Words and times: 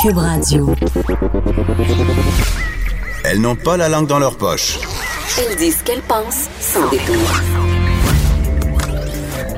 Cube 0.00 0.18
Radio. 0.18 0.74
Elles 3.24 3.40
n'ont 3.40 3.56
pas 3.56 3.76
la 3.76 3.88
langue 3.88 4.06
dans 4.06 4.20
leur 4.20 4.36
poche. 4.36 4.78
Elles 5.38 5.56
disent 5.56 5.78
ce 5.78 5.84
qu'elles 5.84 6.02
pensent 6.02 6.48
sans 6.60 6.88
détour. 6.88 7.16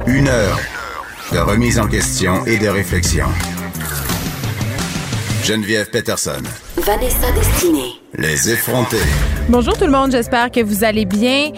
Une 0.07 0.29
heure 0.29 0.59
de 1.33 1.39
remise 1.39 1.79
en 1.79 1.87
question 1.89 2.45
et 2.47 2.57
de 2.57 2.69
réflexion. 2.69 3.27
Geneviève 5.45 5.91
Peterson. 5.91 6.43
Vanessa 6.79 7.31
Destinée. 7.33 8.01
Les 8.15 8.51
effrontés. 8.51 8.97
Bonjour 9.49 9.77
tout 9.77 9.85
le 9.85 9.93
monde, 9.93 10.13
j'espère 10.13 10.51
que 10.51 10.61
vous 10.61 10.85
allez 10.85 11.05
bien. 11.05 11.51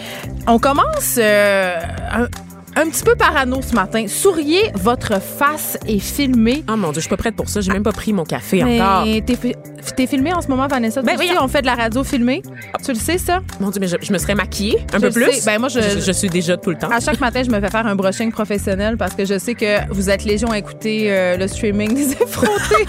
On 0.45 0.59
commence 0.59 1.15
euh, 1.17 1.79
un, 2.11 2.27
un 2.75 2.89
petit 2.89 3.03
peu 3.03 3.15
parano 3.15 3.61
ce 3.61 3.73
matin. 3.73 4.05
Souriez, 4.07 4.71
votre 4.75 5.21
face 5.21 5.77
est 5.87 5.99
filmée. 5.99 6.63
Oh 6.71 6.75
mon 6.75 6.87
Dieu, 6.91 6.95
je 6.95 7.01
suis 7.01 7.09
pas 7.09 7.17
prête 7.17 7.35
pour 7.35 7.49
ça. 7.49 7.61
J'ai 7.61 7.71
même 7.71 7.83
pas 7.83 7.91
pris 7.91 8.13
mon 8.13 8.23
café 8.23 8.63
Mais 8.63 8.81
encore. 8.81 9.03
t'es 9.03 9.55
t'es 9.95 10.07
filmé 10.07 10.33
en 10.33 10.41
ce 10.41 10.47
moment, 10.47 10.67
Vanessa? 10.67 11.01
Ben 11.01 11.15
voyons. 11.15 11.33
on 11.41 11.47
fait 11.47 11.61
de 11.61 11.65
la 11.67 11.75
radio 11.75 12.03
filmée? 12.03 12.41
Tu 12.83 12.93
le 12.93 12.97
sais, 12.97 13.17
ça? 13.17 13.41
Mon 13.59 13.69
Dieu, 13.69 13.79
mais 13.81 13.87
je, 13.87 13.97
je 14.01 14.13
me 14.13 14.17
serais 14.17 14.33
maquillée 14.35 14.79
un 14.93 14.97
Je 14.97 15.01
peu 15.07 15.09
plus. 15.11 15.31
sais. 15.33 15.45
Ben, 15.45 15.59
moi, 15.59 15.67
je- 15.69 15.99
je, 15.99 16.11
suis 16.11 16.29
déjà 16.29 16.55
tout 16.57 16.69
le 16.69 16.77
temps. 16.77 16.89
À 16.89 16.99
chaque 17.01 17.19
matin, 17.19 17.43
je 17.43 17.49
me 17.51 17.59
fais 17.59 17.69
faire 17.69 17.85
un 17.85 17.95
brushing 17.95 18.31
professionnel 18.31 18.95
parce 18.97 19.13
que 19.13 19.25
je 19.25 19.37
sais 19.37 19.55
que 19.55 19.85
vous 19.91 20.09
êtes 20.09 20.23
légion 20.23 20.49
à 20.51 20.57
écouter 20.57 21.11
euh, 21.11 21.37
le 21.37 21.47
streaming 21.47 21.93
des 21.93 22.11
effrontés. 22.21 22.87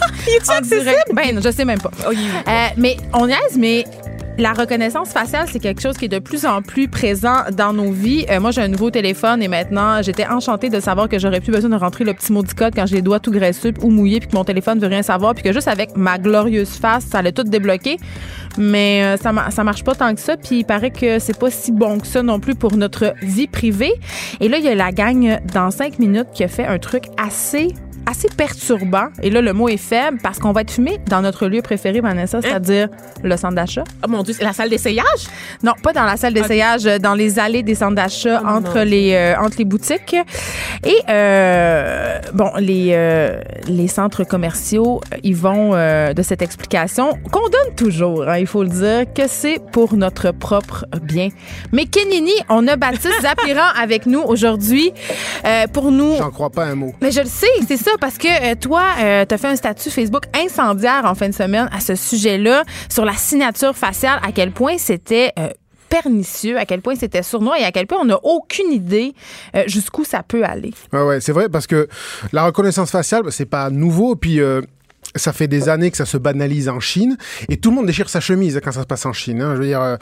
en 0.56 0.60
direct. 0.60 1.10
Ben, 1.12 1.34
non, 1.34 1.40
je 1.42 1.50
sais 1.50 1.64
même 1.64 1.80
pas. 1.80 1.90
Oh, 2.08 2.12
il- 2.12 2.18
Euh, 2.18 2.66
mais 2.76 2.96
on 3.12 3.26
niaise, 3.26 3.56
mais 3.58 3.84
la 4.38 4.52
reconnaissance 4.52 5.10
faciale, 5.10 5.46
c'est 5.50 5.60
quelque 5.60 5.80
chose 5.80 5.96
qui 5.96 6.06
est 6.06 6.08
de 6.08 6.18
plus 6.18 6.44
en 6.44 6.60
plus 6.60 6.88
présent 6.88 7.44
dans 7.52 7.72
nos 7.72 7.92
vies. 7.92 8.26
Euh, 8.30 8.40
moi, 8.40 8.50
j'ai 8.50 8.62
un 8.62 8.68
nouveau 8.68 8.90
téléphone 8.90 9.42
et 9.42 9.48
maintenant, 9.48 10.02
j'étais 10.02 10.26
enchantée 10.26 10.70
de 10.70 10.80
savoir 10.80 11.08
que 11.08 11.18
j'aurais 11.18 11.40
plus 11.40 11.52
besoin 11.52 11.70
de 11.70 11.76
rentrer 11.76 12.04
le 12.04 12.14
petit 12.14 12.32
maudit 12.32 12.54
code 12.54 12.74
quand 12.74 12.86
j'ai 12.86 12.96
les 12.96 13.02
doigts 13.02 13.20
tout 13.20 13.30
graisseux 13.30 13.72
ou 13.82 13.90
mouillés 13.90 14.20
puis 14.20 14.28
que 14.28 14.36
mon 14.36 14.44
téléphone 14.44 14.80
veut 14.80 14.88
rien 14.88 15.02
savoir 15.02 15.34
puis 15.34 15.44
que 15.44 15.52
juste 15.52 15.68
avec 15.68 15.96
ma 15.96 16.18
glorieuse 16.18 16.70
face, 16.70 17.04
ça 17.04 17.18
allait 17.18 17.32
tout 17.32 17.44
débloquer. 17.44 17.98
Mais 18.58 19.02
euh, 19.04 19.16
ça 19.16 19.64
marche 19.64 19.84
pas 19.84 19.94
tant 19.94 20.14
que 20.14 20.20
ça 20.20 20.36
puis 20.36 20.60
il 20.60 20.64
paraît 20.64 20.90
que 20.90 21.18
c'est 21.18 21.38
pas 21.38 21.50
si 21.50 21.70
bon 21.70 22.00
que 22.00 22.06
ça 22.06 22.22
non 22.22 22.40
plus 22.40 22.54
pour 22.54 22.76
notre 22.76 23.14
vie 23.22 23.46
privée. 23.46 23.94
Et 24.40 24.48
là, 24.48 24.58
il 24.58 24.64
y 24.64 24.68
a 24.68 24.74
la 24.74 24.90
gang 24.90 25.38
dans 25.52 25.70
cinq 25.70 25.98
minutes 25.98 26.28
qui 26.32 26.42
a 26.42 26.48
fait 26.48 26.66
un 26.66 26.78
truc 26.78 27.04
assez 27.16 27.74
assez 28.06 28.28
perturbant. 28.36 29.06
Et 29.22 29.30
là, 29.30 29.40
le 29.40 29.52
mot 29.52 29.68
est 29.68 29.76
faible 29.76 30.18
parce 30.22 30.38
qu'on 30.38 30.52
va 30.52 30.60
être 30.62 30.70
fumé 30.70 30.98
dans 31.08 31.20
notre 31.22 31.46
lieu 31.46 31.62
préféré, 31.62 32.00
Vanessa, 32.00 32.40
c'est-à-dire 32.42 32.88
le 33.22 33.36
centre 33.36 33.54
d'achat. 33.54 33.84
Oh 34.04 34.08
mon 34.08 34.22
Dieu, 34.22 34.34
c'est 34.36 34.44
la 34.44 34.52
salle 34.52 34.70
d'essayage? 34.70 35.04
Non, 35.62 35.72
pas 35.82 35.92
dans 35.92 36.04
la 36.04 36.16
salle 36.16 36.34
d'essayage, 36.34 36.86
euh, 36.86 36.98
dans 36.98 37.14
les 37.14 37.38
allées 37.38 37.62
des 37.62 37.74
centres 37.74 37.94
d'achat 37.94 38.40
Oh, 38.44 38.48
entre 38.48 38.78
non. 38.78 38.84
les 38.84 39.14
euh, 39.14 39.34
entre 39.38 39.56
les 39.58 39.64
boutiques. 39.64 40.16
Et 40.84 40.96
euh, 41.08 42.18
bon, 42.32 42.50
les 42.58 42.90
euh, 42.92 43.40
les 43.68 43.88
centres 43.88 44.24
commerciaux, 44.24 45.00
euh, 45.12 45.16
ils 45.22 45.36
vont 45.36 45.70
euh, 45.74 46.12
de 46.12 46.22
cette 46.22 46.42
explication 46.42 47.12
qu'on 47.30 47.48
donne 47.48 47.74
toujours, 47.76 48.28
hein, 48.28 48.38
il 48.38 48.46
faut 48.46 48.62
le 48.62 48.68
dire, 48.68 49.04
que 49.14 49.22
c'est 49.28 49.60
pour 49.72 49.94
notre 49.94 50.30
propre 50.32 50.84
bien. 51.02 51.28
Mais 51.72 51.86
Kenini, 51.86 52.32
on 52.48 52.66
a 52.68 52.76
Baptiste 52.76 53.14
Zapiran 53.22 53.68
avec 53.80 54.06
nous 54.06 54.20
aujourd'hui 54.20 54.92
euh, 55.46 55.66
pour 55.72 55.90
nous. 55.90 56.16
J'en 56.18 56.30
crois 56.30 56.50
pas 56.50 56.64
un 56.64 56.74
mot. 56.74 56.92
Mais 57.00 57.10
je 57.10 57.20
le 57.20 57.26
sais, 57.26 57.46
c'est 57.66 57.76
ça, 57.76 57.92
parce 58.00 58.18
que 58.18 58.52
euh, 58.52 58.54
toi, 58.54 58.84
euh, 59.00 59.24
tu 59.26 59.34
as 59.34 59.38
fait 59.38 59.48
un 59.48 59.56
statut 59.56 59.90
Facebook 59.90 60.24
incendiaire 60.34 61.02
en 61.04 61.14
fin 61.14 61.28
de 61.28 61.34
semaine 61.34 61.68
à 61.72 61.80
ce 61.80 61.94
sujet-là, 61.94 62.64
sur 62.88 63.04
la 63.04 63.14
signature 63.14 63.76
faciale, 63.76 64.18
à 64.22 64.32
quel 64.32 64.52
point 64.52 64.78
c'était 64.78 65.32
euh, 65.38 65.48
pernicieux, 65.88 66.58
à 66.58 66.64
quel 66.64 66.80
point 66.80 66.94
c'était 66.96 67.22
sournois 67.22 67.58
et 67.60 67.64
à 67.64 67.72
quel 67.72 67.86
point 67.86 67.98
on 68.00 68.06
n'a 68.06 68.18
aucune 68.24 68.72
idée 68.72 69.14
euh, 69.54 69.62
jusqu'où 69.66 70.04
ça 70.04 70.22
peut 70.22 70.44
aller. 70.44 70.72
Ouais, 70.92 71.02
ouais, 71.02 71.20
c'est 71.20 71.32
vrai 71.32 71.48
parce 71.48 71.66
que 71.66 71.88
la 72.32 72.44
reconnaissance 72.44 72.90
faciale, 72.90 73.22
bah, 73.22 73.30
c'est 73.30 73.46
pas 73.46 73.70
nouveau. 73.70 74.16
Puis 74.16 74.40
euh, 74.40 74.60
ça 75.16 75.32
fait 75.32 75.48
des 75.48 75.68
années 75.68 75.90
que 75.90 75.96
ça 75.96 76.06
se 76.06 76.16
banalise 76.16 76.68
en 76.68 76.80
Chine 76.80 77.16
et 77.48 77.56
tout 77.56 77.70
le 77.70 77.76
monde 77.76 77.86
déchire 77.86 78.08
sa 78.08 78.20
chemise 78.20 78.60
quand 78.62 78.72
ça 78.72 78.82
se 78.82 78.86
passe 78.86 79.06
en 79.06 79.12
Chine. 79.12 79.40
hein. 79.42 79.52
Je 79.54 79.60
veux 79.60 79.66
dire, 79.66 79.80
euh, 79.82 79.96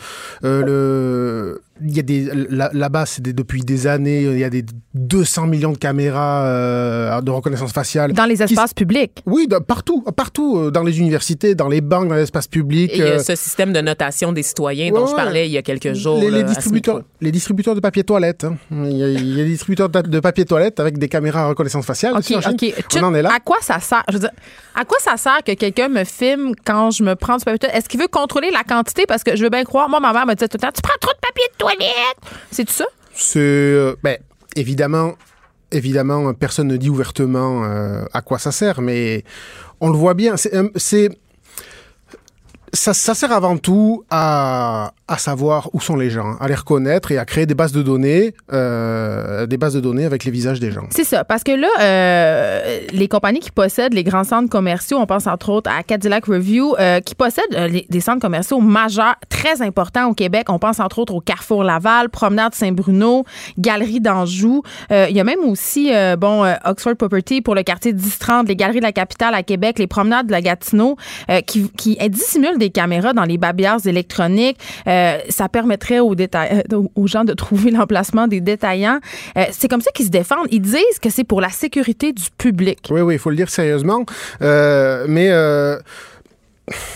euh, 0.45 0.63
le, 0.65 1.63
il 1.85 1.97
y 1.97 1.99
a 2.01 2.03
des 2.03 2.29
là- 2.51 2.71
là-bas, 2.73 3.07
c'est 3.07 3.23
des- 3.23 3.33
depuis 3.33 3.63
des 3.63 3.87
années, 3.87 4.23
il 4.23 4.39
y 4.39 4.45
a 4.45 4.51
des 4.51 4.65
200 4.95 5.47
millions 5.47 5.73
de 5.73 5.79
caméras 5.79 6.47
euh, 6.47 7.21
de 7.21 7.31
reconnaissance 7.31 7.73
faciale. 7.73 8.13
Dans 8.13 8.25
les 8.25 8.37
qui- 8.37 8.43
espaces 8.45 8.75
publics. 8.75 9.23
Oui, 9.27 9.47
de- 9.49 9.59
partout, 9.59 10.03
partout, 10.17 10.59
euh, 10.59 10.71
dans 10.71 10.83
les 10.83 10.99
universités, 11.01 11.55
dans 11.55 11.69
les 11.69 11.81
banques, 11.81 12.09
dans 12.09 12.15
l'espace 12.15 12.47
public. 12.47 12.91
Et 12.93 12.97
il 12.97 13.01
y 13.01 13.03
a 13.03 13.07
euh, 13.15 13.19
ce 13.19 13.35
système 13.35 13.73
de 13.73 13.81
notation 13.81 14.33
des 14.33 14.43
citoyens 14.43 14.93
Ouais, 14.93 14.99
dont 15.01 15.07
je 15.07 15.15
parlais 15.15 15.47
il 15.49 15.53
y 15.53 15.59
a 15.59 15.63
quelques 15.63 15.95
jours. 15.95 16.21
les, 16.21 16.31
là, 16.31 16.43
distributeurs, 16.43 16.97
micro. 16.97 17.09
les 17.21 17.33
distributeurs 17.33 17.75
de 17.75 17.81
papier 17.81 18.05
toilette. 18.05 18.45
hein. 18.45 18.57
Il, 18.71 18.97
y 18.97 19.03
a, 19.03 19.09
il 19.09 19.37
y 19.37 19.41
a 19.41 19.45
des 19.45 19.51
distributeurs 19.51 19.89
de, 19.89 20.21
papier 20.21 20.45
toilette 20.45 20.79
avec 20.81 20.99
des 20.99 21.09
caméras 21.09 21.43
à 21.45 21.49
reconnaissance 21.49 21.85
faciale. 21.87 22.13
OK, 22.13 22.19
aussi 22.21 22.37
en 22.37 22.41
Chine. 22.41 22.53
OK. 22.61 22.75
On 22.97 23.03
en 23.05 23.15
est 23.15 23.23
là. 23.23 23.31
À 23.35 23.41
quoi 23.41 23.57
ça 23.61 23.81
sert? 23.81 24.03
Je 24.09 24.15
veux 24.15 24.21
dire, 24.21 24.31
à 24.75 24.85
quoi 24.85 24.92
ça 25.01 25.17
sert 25.17 25.43
que 25.45 25.53
quelqu'un 25.53 25.89
me 25.89 26.05
filme 26.05 26.55
quand 26.65 26.91
je 26.91 27.03
me 27.03 27.15
prends 27.15 27.37
du 27.37 27.45
papier 27.45 27.59
de 27.59 27.67
toilette? 27.67 27.79
Est-ce 27.79 27.89
qu'il 27.89 28.01
veut 28.01 28.09
contrôler 28.09 28.51
la 28.51 28.65
quantité? 28.65 29.05
Parce 29.07 29.23
que 29.23 29.37
je 29.37 29.43
veux 29.43 29.51
bien 29.51 29.65
croire. 29.65 29.89
Moi, 29.89 30.01
ma 30.01 30.13
mère 30.13 30.27
me 30.27 30.35
disait 30.35 30.49
tout 30.49 30.57
le 30.57 30.63
temps, 30.63 30.73
tu 30.75 30.83
prends 30.83 30.99
trop 31.01 31.13
de 31.13 31.21
papier 31.21 31.45
de 31.53 31.57
toilette. 31.57 32.17
C'est 32.51 32.65
tout 32.65 32.73
ça? 32.73 32.87
C'est 33.15 33.39
euh, 33.39 33.95
ben, 34.03 34.19
évidemment, 34.57 35.15
évidemment, 35.71 36.33
personne 36.35 36.69
ne 36.69 36.77
dit 36.77 36.91
ouvertement 36.91 37.65
euh, 37.65 38.05
à 38.13 38.23
quoi 38.23 38.39
ça 38.39 38.53
sert, 38.53 38.81
mais 38.81 39.25
on 39.81 39.91
le 39.91 39.97
voit 39.97 40.15
bien. 40.15 40.37
C'est, 40.37 40.55
euh, 40.55 40.69
c'est 40.77 41.11
ça, 42.73 42.95
ça 42.95 43.15
sert 43.15 43.33
avant 43.33 43.59
tout 43.59 44.05
à, 44.11 44.93
à 45.13 45.19
savoir 45.19 45.69
où 45.75 45.81
sont 45.81 45.95
les 45.95 46.09
gens, 46.09 46.37
à 46.41 46.49
les 46.49 46.55
reconnaître 46.55 47.13
et 47.13 47.19
à 47.19 47.27
créer 47.27 47.45
des 47.45 47.55
bases 47.55 47.73
de 47.73 47.83
données, 47.83 48.35
euh, 48.51 49.45
des 49.47 49.59
bases 49.59 49.75
de 49.75 49.81
données 49.81 50.07
avec 50.07 50.25
les 50.25 50.31
visages 50.31 50.59
des 50.59 50.71
gens. 50.71 50.87
C'est 50.89 51.05
ça, 51.05 51.23
parce 51.23 51.45
que 51.45 51.53
là, 51.53 51.69
euh, 51.81 52.81
les 52.93 53.09
compagnies 53.09 53.41
qui 53.41 53.51
possèdent 53.51 53.93
les 53.93 54.05
grands 54.05 54.25
centres 54.25 54.49
commerciaux, 54.49 54.97
on 54.99 55.07
pense 55.07 55.27
entre 55.27 55.51
autres 55.51 55.71
à 55.71 55.83
Cadillac 55.83 56.25
Review, 56.25 56.75
euh, 56.79 57.01
qui 57.01 57.15
possèdent 57.15 57.85
des 57.91 58.01
centres 58.01 58.21
commerciaux 58.21 58.61
majeurs, 58.61 59.17
très 59.29 59.61
importants 59.61 60.09
au 60.09 60.15
Québec. 60.15 60.47
On 60.49 60.59
pense 60.59 60.81
entre 60.81 60.99
autres 60.99 61.15
au 61.15 61.21
Carrefour 61.21 61.63
Laval, 61.63 62.09
Promenade 62.09 62.55
Saint-Bruno, 62.55 63.27
Galerie 63.59 64.01
d'Anjou. 64.01 64.63
Il 64.91 65.15
y 65.15 65.21
a 65.21 65.25
même 65.25 65.41
aussi, 65.41 65.91
bon, 66.19 66.51
Oxford 66.65 66.97
Property 66.97 67.43
pour 67.43 67.55
le 67.55 67.63
quartier 67.63 67.93
10-30, 67.93 68.47
les 68.47 68.57
Galeries 68.57 68.79
de 68.79 68.85
la 68.85 68.93
Capitale 68.93 69.35
à 69.35 69.43
Québec, 69.43 69.79
les 69.79 69.87
Promenades 69.87 70.27
de 70.27 70.33
la 70.33 70.41
Gatineau, 70.41 70.97
qui, 71.47 71.71
qui 71.71 71.99
dissimulent 72.09 72.59
des 72.59 72.71
caméras 72.71 73.13
dans 73.13 73.25
les 73.25 73.37
babillards 73.37 73.87
électroniques. 73.87 74.59
Ça 75.29 75.49
permettrait 75.49 76.01
euh, 76.01 76.83
aux 76.95 77.07
gens 77.07 77.25
de 77.25 77.33
trouver 77.33 77.71
l'emplacement 77.73 78.27
des 78.27 78.41
détaillants. 78.41 79.01
Euh, 79.37 79.45
c'est 79.53 79.69
comme 79.69 79.81
ça 79.81 79.91
qu'ils 79.93 80.07
se 80.07 80.11
défendent. 80.11 80.47
Ils 80.51 80.61
disent 80.61 80.99
que 81.01 81.11
c'est 81.11 81.25
pour 81.25 81.41
la 81.41 81.51
sécurité 81.51 82.13
du 82.13 82.25
public. 82.37 82.89
Oui, 82.91 83.01
oui, 83.01 83.15
il 83.15 83.19
faut 83.19 83.31
le 83.31 83.37
dire 83.37 83.51
sérieusement. 83.51 84.05
Euh, 84.41 85.07
mais 85.09 85.29
euh, 85.31 85.79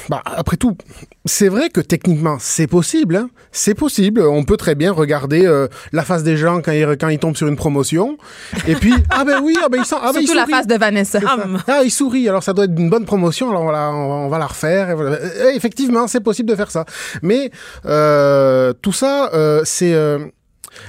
bah, 0.09 0.22
après 0.25 0.56
tout, 0.56 0.76
c'est 1.25 1.48
vrai 1.48 1.69
que 1.70 1.81
techniquement, 1.81 2.37
c'est 2.41 2.66
possible. 2.66 3.16
hein. 3.16 3.31
C'est 3.53 3.75
possible. 3.75 4.20
On 4.20 4.44
peut 4.44 4.56
très 4.56 4.75
bien 4.75 4.92
regarder 4.92 5.47
euh, 5.47 5.69
la 5.92 6.03
face 6.03 6.22
des 6.22 6.37
gens 6.37 6.60
quand 6.62 6.72
ils, 6.72 6.97
quand 6.98 7.09
ils 7.09 7.19
tombent 7.19 7.37
sur 7.37 7.48
une 7.48 7.56
promotion. 7.56 8.19
Et 8.66 8.75
puis, 8.75 8.94
ah 9.10 9.25
ben 9.25 9.41
oui, 9.42 9.56
ah 9.65 9.69
ben 9.69 9.78
ils 9.78 9.84
sont, 9.84 9.97
ah 10.00 10.12
ben 10.12 10.20
Surtout 10.20 10.34
la 10.36 10.47
face 10.47 10.66
de 10.66 10.76
Vanessa. 10.76 11.19
Ah, 11.66 11.81
il 11.84 11.91
sourit, 11.91 12.28
alors 12.28 12.42
ça 12.42 12.53
doit 12.53 12.65
être 12.66 12.78
une 12.78 12.91
bonne 12.91 13.04
promotion, 13.06 13.50
alors 13.50 13.62
on 13.62 13.66
va 13.66 13.72
la, 13.72 13.91
on 13.91 14.09
va, 14.09 14.15
on 14.15 14.28
va 14.28 14.39
la 14.39 14.47
refaire. 14.47 14.91
Et 14.91 14.95
voilà. 14.95 15.16
Euh, 15.16 15.50
effectivement, 15.54 16.06
c'est 16.06 16.21
possible 16.21 16.48
de 16.48 16.56
faire 16.56 16.71
ça. 16.71 16.84
Mais 17.22 17.50
euh, 17.86 18.72
tout 18.83 18.92
ça, 18.92 19.30
euh, 19.34 19.62
c'est... 19.65 19.95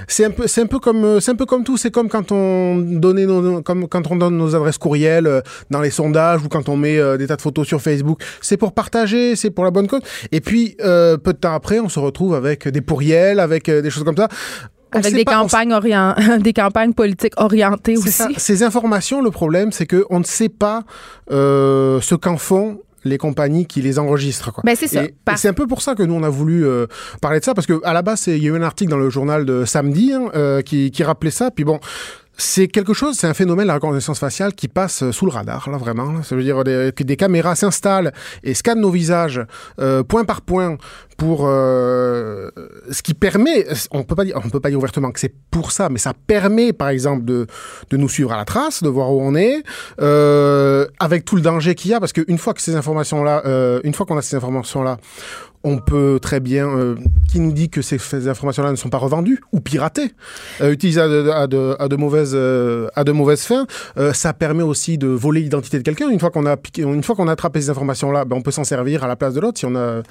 c'est 0.07 0.25
un 0.25 0.31
peu, 0.31 0.47
c'est 0.47 0.61
un 0.61 0.65
peu 0.67 0.79
comme, 0.79 1.03
euh, 1.03 1.19
c'est 1.19 1.31
un 1.31 1.35
peu 1.35 1.45
comme 1.45 1.63
tout. 1.63 1.77
C'est 1.77 1.91
comme 1.91 2.09
quand 2.09 2.31
on 2.31 2.77
donnait 2.77 3.25
nos, 3.25 3.61
comme 3.61 3.87
quand 3.87 4.09
on 4.11 4.15
donne 4.15 4.37
nos 4.37 4.55
adresses 4.55 4.77
courriels 4.77 5.27
euh, 5.27 5.41
dans 5.69 5.81
les 5.81 5.89
sondages 5.91 6.41
ou 6.43 6.49
quand 6.49 6.69
on 6.69 6.77
met 6.77 6.97
euh, 6.97 7.17
des 7.17 7.27
tas 7.27 7.35
de 7.35 7.41
photos 7.41 7.67
sur 7.67 7.81
Facebook. 7.81 8.21
C'est 8.41 8.57
pour 8.57 8.73
partager, 8.73 9.35
c'est 9.35 9.49
pour 9.51 9.63
la 9.65 9.71
bonne 9.71 9.87
cause. 9.87 10.01
Et 10.31 10.41
puis 10.41 10.75
euh, 10.83 11.17
peu 11.17 11.33
de 11.33 11.37
temps 11.39 11.53
après, 11.53 11.79
on 11.79 11.89
se 11.89 11.99
retrouve 11.99 12.35
avec 12.35 12.67
des 12.67 12.81
pourriels, 12.81 13.39
avec 13.39 13.69
des 13.69 13.89
choses 13.89 14.03
comme 14.03 14.17
ça. 14.17 14.27
On 14.95 14.99
Avec 14.99 15.13
des 15.13 15.25
pas- 15.25 15.33
campagnes 15.33 15.73
orient- 15.73 16.15
des 16.39 16.53
campagnes 16.53 16.93
politiques 16.93 17.33
orientées 17.35 17.97
aussi. 17.97 18.09
ça. 18.11 18.29
Ces 18.37 18.63
informations, 18.63 19.21
le 19.21 19.31
problème, 19.31 19.73
c'est 19.73 19.85
que 19.85 20.05
on 20.09 20.19
ne 20.19 20.23
sait 20.23 20.47
pas 20.47 20.83
euh, 21.31 21.99
ce 22.01 22.15
qu'en 22.15 22.37
font 22.37 22.79
les 23.07 23.17
compagnies 23.17 23.65
qui 23.65 23.81
les 23.81 23.99
enregistrent. 23.99 24.51
Quoi. 24.53 24.63
Ben, 24.65 24.75
c'est 24.75 24.87
ça. 24.87 25.03
Et, 25.03 25.13
Par- 25.25 25.35
et 25.35 25.37
c'est 25.37 25.47
un 25.49 25.53
peu 25.53 25.67
pour 25.67 25.81
ça 25.81 25.95
que 25.95 26.03
nous, 26.03 26.13
on 26.13 26.23
a 26.23 26.29
voulu 26.29 26.65
euh, 26.65 26.85
parler 27.21 27.39
de 27.39 27.45
ça, 27.45 27.53
parce 27.53 27.67
que 27.67 27.81
à 27.83 27.93
la 27.93 28.01
base, 28.01 28.27
il 28.27 28.37
y 28.43 28.47
a 28.47 28.49
eu 28.51 28.55
un 28.55 28.61
article 28.61 28.91
dans 28.91 28.97
le 28.97 29.09
journal 29.09 29.45
de 29.45 29.65
samedi 29.65 30.11
hein, 30.13 30.29
euh, 30.35 30.61
qui, 30.61 30.91
qui 30.91 31.03
rappelait 31.03 31.31
ça. 31.31 31.51
Puis 31.51 31.63
bon, 31.63 31.79
c'est 32.39 32.67
quelque 32.67 32.93
chose, 32.93 33.17
c'est 33.17 33.27
un 33.27 33.33
phénomène, 33.33 33.67
la 33.67 33.73
reconnaissance 33.73 34.19
faciale, 34.19 34.53
qui 34.53 34.67
passe 34.67 35.01
euh, 35.03 35.11
sous 35.11 35.25
le 35.25 35.31
radar, 35.31 35.69
là, 35.69 35.77
vraiment. 35.77 36.21
Ça 36.23 36.35
veut 36.35 36.43
dire 36.43 36.63
des- 36.63 36.91
que 36.95 37.03
des 37.03 37.15
caméras 37.17 37.55
s'installent 37.55 38.13
et 38.43 38.53
scannent 38.53 38.79
nos 38.81 38.91
visages 38.91 39.41
euh, 39.79 40.03
point 40.03 40.23
par 40.23 40.41
point 40.41 40.77
pour 41.17 41.47
euh, 41.47 42.51
ce 42.91 43.01
qui 43.01 43.15
permet, 43.15 43.65
on 43.91 44.03
peut 44.03 44.13
pas 44.15 44.23
dire, 44.23 44.39
on 44.43 44.49
peut 44.49 44.59
pas 44.59 44.69
dire 44.69 44.77
ouvertement 44.77 45.11
que 45.11 45.19
c'est 45.19 45.33
pour 45.49 45.71
ça, 45.71 45.89
mais 45.89 45.97
ça 45.97 46.13
permet, 46.27 46.73
par 46.73 46.89
exemple, 46.89 47.25
de, 47.25 47.47
de 47.89 47.97
nous 47.97 48.07
suivre 48.09 48.31
à 48.31 48.37
la 48.37 48.45
trace, 48.45 48.83
de 48.83 48.89
voir 48.89 49.11
où 49.11 49.19
on 49.21 49.33
est, 49.33 49.63
euh, 49.99 50.85
avec 50.99 51.25
tout 51.25 51.35
le 51.35 51.41
danger 51.41 51.73
qu'il 51.73 51.89
y 51.91 51.93
a, 51.95 51.99
parce 51.99 52.13
qu'une 52.13 52.37
fois 52.37 52.53
que 52.53 52.61
ces 52.61 52.75
informations-là, 52.75 53.41
euh, 53.47 53.81
une 53.83 53.93
fois 53.95 54.05
qu'on 54.05 54.17
a 54.17 54.21
ces 54.21 54.35
informations-là, 54.35 54.97
on 55.67 55.79
peut 55.79 56.19
très 56.21 56.39
bien. 56.39 56.67
euh, 56.67 56.95
qui 57.29 57.41
nous 57.41 57.51
dit 57.51 57.69
que 57.69 57.81
ces, 57.81 58.27
informations-là 58.29 58.71
ne 58.71 58.77
sont 58.77 58.89
pas 58.89 58.97
revendues 58.97 59.41
ou 59.51 59.59
piratées, 59.59 60.13
euh, 60.61 60.71
utilisées 60.71 61.01
à 61.01 61.45
de, 61.47 61.95
mauvaises, 61.97 62.31
euh, 62.33 62.87
à 62.95 63.03
de 63.03 63.11
mauvaises 63.11 63.41
fins 63.43 63.67
Ça 64.13 64.31
permet 64.33 64.63
aussi 64.63 64.97
de 64.97 65.07
voler 65.07 65.41
l'identité 65.41 65.77
de 65.77 65.83
quelqu'un. 65.83 66.09
Une 66.09 66.19
fois 66.21 66.31
qu'on 66.31 66.45
a 66.45 66.55
une 66.77 67.03
fois 67.03 67.15
qu'on 67.15 67.27
a 67.27 67.33
attrapé 67.33 67.59
ces 67.61 67.69
informations-là, 67.69 68.23
ben, 68.23 68.37
on 68.37 68.41
peut 68.41 68.51
s'en 68.51 68.63
servir 68.63 69.03
à 69.03 69.07
la 69.07 69.15
place 69.17 69.33
de 69.33 69.41
l'autre 69.41 69.59
si 69.59 69.65
on 69.65 69.75
a 69.75 70.01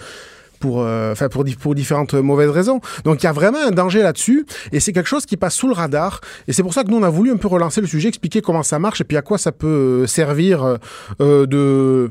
pour, 0.61 0.87
pour, 1.31 1.44
di- 1.44 1.55
pour 1.56 1.75
différentes 1.75 2.14
mauvaises 2.14 2.50
raisons. 2.50 2.81
Donc 3.05 3.23
il 3.23 3.26
y 3.26 3.29
a 3.29 3.32
vraiment 3.32 3.59
un 3.67 3.70
danger 3.70 4.02
là-dessus 4.02 4.44
et 4.73 4.81
c'est 4.81 4.93
quelque 4.93 5.09
chose 5.09 5.25
qui 5.26 5.37
passe 5.38 5.55
sous 5.55 5.69
le 5.69 5.75
radar 5.75 6.20
et 6.49 6.52
c'est 6.52 6.62
pour 6.62 6.75
ça 6.75 6.82
que 6.85 6.91
nous 6.91 6.97
on 6.99 7.02
a 7.02 7.11
voulu 7.11 7.31
un 7.32 7.37
peu 7.37 7.49
relancer 7.49 7.81
le 7.81 7.87
sujet, 7.87 8.09
expliquer 8.09 8.41
comment 8.43 8.62
ça 8.62 8.79
marche 8.79 9.00
et 9.00 9.05
puis 9.05 9.17
à 9.17 9.23
quoi 9.23 9.38
ça 9.38 9.52
peut 9.52 10.06
servir 10.06 10.79
de 11.19 12.11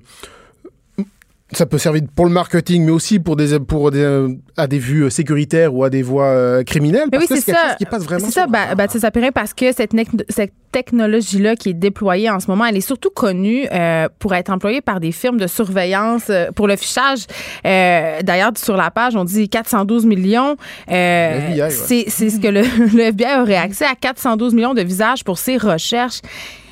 ça 1.57 1.66
peut 1.66 1.78
servir 1.78 2.02
pour 2.16 2.25
le 2.25 2.31
marketing, 2.31 2.86
mais 2.86 2.92
aussi 2.92 3.19
pour 3.19 3.36
des, 3.36 3.60
pour 3.60 3.92
des, 3.92 4.00
euh, 4.00 4.30
à 4.57 4.68
des 4.68 4.80
vues 4.80 5.10
sécuritaires 5.10 5.74
ou 5.74 5.84
à 5.84 5.90
des 5.90 6.02
voies 6.02 6.25
euh, 6.25 6.63
criminelles. 6.63 7.07
Mais 7.12 7.18
Parce 7.19 7.31
oui, 7.31 7.42
c'est 7.44 7.52
ça. 7.52 7.68
chose 7.69 7.78
qui 7.78 7.86
passe 7.86 8.04
vraiment 8.04 8.25
C'est 8.25 8.31
ça, 8.34 8.48
bah, 8.48 8.60
radar. 8.60 8.75
Baptiste 8.75 9.02
Sapérin, 9.02 9.31
parce 9.31 9.54
que 9.54 9.72
cette, 9.72 9.92
cette 10.30 10.54
technologie-là 10.72 11.56
qui 11.56 11.69
est 11.69 11.74
déployée 11.74 12.30
en 12.30 12.42
ce 12.42 12.48
moment, 12.48 12.66
elle 12.66 12.75
est 12.75 12.81
surtout 12.81 13.10
connue 13.10 13.66
euh, 13.72 14.10
pour 14.19 14.36
être 14.36 14.50
employée 14.50 14.81
par 14.81 15.00
des 15.00 15.13
firmes 15.13 15.38
de 15.38 15.48
surveillance 15.48 16.24
euh, 16.30 16.52
pour 16.54 16.68
le 16.68 16.75
fichage. 16.75 17.25
Euh, 17.66 18.19
D'ailleurs, 18.24 18.51
sur 18.58 18.75
la 18.75 18.92
page, 18.92 19.16
on 19.16 19.24
dit 19.24 19.48
412 19.48 20.06
millions. 20.06 20.58
Euh, 20.92 21.56
ouais. 21.56 21.69
c'est 21.69 22.06
c'est 22.10 22.30
ce 22.30 22.40
que 22.40 22.48
le, 22.48 22.62
le 22.94 23.04
FBI 23.04 23.40
aurait 23.42 23.56
accès 23.56 23.86
à 23.86 23.96
412 23.96 24.54
millions 24.54 24.74
de 24.74 24.81
visages 24.81 25.24
pour 25.24 25.38
ses 25.38 25.56
recherches. 25.58 26.19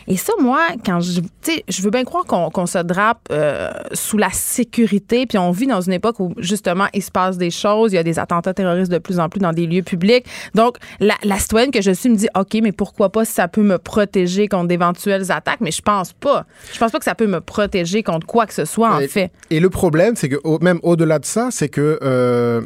Et 0.07 0.17
ça, 0.17 0.33
moi, 0.39 0.59
quand 0.85 0.99
je, 0.99 1.21
tu 1.21 1.27
sais, 1.41 1.63
je 1.67 1.81
veux 1.81 1.89
bien 1.89 2.03
croire 2.03 2.25
qu'on 2.25 2.65
se 2.65 2.77
drape 2.79 3.21
euh, 3.31 3.71
sous 3.93 4.17
la 4.17 4.29
sécurité, 4.31 5.25
puis 5.25 5.37
on 5.37 5.51
vit 5.51 5.67
dans 5.67 5.81
une 5.81 5.93
époque 5.93 6.19
où 6.19 6.33
justement 6.37 6.85
il 6.93 7.01
se 7.03 7.11
passe 7.11 7.37
des 7.37 7.51
choses, 7.51 7.93
il 7.93 7.95
y 7.95 7.99
a 7.99 8.03
des 8.03 8.19
attentats 8.19 8.53
terroristes 8.53 8.91
de 8.91 8.97
plus 8.97 9.19
en 9.19 9.29
plus 9.29 9.39
dans 9.39 9.53
des 9.53 9.65
lieux 9.65 9.81
publics. 9.83 10.25
Donc, 10.55 10.77
la, 10.99 11.15
la 11.23 11.39
citoyenne 11.39 11.71
que 11.71 11.81
je 11.81 11.91
suis 11.91 12.09
me 12.09 12.15
dit, 12.15 12.27
ok, 12.37 12.55
mais 12.61 12.71
pourquoi 12.71 13.09
pas 13.09 13.25
si 13.25 13.33
ça 13.33 13.47
peut 13.47 13.63
me 13.63 13.77
protéger 13.77 14.47
contre 14.47 14.67
d'éventuelles 14.67 15.31
attaques, 15.31 15.61
mais 15.61 15.71
je 15.71 15.81
pense 15.81 16.13
pas. 16.13 16.45
Je 16.73 16.79
pense 16.79 16.91
pas 16.91 16.99
que 16.99 17.05
ça 17.05 17.15
peut 17.15 17.27
me 17.27 17.39
protéger 17.41 18.03
contre 18.03 18.27
quoi 18.27 18.45
que 18.45 18.53
ce 18.53 18.65
soit 18.65 18.89
en 18.95 18.99
Et- 18.99 19.07
fait. 19.07 19.31
Et 19.49 19.59
le 19.59 19.69
problème, 19.69 20.15
c'est 20.15 20.29
que 20.29 20.37
au- 20.43 20.59
même 20.59 20.79
au-delà 20.83 21.19
de 21.19 21.25
ça, 21.25 21.49
c'est 21.51 21.69
que 21.69 21.99
euh, 22.03 22.61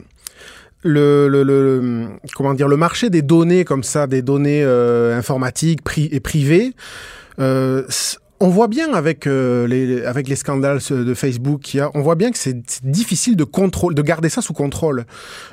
le, 0.84 1.28
le, 1.28 1.44
le- 1.44 2.08
comment 2.36 2.54
dire 2.54 2.68
le 2.68 2.78
marché 2.78 3.10
des 3.10 3.22
données 3.22 3.66
comme 3.66 3.84
ça, 3.84 4.08
des 4.08 4.22
données 4.22 4.62
euh, 4.64 5.18
informatiques 5.18 5.84
pri- 5.84 6.10
et 6.12 6.20
privées, 6.20 6.74
euh, 7.40 7.86
on 8.40 8.50
voit 8.50 8.68
bien 8.68 8.94
avec 8.94 9.26
euh, 9.28 9.68
les 9.68 10.04
avec 10.06 10.28
les 10.28 10.36
scandales 10.36 10.80
de 10.90 11.14
Facebook 11.14 11.74
y 11.74 11.80
a, 11.80 11.90
on 11.96 12.02
voit 12.02 12.16
bien 12.16 12.32
que 12.32 12.38
c'est 12.38 12.58
difficile 12.84 13.36
de 13.36 13.44
contrôle, 13.44 13.96
de 13.96 14.02
garder 14.02 14.30
ça 14.30 14.42
sous 14.42 14.54
contrôle. 14.54 15.06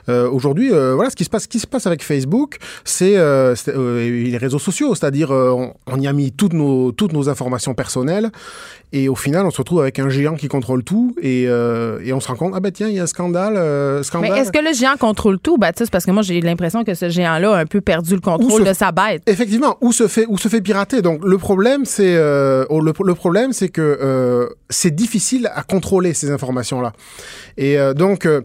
Euh, 0.08 0.28
Aujourd'hui, 0.28 0.72
euh, 0.72 0.94
voilà 0.94 1.10
ce 1.10 1.16
qui 1.16 1.24
se 1.24 1.30
passe, 1.30 1.44
ce 1.44 1.48
qui 1.48 1.58
se 1.60 1.66
passe 1.66 1.86
avec 1.86 2.02
Facebook, 2.04 2.58
c'est 2.84 3.14
les 3.16 4.36
réseaux 4.36 4.58
sociaux, 4.58 4.94
c'est-à-dire 4.94 5.30
on, 5.30 5.72
on 5.86 6.00
y 6.00 6.06
a 6.06 6.12
mis 6.12 6.32
toutes 6.32 6.52
nos 6.52 6.92
toutes 6.92 7.12
nos 7.12 7.28
informations 7.28 7.74
personnelles 7.74 8.30
et 8.92 9.08
au 9.08 9.16
final, 9.16 9.44
on 9.44 9.50
se 9.50 9.58
retrouve 9.58 9.80
avec 9.80 9.98
un 9.98 10.08
géant 10.08 10.34
qui 10.36 10.46
contrôle 10.46 10.84
tout 10.84 11.16
et, 11.20 11.42
et 11.44 12.12
on 12.12 12.20
se 12.20 12.28
rend 12.28 12.36
compte, 12.36 12.52
ah 12.54 12.60
ben 12.60 12.70
tiens, 12.70 12.88
il 12.88 12.94
y 12.94 13.00
a 13.00 13.02
un 13.02 13.06
scandale. 13.06 13.54
Mais 13.54 14.28
est-ce 14.38 14.52
que 14.52 14.58
le 14.64 14.72
géant 14.72 14.96
contrôle 14.98 15.38
tout, 15.40 15.58
Baptiste? 15.58 15.90
Parce 15.90 16.04
que 16.06 16.12
moi, 16.12 16.22
j'ai 16.22 16.40
l'impression 16.40 16.84
que 16.84 16.94
ce 16.94 17.08
géant-là 17.08 17.56
a 17.56 17.58
un 17.58 17.66
peu 17.66 17.80
perdu 17.80 18.14
le 18.14 18.20
contrôle 18.20 18.62
se- 18.62 18.68
de 18.68 18.72
sa 18.72 18.92
bête. 18.92 19.22
Effectivement, 19.26 19.78
où 19.80 19.90
se 19.92 20.06
fait 20.06 20.26
où 20.28 20.38
se 20.38 20.46
fait 20.48 20.60
pirater. 20.60 21.02
Donc 21.02 21.24
le 21.24 21.38
problème 21.38 21.84
c'est 21.84 22.14
le, 22.80 22.92
problème 22.92 23.52
c'est 23.52 23.68
que 23.68 23.80
euh, 23.80 24.48
c'est 24.70 24.94
difficile 24.94 25.50
à 25.54 25.62
contrôler 25.62 26.14
ces 26.14 26.30
informations 26.30 26.80
là. 26.80 26.92
Et 27.56 27.78
euh, 27.78 27.94
donc 27.94 28.26
euh, 28.26 28.40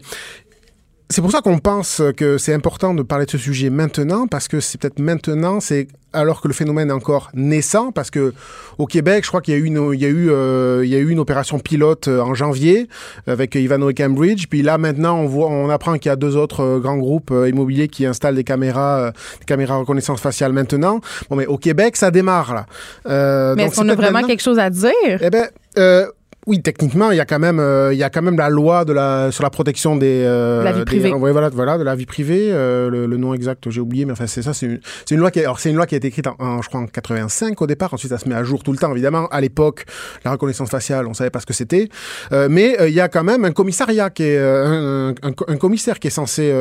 c'est 1.10 1.20
pour 1.22 1.30
ça 1.32 1.40
qu'on 1.40 1.58
pense 1.58 2.00
que 2.16 2.38
c'est 2.38 2.54
important 2.54 2.94
de 2.94 3.02
parler 3.02 3.26
de 3.26 3.30
ce 3.32 3.38
sujet 3.38 3.68
maintenant 3.68 4.26
parce 4.28 4.48
que 4.48 4.60
c'est 4.60 4.80
peut-être 4.80 5.00
maintenant 5.00 5.58
c'est 5.60 5.88
alors 6.12 6.40
que 6.40 6.48
le 6.48 6.54
phénomène 6.54 6.88
est 6.90 6.92
encore 6.92 7.30
naissant 7.34 7.92
parce 7.92 8.10
que 8.10 8.32
au 8.78 8.86
Québec, 8.86 9.22
je 9.24 9.28
crois 9.28 9.40
qu'il 9.40 9.54
y 9.54 9.56
a 9.56 9.60
eu 9.60 9.64
une, 9.64 9.90
il 9.94 10.00
y 10.00 10.04
a 10.04 10.08
eu 10.08 10.28
euh, 10.30 10.80
il 10.84 10.90
y 10.90 10.94
a 10.96 10.98
eu 10.98 11.08
une 11.10 11.18
opération 11.20 11.58
pilote 11.60 12.08
euh, 12.08 12.20
en 12.20 12.34
janvier 12.34 12.88
avec 13.28 13.54
Ivano 13.54 13.90
et 13.90 13.94
Cambridge, 13.94 14.46
puis 14.48 14.62
là 14.62 14.76
maintenant 14.78 15.18
on 15.18 15.26
voit 15.26 15.48
on 15.48 15.68
apprend 15.70 15.94
qu'il 15.98 16.08
y 16.08 16.12
a 16.12 16.16
deux 16.16 16.36
autres 16.36 16.60
euh, 16.64 16.78
grands 16.80 16.96
groupes 16.98 17.30
euh, 17.30 17.48
immobiliers 17.48 17.88
qui 17.88 18.06
installent 18.06 18.34
des 18.34 18.44
caméras 18.44 18.98
euh, 19.00 19.10
des 19.40 19.44
caméras 19.46 19.76
reconnaissance 19.76 20.20
faciale 20.20 20.52
maintenant. 20.52 21.00
Bon 21.28 21.36
mais 21.36 21.46
au 21.46 21.58
Québec, 21.58 21.96
ça 21.96 22.10
démarre 22.10 22.54
là. 22.54 22.66
Euh, 23.08 23.54
Mais 23.56 23.64
est-ce 23.64 23.76
qu'on 23.76 23.88
a 23.88 23.94
vraiment 23.94 24.12
maintenant- 24.14 24.28
quelque 24.28 24.42
chose 24.42 24.58
à 24.58 24.70
dire? 24.70 24.90
eh 25.20 25.30
ben, 25.30 25.46
euh, 25.78 26.06
oui, 26.50 26.60
techniquement, 26.62 27.10
il 27.12 27.16
y 27.16 27.20
a 27.20 27.24
quand 27.24 27.38
même, 27.38 27.60
euh, 27.60 27.92
il 27.92 27.98
y 27.98 28.02
a 28.02 28.10
quand 28.10 28.22
même 28.22 28.36
la 28.36 28.48
loi 28.48 28.84
de 28.84 28.92
la 28.92 29.30
sur 29.30 29.42
la 29.44 29.50
protection 29.50 29.96
des 29.96 30.22
euh, 30.26 30.62
La 30.64 30.72
vie 30.72 30.80
des- 30.80 30.84
privée. 30.84 31.12
ouais, 31.12 31.32
voilà, 31.32 31.48
voilà, 31.48 31.78
de 31.78 31.84
la 31.84 31.94
vie 31.94 32.06
privée. 32.06 32.48
euh, 32.50 32.90
le, 32.90 33.06
le 33.06 33.16
nom 33.16 33.32
exact, 33.34 33.70
j'ai 33.70 33.80
oublié, 33.80 34.04
mais 34.04 34.12
enfin 34.12 34.26
c'est 34.26 34.42
ça. 34.42 34.52
C'est 34.52 34.66
une, 35.10 35.18
loi 35.20 35.30
qui, 35.30 35.40
alors 35.40 35.60
c'est 35.60 35.70
une 35.70 35.76
loi 35.76 35.86
qui 35.86 35.94
a 35.94 35.98
été 35.98 36.08
écrite 36.08 36.26
en, 36.26 36.34
en, 36.38 36.60
je 36.62 36.68
crois 36.68 36.80
en 36.80 36.86
85 36.86 37.60
au 37.62 37.66
départ. 37.66 37.94
Ensuite, 37.94 38.10
ça 38.10 38.18
se 38.18 38.28
met 38.28 38.34
à 38.34 38.42
jour 38.44 38.62
tout 38.62 38.72
le 38.72 38.78
temps, 38.78 38.90
évidemment. 38.92 39.28
À 39.28 39.40
l'époque, 39.40 39.84
la 40.24 40.32
reconnaissance 40.32 40.68
faciale, 40.70 41.06
on 41.06 41.14
savait 41.14 41.30
pas 41.30 41.40
ce 41.40 41.46
que 41.46 41.54
c'était, 41.54 41.88
Euh, 42.32 42.48
mais 42.50 42.76
il 42.88 42.94
y 42.94 43.00
a 43.00 43.08
quand 43.08 43.24
même 43.24 43.44
un 43.44 43.52
commissariat 43.52 44.10
qui 44.10 44.24
est 44.24 44.38
un, 44.38 45.10
un, 45.22 45.32
un 45.48 45.56
commissaire 45.56 45.98
qui 46.00 46.08
est 46.08 46.10
censé 46.10 46.52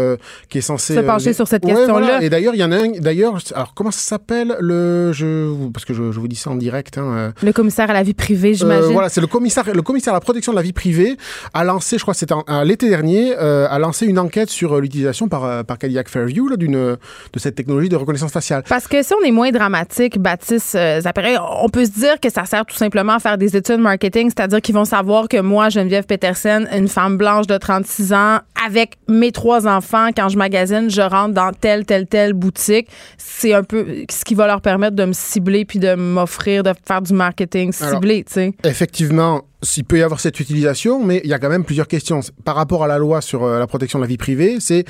qui 0.50 0.60
est 0.60 0.62
censé 0.62 0.96
Se 0.96 1.00
pencher 1.00 1.34
sur 1.34 1.48
cette 1.48 1.66
ouais, 1.66 1.74
question-là. 1.74 2.00
voilà. 2.00 2.24
Et 2.24 2.30
d'ailleurs, 2.30 2.54
il 2.56 2.60
y 2.60 2.64
en 2.64 2.72
a 2.72 2.78
un. 2.78 2.92
D'ailleurs, 3.00 3.38
alors 3.56 3.74
comment 3.76 3.92
ça 3.92 4.02
s'appelle 4.02 4.56
le 4.60 5.12
je 5.14 5.52
parce 5.74 5.86
que 5.86 5.94
je, 5.94 6.12
je 6.12 6.20
vous 6.20 6.28
dis 6.28 6.36
ça 6.36 6.50
en 6.52 6.56
direct. 6.56 6.98
Hein, 6.98 7.34
Le 7.44 7.52
commissaire 7.54 7.90
à 7.90 7.94
la 7.94 8.04
vie 8.04 8.14
privée, 8.14 8.54
j'imagine. 8.54 8.94
voilà, 8.94 9.10
c'est 9.10 9.22
le 9.22 9.28
commissaire, 9.28 9.64
le 9.80 9.84
commissaire 9.84 10.14
à 10.14 10.18
la 10.18 10.22
protection 10.22 10.52
de 10.52 10.58
la 10.58 10.62
vie 10.62 10.74
privée 10.74 11.16
a 11.54 11.64
lancé, 11.64 11.98
je 11.98 12.02
crois 12.02 12.14
que 12.14 12.20
c'était 12.20 12.36
l'été 12.66 12.90
dernier, 12.90 13.34
euh, 13.38 13.68
a 13.70 13.80
lancé 13.80 14.06
une 14.06 14.20
enquête 14.20 14.50
sur 14.50 14.74
euh, 14.74 14.81
l'utilisation 14.81 15.30
par, 15.30 15.46
euh, 15.46 15.64
par 15.64 15.78
Cadillac 15.78 16.10
Fairview 16.10 16.50
là, 16.50 16.58
d'une, 16.58 16.74
de 16.74 17.40
cette 17.40 17.56
technologie 17.56 17.88
de 17.88 17.96
reconnaissance 17.96 18.31
faciale. 18.31 18.64
Parce 18.68 18.88
que 18.88 19.02
si 19.02 19.14
on 19.14 19.26
est 19.26 19.31
moins 19.31 19.52
dramatique, 19.52 20.20
Baptiste 20.20 20.76
euh, 20.76 21.00
on 21.62 21.70
peut 21.70 21.86
se 21.86 21.92
dire 21.92 22.20
que 22.20 22.30
ça 22.30 22.46
sert 22.46 22.66
tout 22.66 22.76
simplement 22.76 23.14
à 23.14 23.20
faire 23.20 23.38
des 23.38 23.56
études 23.56 23.80
marketing, 23.80 24.30
c'est-à-dire 24.36 24.62
qu'ils 24.62 24.76
vont 24.76 24.86
savoir 24.86 25.28
que 25.30 25.40
moi, 25.40 25.69
Geneviève 25.69 26.06
Peterson, 26.06 26.66
une 26.76 26.88
femme 26.88 27.18
blanche 27.18 27.48
de 27.48 27.57
36 27.57 28.14
ans, 28.14 28.40
avec 28.66 28.98
mes 29.07 29.31
trois 29.31 29.66
enfants, 29.68 30.09
quand 30.16 30.28
je 30.28 30.38
magasine, 30.38 30.90
je 30.90 31.02
rentre 31.02 31.33
dans 31.33 31.52
telle, 31.52 31.86
telle, 31.86 32.07
telle 32.07 32.33
boutique. 32.33 32.90
C'est 33.18 33.54
un 33.54 33.64
peu 33.64 33.86
ce 34.09 34.26
qui 34.26 34.36
va 34.36 34.48
leur 34.48 34.62
permettre 34.62 34.95
de 34.95 35.06
me 35.06 35.14
cibler 35.14 35.64
puis 35.64 35.80
de 35.80 35.95
m'offrir 35.95 36.64
de 36.64 36.74
faire 36.86 37.02
du 37.02 37.14
marketing 37.14 37.71
ciblé, 37.71 38.24
tu 38.26 38.33
sais. 38.33 38.54
Effectivement, 38.64 39.42
il 39.78 39.83
peut 39.83 39.97
y 39.99 40.04
avoir 40.04 40.19
cette 40.19 40.39
utilisation, 40.39 41.04
mais 41.04 41.21
il 41.23 41.30
y 41.30 41.33
a 41.33 41.39
quand 41.39 41.49
même 41.49 41.66
plusieurs 41.66 41.87
questions. 41.87 42.21
Par 42.45 42.56
rapport 42.56 42.83
à 42.83 42.87
la 42.87 42.97
loi 42.97 43.21
sur 43.21 43.44
euh, 43.44 43.59
la 43.59 43.68
protection 43.68 43.99
de 43.99 44.04
la 44.04 44.07
vie 44.07 44.18
privée, 44.18 44.57
c'est 44.59 44.85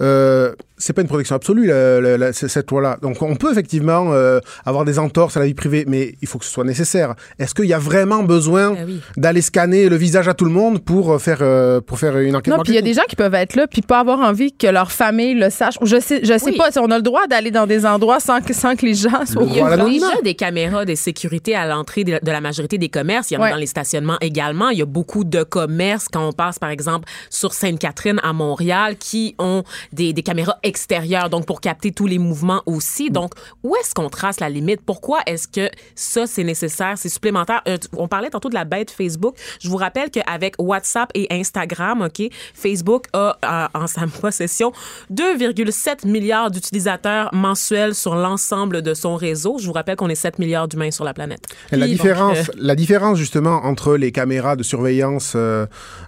euh, 0.00 0.52
c'est 0.76 0.92
pas 0.92 1.02
une 1.02 1.08
protection 1.08 1.36
absolue, 1.36 1.66
la- 1.66 2.00
la- 2.00 2.18
la- 2.18 2.32
c- 2.32 2.48
cette 2.48 2.70
loi-là. 2.70 2.98
Donc 3.00 3.22
on 3.22 3.36
peut 3.36 3.50
effectivement 3.52 4.12
euh, 4.12 4.40
avoir 4.66 4.84
des 4.84 4.98
entorses 4.98 5.36
à 5.36 5.40
la 5.40 5.46
vie 5.46 5.54
privée, 5.54 5.84
mais 5.86 6.14
il 6.20 6.28
faut 6.28 6.38
que 6.38 6.44
ce 6.44 6.50
soit 6.50 6.64
nécessaire. 6.64 7.14
Est-ce 7.38 7.54
qu'il 7.54 7.66
y 7.66 7.72
a 7.72 7.78
vraiment 7.78 8.22
besoin 8.24 8.74
Ah 8.76 8.82
oui. 8.86 9.00
d'aller 9.16 9.40
scanner 9.40 9.88
le 9.88 9.96
visage 9.96 10.26
à 10.28 10.34
tout 10.34 10.44
le 10.44 10.50
monde 10.50 10.84
pour 10.84 11.12
euh, 11.12 11.18
faire, 11.18 11.38
euh, 11.42 11.80
pour 11.80 11.98
faire 11.98 12.18
une 12.18 12.34
enquête 12.36 12.52
Non, 12.54 12.62
puis 12.62 12.72
il 12.72 12.76
y 12.76 12.78
a 12.78 12.82
des 12.82 12.92
gens 12.94 13.02
qui 13.08 13.16
peuvent 13.16 13.34
être 13.34 13.54
là 13.56 13.66
puis 13.68 13.82
pas 13.82 14.00
avoir 14.00 14.18
envie 14.20 14.52
que 14.52 14.66
leur 14.66 14.90
famille 14.92 15.34
le 15.34 15.48
sache. 15.48 15.74
Je 15.82 16.00
sais, 16.00 16.20
je 16.24 16.36
sais 16.38 16.44
Oui. 16.50 16.56
pas 16.56 16.70
si 16.72 16.78
on 16.80 16.90
a 16.90 16.96
le 16.96 17.02
droit 17.02 17.26
d'aller 17.28 17.50
dans 17.52 17.66
des 17.66 17.86
endroits 17.86 18.20
sans 18.20 18.40
que, 18.40 18.52
sans 18.52 18.74
que 18.76 18.84
les 18.84 18.94
gens 18.94 19.24
soient 19.26 19.42
au 19.42 19.46
Il 19.46 19.54
y 19.56 19.60
a 19.60 19.76
déjà 19.76 20.06
des 20.22 20.34
caméras 20.34 20.84
de 20.84 20.94
sécurité 20.96 21.54
à 21.54 21.66
l'entrée 21.66 22.04
de, 22.04 22.18
de 22.22 22.30
la 22.30 22.40
majorité 22.40 22.78
des 22.78 22.88
commerces. 22.88 23.30
Il 23.30 23.34
y 23.34 23.36
en 23.36 23.40
Ouais. 23.42 23.48
a 23.48 23.52
dans 23.52 23.58
les 23.58 23.66
stationnements 23.66 24.03
également. 24.20 24.68
Il 24.70 24.78
y 24.78 24.82
a 24.82 24.86
beaucoup 24.86 25.24
de 25.24 25.42
commerces, 25.42 26.08
quand 26.08 26.26
on 26.26 26.32
passe 26.32 26.58
par 26.58 26.70
exemple 26.70 27.08
sur 27.30 27.52
Sainte-Catherine 27.52 28.20
à 28.22 28.32
Montréal, 28.32 28.96
qui 28.96 29.34
ont 29.38 29.64
des, 29.92 30.12
des 30.12 30.22
caméras 30.22 30.58
extérieures, 30.62 31.30
donc 31.30 31.46
pour 31.46 31.60
capter 31.60 31.92
tous 31.92 32.06
les 32.06 32.18
mouvements 32.18 32.62
aussi. 32.66 33.10
Donc, 33.10 33.32
où 33.62 33.76
est-ce 33.76 33.94
qu'on 33.94 34.10
trace 34.10 34.40
la 34.40 34.48
limite? 34.48 34.80
Pourquoi 34.82 35.20
est-ce 35.26 35.48
que 35.48 35.70
ça, 35.94 36.26
c'est 36.26 36.44
nécessaire, 36.44 36.94
c'est 36.96 37.08
supplémentaire? 37.08 37.62
Euh, 37.68 37.76
on 37.96 38.08
parlait 38.08 38.30
tantôt 38.30 38.48
de 38.48 38.54
la 38.54 38.64
bête 38.64 38.90
Facebook. 38.90 39.36
Je 39.60 39.68
vous 39.68 39.76
rappelle 39.76 40.10
qu'avec 40.10 40.54
WhatsApp 40.58 41.10
et 41.14 41.26
Instagram, 41.30 42.02
OK, 42.02 42.28
Facebook 42.54 43.06
a 43.12 43.38
euh, 43.44 43.78
en 43.78 43.86
sa 43.86 44.06
possession 44.20 44.72
2,7 45.12 46.06
milliards 46.06 46.50
d'utilisateurs 46.50 47.30
mensuels 47.32 47.94
sur 47.94 48.14
l'ensemble 48.14 48.82
de 48.82 48.94
son 48.94 49.16
réseau. 49.16 49.58
Je 49.58 49.66
vous 49.66 49.72
rappelle 49.72 49.96
qu'on 49.96 50.08
est 50.08 50.14
7 50.14 50.38
milliards 50.38 50.68
d'humains 50.68 50.90
sur 50.90 51.04
la 51.04 51.14
planète. 51.14 51.44
La 51.70 51.86
différence, 51.86 52.38
donc, 52.38 52.48
euh, 52.50 52.52
la 52.58 52.74
différence 52.74 53.18
justement 53.18 53.64
entre 53.64 53.93
les 53.96 54.12
caméras 54.12 54.56
de 54.56 54.62
surveillance 54.62 55.32
euh, 55.36 55.66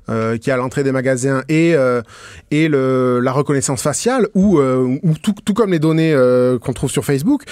euh, 0.08 0.36
qui 0.38 0.50
à 0.50 0.56
l'entrée 0.56 0.82
des 0.84 0.92
magasins 0.92 1.42
et 1.48 1.74
euh, 1.74 2.02
et 2.50 2.68
le, 2.68 3.20
la 3.20 3.32
reconnaissance 3.32 3.82
faciale 3.82 4.28
ou, 4.34 4.58
ou 4.60 5.14
tout, 5.22 5.54
comme 5.54 5.72
les 5.72 5.78
données 5.78 6.14
qu'on 6.62 6.72
trouve 6.72 6.90
sur 6.90 7.04
Facebook, 7.04 7.42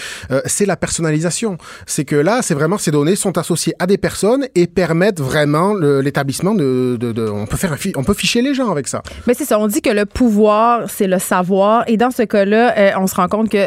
c'est 0.47 0.67
la 0.67 0.77
personnalisation. 0.77 1.57
C'est 1.87 2.05
que 2.05 2.17
là, 2.17 2.41
c'est 2.43 2.55
vraiment 2.55 2.79
ces 2.79 2.91
données 2.91 3.17
sont 3.17 3.37
associées 3.39 3.75
à 3.79 3.87
des 3.87 3.99
personnes 3.99 4.47
et 4.55 4.67
permettent 4.67 5.21
vraiment 5.21 5.75
l'établissement 5.75 6.55
de, 6.55 6.97
de, 7.01 7.13
de- 7.13 7.29
on 7.29 7.47
peut 7.47 7.57
faire 7.57 7.77
on 7.97 8.05
peut 8.05 8.15
ficher 8.15 8.43
les 8.43 8.55
gens 8.55 8.71
avec 8.71 8.89
ça. 8.89 9.03
Mais 9.27 9.35
c'est 9.35 9.45
ça, 9.45 9.59
on 9.59 9.67
dit 9.67 9.83
que 9.83 9.91
le 9.91 10.07
pouvoir, 10.07 10.89
c'est 10.89 11.07
le 11.07 11.19
savoir. 11.19 11.85
Et 11.89 11.97
dans 11.97 12.11
ce 12.11 12.23
cas-là, 12.23 12.95
on 13.01 13.07
se 13.07 13.15
rend 13.15 13.29
compte 13.29 13.49
que 13.49 13.67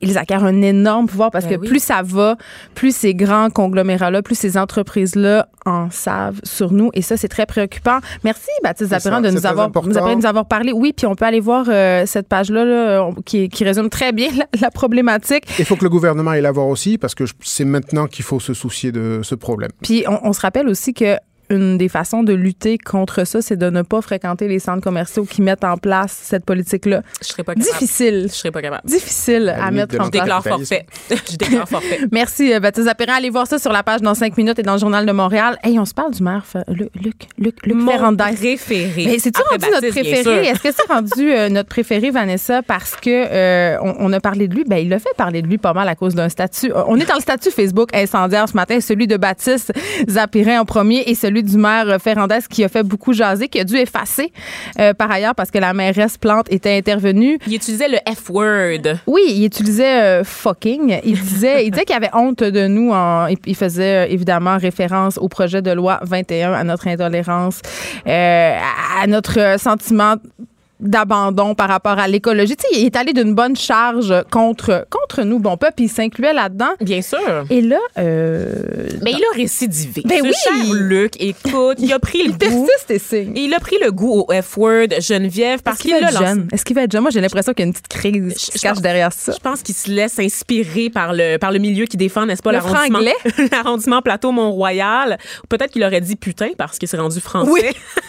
ils 0.00 0.18
acquièrent 0.18 0.44
un 0.44 0.62
énorme 0.62 1.06
pouvoir 1.06 1.30
parce 1.30 1.44
Ben 1.46 1.56
que 1.56 1.60
oui. 1.60 1.68
plus 1.68 1.82
ça 1.82 2.02
va, 2.02 2.36
plus 2.74 2.94
ces 2.94 3.14
grands 3.14 3.50
conglomérats-là, 3.50 4.22
plus 4.22 4.34
ces 4.34 4.56
entreprises-là 4.56 5.48
en 5.66 5.90
savent 5.90 6.40
sur 6.42 6.72
nous. 6.72 6.90
Et 6.94 7.02
ça, 7.02 7.16
c'est 7.16 7.28
très 7.28 7.46
préoccupant. 7.46 7.98
Merci, 8.24 8.48
Baptiste 8.62 8.98
ça, 8.98 9.20
de 9.20 9.30
nous 9.30 9.46
avoir, 9.46 9.70
nous 9.84 10.16
nous 10.16 10.26
avoir 10.26 10.46
parlé. 10.46 10.72
Oui, 10.72 10.92
puis 10.96 11.06
on 11.06 11.14
peut 11.14 11.24
aller 11.26 11.40
voir 11.40 11.66
euh, 11.68 12.04
cette 12.06 12.28
page-là 12.28 12.64
là, 12.64 13.10
qui, 13.24 13.48
qui 13.48 13.64
résume 13.64 13.90
très 13.90 14.12
bien 14.12 14.28
la, 14.36 14.46
la 14.60 14.70
problématique. 14.70 15.44
Il 15.58 15.64
faut 15.64 15.76
que 15.76 15.84
le 15.84 15.90
gouvernement 15.90 16.30
aille 16.30 16.42
la 16.42 16.52
voir 16.52 16.68
aussi 16.68 16.98
parce 16.98 17.14
que 17.14 17.24
c'est 17.40 17.64
maintenant 17.64 18.06
qu'il 18.06 18.24
faut 18.24 18.40
se 18.40 18.54
soucier 18.54 18.92
de 18.92 19.20
ce 19.22 19.34
problème. 19.34 19.70
Puis 19.82 20.04
on, 20.08 20.28
on 20.28 20.32
se 20.32 20.40
rappelle 20.40 20.68
aussi 20.68 20.94
que 20.94 21.16
une 21.50 21.76
des 21.78 21.88
façons 21.88 22.22
de 22.22 22.32
lutter 22.32 22.78
contre 22.78 23.26
ça, 23.26 23.42
c'est 23.42 23.56
de 23.56 23.68
ne 23.70 23.82
pas 23.82 24.00
fréquenter 24.00 24.48
les 24.48 24.58
centres 24.58 24.82
commerciaux 24.82 25.24
qui 25.24 25.42
mettent 25.42 25.64
en 25.64 25.76
place 25.76 26.16
cette 26.22 26.44
politique-là. 26.44 27.02
Je 27.22 27.28
serais 27.28 27.42
pas 27.44 27.54
capable. 27.54 27.70
Difficile. 27.72 28.26
Je 28.28 28.34
serais 28.34 28.50
pas 28.50 28.62
capable. 28.62 28.82
Difficile 28.86 29.48
à 29.48 29.70
mettre 29.70 29.94
en 30.00 30.04
Je 30.04 30.10
place. 30.10 30.10
déclare 30.10 30.42
forfait. 30.42 30.86
Je 31.10 31.36
déclare 31.36 31.68
forfait. 31.68 32.00
Merci, 32.12 32.52
euh, 32.54 32.60
Baptiste 32.60 32.86
Zapéran. 32.86 33.14
Allez 33.16 33.30
voir 33.30 33.46
ça 33.46 33.58
sur 33.58 33.72
la 33.72 33.82
page 33.82 34.00
dans 34.00 34.14
5 34.14 34.36
minutes 34.36 34.58
et 34.58 34.62
dans 34.62 34.74
le 34.74 34.78
Journal 34.78 35.04
de 35.06 35.12
Montréal. 35.12 35.58
Hey, 35.62 35.78
on 35.78 35.84
se 35.84 35.94
parle 35.94 36.12
du 36.12 36.22
maire, 36.22 36.44
Fe- 36.50 36.62
Luc, 36.72 36.90
Luc, 36.94 37.14
Luc, 37.38 37.66
Luc 37.66 37.76
Mon 37.76 37.90
Ferrandez. 37.90 38.24
préféré. 38.34 39.04
Mais 39.06 39.18
c'est-tu 39.18 39.40
rendu 39.50 39.64
notre 39.66 39.80
Baptiste, 39.82 40.00
préféré? 40.00 40.46
Est-ce 40.46 40.60
que 40.62 40.68
c'est 40.72 40.92
rendu 40.92 41.32
euh, 41.32 41.48
notre 41.48 41.68
préféré, 41.68 42.10
Vanessa, 42.10 42.62
parce 42.62 42.96
que 42.96 43.10
euh, 43.10 43.76
on, 43.82 43.94
on 43.98 44.12
a 44.12 44.20
parlé 44.20 44.46
de 44.48 44.54
lui? 44.54 44.64
Ben, 44.64 44.76
il 44.76 44.92
a 44.92 44.98
fait 44.98 45.14
parler 45.16 45.42
de 45.42 45.46
lui 45.48 45.58
pas 45.58 45.72
mal 45.72 45.88
à 45.88 45.94
cause 45.94 46.14
d'un 46.14 46.28
statut. 46.28 46.70
Euh, 46.72 46.82
On 46.86 46.96
est 46.98 47.06
dans 47.06 47.14
le 47.16 47.20
statut 47.20 47.50
Facebook 47.50 47.90
incendiaire 47.94 48.48
ce 48.48 48.54
matin, 48.54 48.80
celui 48.80 49.06
de 49.06 49.16
Baptiste 49.16 49.72
Zapirin 50.08 50.60
en 50.60 50.64
premier 50.64 51.02
et 51.06 51.14
celui 51.14 51.39
du 51.42 51.56
maire 51.56 51.88
euh, 51.88 51.98
Ferrandez 51.98 52.38
qui 52.48 52.64
a 52.64 52.68
fait 52.68 52.82
beaucoup 52.82 53.12
jaser, 53.12 53.48
qui 53.48 53.60
a 53.60 53.64
dû 53.64 53.76
effacer 53.76 54.32
euh, 54.78 54.94
par 54.94 55.10
ailleurs 55.10 55.34
parce 55.34 55.50
que 55.50 55.58
la 55.58 55.72
mairesse 55.72 56.16
Plante 56.18 56.46
était 56.52 56.76
intervenue. 56.76 57.38
Il 57.46 57.54
utilisait 57.54 57.88
le 57.88 57.98
F-word. 58.14 58.96
Oui, 59.06 59.20
il 59.28 59.44
utilisait 59.44 60.02
euh, 60.20 60.24
fucking. 60.24 61.00
Il 61.04 61.20
disait, 61.20 61.66
il 61.66 61.70
disait 61.70 61.84
qu'il 61.84 61.96
avait 61.96 62.10
honte 62.14 62.42
de 62.42 62.66
nous. 62.66 62.90
En, 62.92 63.26
il- 63.46 63.56
faisait 63.56 64.10
évidemment 64.12 64.56
référence 64.56 65.18
au 65.18 65.28
projet 65.28 65.60
de 65.60 65.70
loi 65.70 66.00
21, 66.02 66.52
à 66.54 66.64
notre 66.64 66.88
intolérance, 66.88 67.60
euh, 68.06 68.56
à 69.02 69.06
notre 69.06 69.56
sentiment 69.58 70.14
d'abandon 70.80 71.54
par 71.54 71.68
rapport 71.68 71.98
à 71.98 72.08
l'écologie. 72.08 72.56
Tu 72.56 72.64
sais, 72.68 72.80
il 72.80 72.86
est 72.86 72.96
allé 72.96 73.12
d'une 73.12 73.34
bonne 73.34 73.56
charge 73.56 74.14
contre 74.30 74.86
contre 74.90 75.22
nous, 75.22 75.38
bon 75.38 75.56
peuple, 75.56 75.74
puis 75.76 75.84
il 75.86 75.88
s'incluait 75.88 76.32
là-dedans. 76.32 76.70
Bien 76.80 77.02
sûr. 77.02 77.44
Et 77.50 77.60
là, 77.60 77.78
euh, 77.98 78.52
Mais 79.02 79.12
il 79.12 79.22
a 79.32 79.36
récidivé. 79.36 80.02
Ben 80.04 80.18
Ce 80.18 80.22
oui. 80.24 80.32
cher 80.42 80.74
Luc, 80.74 81.12
écoute, 81.20 81.76
il 81.78 81.92
a 81.92 81.98
pris 81.98 82.18
le 82.18 82.24
il 82.30 82.32
goût. 82.32 82.66
persiste 82.68 82.98
signe. 83.08 83.32
Il 83.36 83.54
a 83.54 83.58
pris 83.60 83.76
le 83.82 83.90
goût 83.92 84.24
au 84.28 84.32
F-word 84.42 84.88
Geneviève 85.00 85.62
parce 85.62 85.78
qu'il 85.78 85.92
être 85.92 86.12
lancé. 86.12 86.18
jeune? 86.24 86.48
Est-ce 86.52 86.64
qu'il 86.64 86.76
va 86.76 86.82
être 86.82 86.92
jeune? 86.92 87.02
Moi, 87.02 87.10
j'ai 87.10 87.20
l'impression 87.20 87.52
qu'il 87.52 87.62
y 87.62 87.66
a 87.66 87.68
une 87.68 87.72
petite 87.72 87.88
crise 87.88 88.34
qui 88.34 88.52
Je- 88.52 88.58
se 88.58 88.62
cache 88.62 88.80
derrière 88.80 89.12
ça. 89.12 89.32
Je 89.32 89.38
pense 89.38 89.62
qu'il 89.62 89.74
se 89.74 89.90
laisse 89.90 90.18
inspirer 90.18 90.90
par 90.90 91.12
le, 91.12 91.36
par 91.38 91.52
le 91.52 91.58
milieu 91.58 91.86
qui 91.86 91.96
défend, 91.96 92.26
n'est-ce 92.26 92.42
pas, 92.42 92.52
Le 92.52 92.58
l'arrondissement, 92.58 93.00
l'arrondissement 93.52 94.02
plateau 94.02 94.32
Mont-Royal. 94.32 95.18
Peut-être 95.48 95.70
qu'il 95.72 95.84
aurait 95.84 96.00
dit 96.00 96.16
putain 96.16 96.48
parce 96.56 96.78
qu'il 96.78 96.88
s'est 96.88 96.96
rendu 96.96 97.20
français. 97.20 97.50
Oui, 97.50 97.62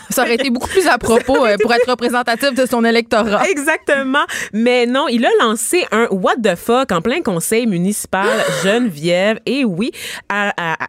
ça 0.09 0.23
aurait 0.23 0.35
été 0.35 0.49
beaucoup 0.49 0.67
plus 0.69 0.87
à 0.87 0.97
propos 0.99 1.45
euh, 1.45 1.55
pour 1.61 1.73
être 1.73 1.89
représentatif 1.89 2.53
de 2.53 2.60
son 2.65 2.83
électorat. 2.85 3.47
Exactement. 3.49 4.25
Mais 4.53 4.85
non, 4.85 5.07
il 5.07 5.25
a 5.25 5.29
lancé 5.41 5.85
un 5.91 6.07
What 6.11 6.35
the 6.43 6.55
fuck 6.55 6.91
en 6.91 7.01
plein 7.01 7.21
conseil 7.21 7.67
municipal 7.67 8.27
Geneviève. 8.63 9.39
Et 9.45 9.65
oui, 9.65 9.91
à- 10.29 10.53
à- 10.57 10.83
à- 10.83 10.87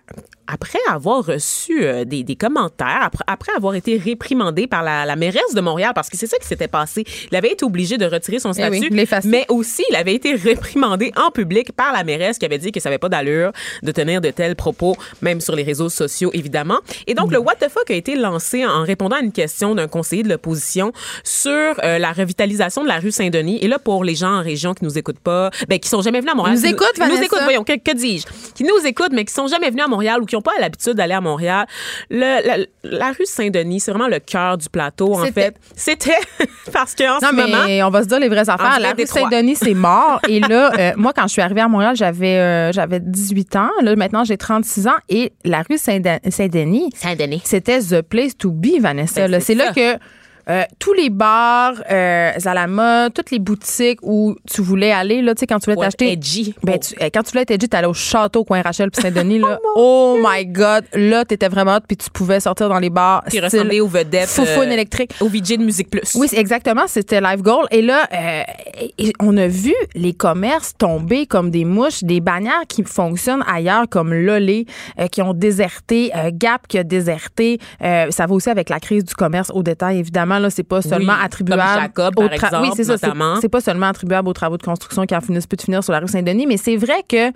après 0.52 0.78
avoir 0.90 1.24
reçu 1.24 1.84
euh, 1.84 2.04
des, 2.04 2.22
des 2.24 2.36
commentaires, 2.36 3.00
après, 3.02 3.24
après 3.26 3.52
avoir 3.56 3.74
été 3.74 3.96
réprimandé 3.96 4.66
par 4.66 4.82
la, 4.82 5.04
la 5.04 5.16
mairesse 5.16 5.54
de 5.54 5.60
Montréal, 5.60 5.92
parce 5.94 6.08
que 6.08 6.16
c'est 6.16 6.26
ça 6.26 6.38
qui 6.38 6.46
s'était 6.46 6.68
passé. 6.68 7.04
Il 7.30 7.36
avait 7.36 7.52
été 7.52 7.64
obligé 7.64 7.98
de 7.98 8.04
retirer 8.06 8.38
son 8.38 8.52
Eh 8.52 8.68
oui, 8.68 8.78
statut, 8.78 9.28
mais 9.28 9.46
aussi 9.48 9.82
il 9.90 9.96
avait 9.96 10.14
été 10.14 10.34
réprimandé 10.34 11.12
en 11.16 11.30
public 11.30 11.72
par 11.72 11.92
la 11.92 12.04
mairesse 12.04 12.38
qui 12.38 12.44
avait 12.46 12.58
dit 12.58 12.72
que 12.72 12.80
ça 12.80 12.88
n'avait 12.88 12.98
pas 12.98 13.08
d'allure 13.08 13.52
de 13.82 13.92
tenir 13.92 14.20
de 14.20 14.30
tels 14.30 14.56
propos, 14.56 14.96
même 15.22 15.40
sur 15.40 15.54
les 15.56 15.62
réseaux 15.62 15.88
sociaux, 15.88 16.30
évidemment. 16.32 16.78
Et 17.06 17.14
donc, 17.14 17.32
le 17.32 17.38
What 17.38 17.56
the 17.56 17.68
fuck 17.68 17.90
a 17.90 17.94
été 17.94 18.16
lancé 18.16 18.64
en 18.66 18.82
répondant 18.82 19.16
à 19.16 19.20
une 19.20 19.32
question 19.32 19.74
d'un 19.74 19.88
conseiller 19.88 20.22
de 20.22 20.28
l'opposition 20.28 20.92
sur 21.24 21.50
euh, 21.50 21.98
la 21.98 22.12
revitalisation 22.12 22.82
de 22.82 22.88
la 22.88 22.98
rue 22.98 23.10
Saint-Denis. 23.10 23.58
Et 23.62 23.68
là, 23.68 23.78
pour 23.78 24.04
les 24.04 24.14
gens 24.14 24.32
en 24.38 24.42
région 24.42 24.74
qui 24.74 24.84
nous 24.84 24.98
écoutent 24.98 25.18
pas, 25.20 25.50
ben, 25.68 25.78
qui 25.78 25.88
sont 25.88 26.02
jamais 26.02 26.20
venus 26.20 26.32
à 26.32 26.36
Montréal. 26.36 26.56
Nous 26.56 26.66
écoutent, 26.66 26.98
nous 26.98 27.04
Vanessa. 27.06 27.24
écoutent, 27.24 27.42
voyons, 27.42 27.64
que, 27.64 27.72
que 27.78 27.94
dis-je? 27.96 28.26
Qui 28.54 28.64
nous 28.64 28.86
écoutent, 28.86 29.12
mais 29.12 29.24
qui 29.24 29.32
sont 29.32 29.46
jamais 29.46 29.70
venus 29.70 29.84
à 29.84 29.88
Montréal 29.88 30.22
ou 30.22 30.26
qui 30.26 30.36
n'ont 30.42 30.52
pas 30.52 30.60
l'habitude 30.60 30.94
d'aller 30.94 31.14
à 31.14 31.20
Montréal. 31.20 31.66
Le- 32.10 32.46
la, 32.46 32.56
la 32.84 33.08
rue 33.12 33.24
Saint-Denis, 33.26 33.80
c'est 33.80 33.90
vraiment 33.92 34.08
le 34.08 34.18
cœur 34.18 34.58
du 34.58 34.68
plateau, 34.68 35.14
en 35.14 35.24
fait. 35.26 35.56
C'était 35.76 36.12
parce 36.72 36.94
qu'en 36.94 37.18
ce 37.20 37.34
moment, 37.34 37.64
mais 37.66 37.82
on 37.82 37.90
va 37.90 38.02
se 38.02 38.08
dire 38.08 38.18
les 38.18 38.28
vraies 38.28 38.48
affaires. 38.48 38.78
La 38.80 38.92
rue. 38.92 39.06
Saint-Denis, 39.06 39.56
c'est 39.56 39.74
mort. 39.74 40.20
Et 40.28 40.40
là, 40.40 40.72
euh, 40.78 40.92
moi, 40.96 41.12
quand 41.14 41.22
je 41.24 41.32
suis 41.32 41.42
arrivée 41.42 41.60
à 41.60 41.68
Montréal, 41.68 41.94
j'avais 41.96 42.38
euh, 42.38 42.72
j'avais 42.72 43.00
18 43.00 43.56
ans. 43.56 43.70
Là, 43.82 43.94
maintenant, 43.96 44.24
j'ai 44.24 44.36
36 44.36 44.86
ans. 44.88 44.96
Et 45.08 45.32
la 45.44 45.62
rue 45.68 45.78
Saint-De- 45.78 46.18
Saint-Denis, 46.30 46.90
Saint-Denis. 46.94 47.42
c'était 47.44 47.80
the 47.80 48.02
place 48.02 48.36
to 48.36 48.50
be, 48.50 48.80
Vanessa. 48.80 49.28
Ben, 49.28 49.40
c'est 49.40 49.54
là 49.54 49.72
que 49.72 49.98
euh, 50.48 50.62
tous 50.78 50.92
les 50.92 51.10
bars 51.10 51.74
euh, 51.90 52.30
à 52.44 52.54
la 52.54 52.66
mode, 52.66 53.14
toutes 53.14 53.30
les 53.30 53.38
boutiques 53.38 53.98
où 54.02 54.34
tu 54.52 54.60
voulais 54.62 54.92
aller, 54.92 55.22
là, 55.22 55.34
tu 55.34 55.40
sais, 55.40 55.46
quand 55.46 55.58
tu 55.58 55.66
voulais 55.66 55.76
Ouais, 55.78 55.86
t'acheter. 55.86 56.12
edgy. 56.12 56.54
Ben, 56.62 56.74
Oh. 56.76 56.78
tu- 56.78 57.02
euh, 57.02 57.08
quand 57.12 57.22
tu 57.22 57.30
voulais 57.30 57.42
être 57.42 57.50
edgy, 57.52 57.68
t'allais 57.68 57.86
au 57.86 57.94
château 57.94 58.44
coin 58.44 58.60
Rachel 58.62 58.90
puis 58.90 59.02
Saint-Denis, 59.02 59.38
là. 59.40 59.58
oh 59.76 60.18
my 60.22 60.44
God! 60.46 60.84
Là, 60.94 61.24
t'étais 61.24 61.48
vraiment 61.48 61.76
hot, 61.76 61.80
puis 61.86 61.96
tu 61.96 62.10
pouvais 62.10 62.40
sortir 62.40 62.68
dans 62.68 62.78
les 62.78 62.90
bars. 62.90 63.22
Qui 63.30 63.40
ressemblait 63.40 63.80
aux 63.80 63.86
vedettes. 63.88 64.28
Foufoune 64.28 64.68
euh, 64.68 64.72
électrique. 64.72 65.12
Au 65.20 65.28
VJ 65.28 65.58
de 65.58 65.64
Musique 65.64 65.90
Plus. 65.90 66.14
Oui, 66.16 66.28
exactement, 66.32 66.82
c'était 66.86 67.20
Live 67.20 67.42
Goal. 67.42 67.66
Et 67.70 67.82
là, 67.82 68.08
et- 68.98 69.12
on 69.20 69.36
a 69.36 69.46
vu 69.46 69.74
les 69.94 70.12
commerces 70.12 70.74
tomber 70.76 71.26
comme 71.26 71.50
des 71.50 71.64
mouches, 71.64 72.02
des 72.02 72.20
bannières 72.20 72.62
qui 72.68 72.82
fonctionnent 72.82 73.44
ailleurs 73.46 73.88
comme 73.88 74.12
Lolé, 74.12 74.66
qui 75.10 75.22
ont 75.22 75.34
déserté, 75.34 76.10
Gap 76.32 76.66
qui 76.68 76.78
a 76.78 76.84
déserté. 76.84 77.58
Ça 77.80 78.26
va 78.26 78.34
aussi 78.34 78.50
avec 78.50 78.68
la 78.68 78.80
crise 78.80 79.04
du 79.04 79.14
commerce 79.14 79.50
au 79.54 79.62
détail, 79.62 79.98
évidemment. 79.98 80.31
Là, 80.38 80.50
c'est 80.50 80.62
pas 80.62 80.82
seulement 80.82 81.12
Oui, 81.14 81.24
attribuable 81.24 81.62
comme 81.62 81.80
Jacob, 81.82 82.14
aux 82.18 82.28
par 82.28 82.30
tra- 82.30 82.46
exemple, 82.46 82.62
oui, 82.68 82.72
c'est 82.76 82.84
ça, 82.84 83.48
pas 83.48 83.60
seulement 83.60 83.86
attribuable 83.86 84.28
aux 84.28 84.32
travaux 84.32 84.56
de 84.56 84.62
construction 84.62 85.04
qui 85.06 85.14
en 85.16 85.20
finissent 85.20 85.46
plus 85.46 85.56
de 85.56 85.62
finir 85.62 85.82
sur 85.84 85.92
la 85.92 86.00
rue 86.00 86.08
Saint-Denis, 86.08 86.46
mais 86.46 86.56
c'est 86.56 86.76
vrai 86.76 87.02
que 87.08 87.30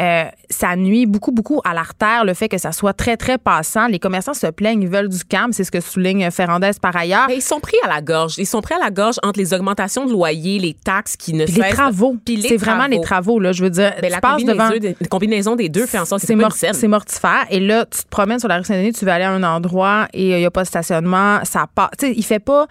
euh, 0.00 0.24
ça 0.50 0.76
nuit 0.76 1.06
beaucoup, 1.06 1.32
beaucoup 1.32 1.60
à 1.64 1.74
l'artère, 1.74 2.24
le 2.24 2.34
fait 2.34 2.48
que 2.48 2.58
ça 2.58 2.72
soit 2.72 2.92
très, 2.92 3.16
très 3.16 3.38
passant. 3.38 3.86
Les 3.86 3.98
commerçants 3.98 4.34
se 4.34 4.46
plaignent, 4.48 4.82
ils 4.82 4.88
veulent 4.88 5.08
du 5.08 5.24
calme. 5.24 5.52
C'est 5.52 5.64
ce 5.64 5.70
que 5.70 5.80
souligne 5.80 6.30
Ferrandez 6.30 6.70
par 6.80 6.94
ailleurs. 6.96 7.26
Mais 7.28 7.36
ils 7.36 7.42
sont 7.42 7.60
pris 7.60 7.76
à 7.84 7.88
la 7.88 8.00
gorge. 8.00 8.34
Ils 8.38 8.46
sont 8.46 8.60
pris 8.60 8.74
à 8.74 8.78
la 8.78 8.90
gorge 8.90 9.16
entre 9.22 9.38
les 9.38 9.54
augmentations 9.54 10.06
de 10.06 10.12
loyer, 10.12 10.58
les 10.58 10.74
taxes 10.74 11.16
qui 11.16 11.32
ne 11.32 11.44
Puis 11.44 11.54
les 11.54 11.62
cessent- 11.62 11.74
travaux. 11.74 12.16
Les 12.28 12.40
C'est 12.42 12.56
vraiment 12.56 12.86
les 12.86 13.00
travaux, 13.00 13.38
là. 13.40 13.52
Je 13.52 13.62
veux 13.62 13.70
dire, 13.70 13.92
Ben, 14.00 14.06
tu 14.08 14.12
la 14.12 14.20
passes 14.20 14.44
devant. 14.44 14.68
combinaison, 14.68 14.96
des, 15.00 15.08
combinaison 15.08 15.56
des 15.56 15.68
deux 15.68 15.86
fait 15.86 15.98
en 15.98 16.04
sorte 16.04 16.20
que 16.20 16.26
C'est 16.26 16.34
mor- 16.36 16.50
mortifère. 16.88 17.46
Et 17.50 17.60
là, 17.60 17.84
tu 17.86 18.02
te 18.02 18.08
promènes 18.08 18.38
sur 18.38 18.48
la 18.48 18.58
rue 18.58 18.64
Saint-Denis, 18.64 18.92
tu 18.92 19.04
vas 19.04 19.14
aller 19.14 19.24
à 19.24 19.30
un 19.32 19.42
endroit 19.42 20.06
et 20.12 20.30
il 20.30 20.36
n'y 20.36 20.44
a 20.44 20.50
pas 20.50 20.62
de 20.62 20.66
stationnement. 20.68 21.38
Ça 21.44 21.66
part. 21.74 21.90
Tu 21.98 22.06
sais, 22.06 22.12
il 22.16 22.22
fait 22.24 22.33
pas. 22.40 22.66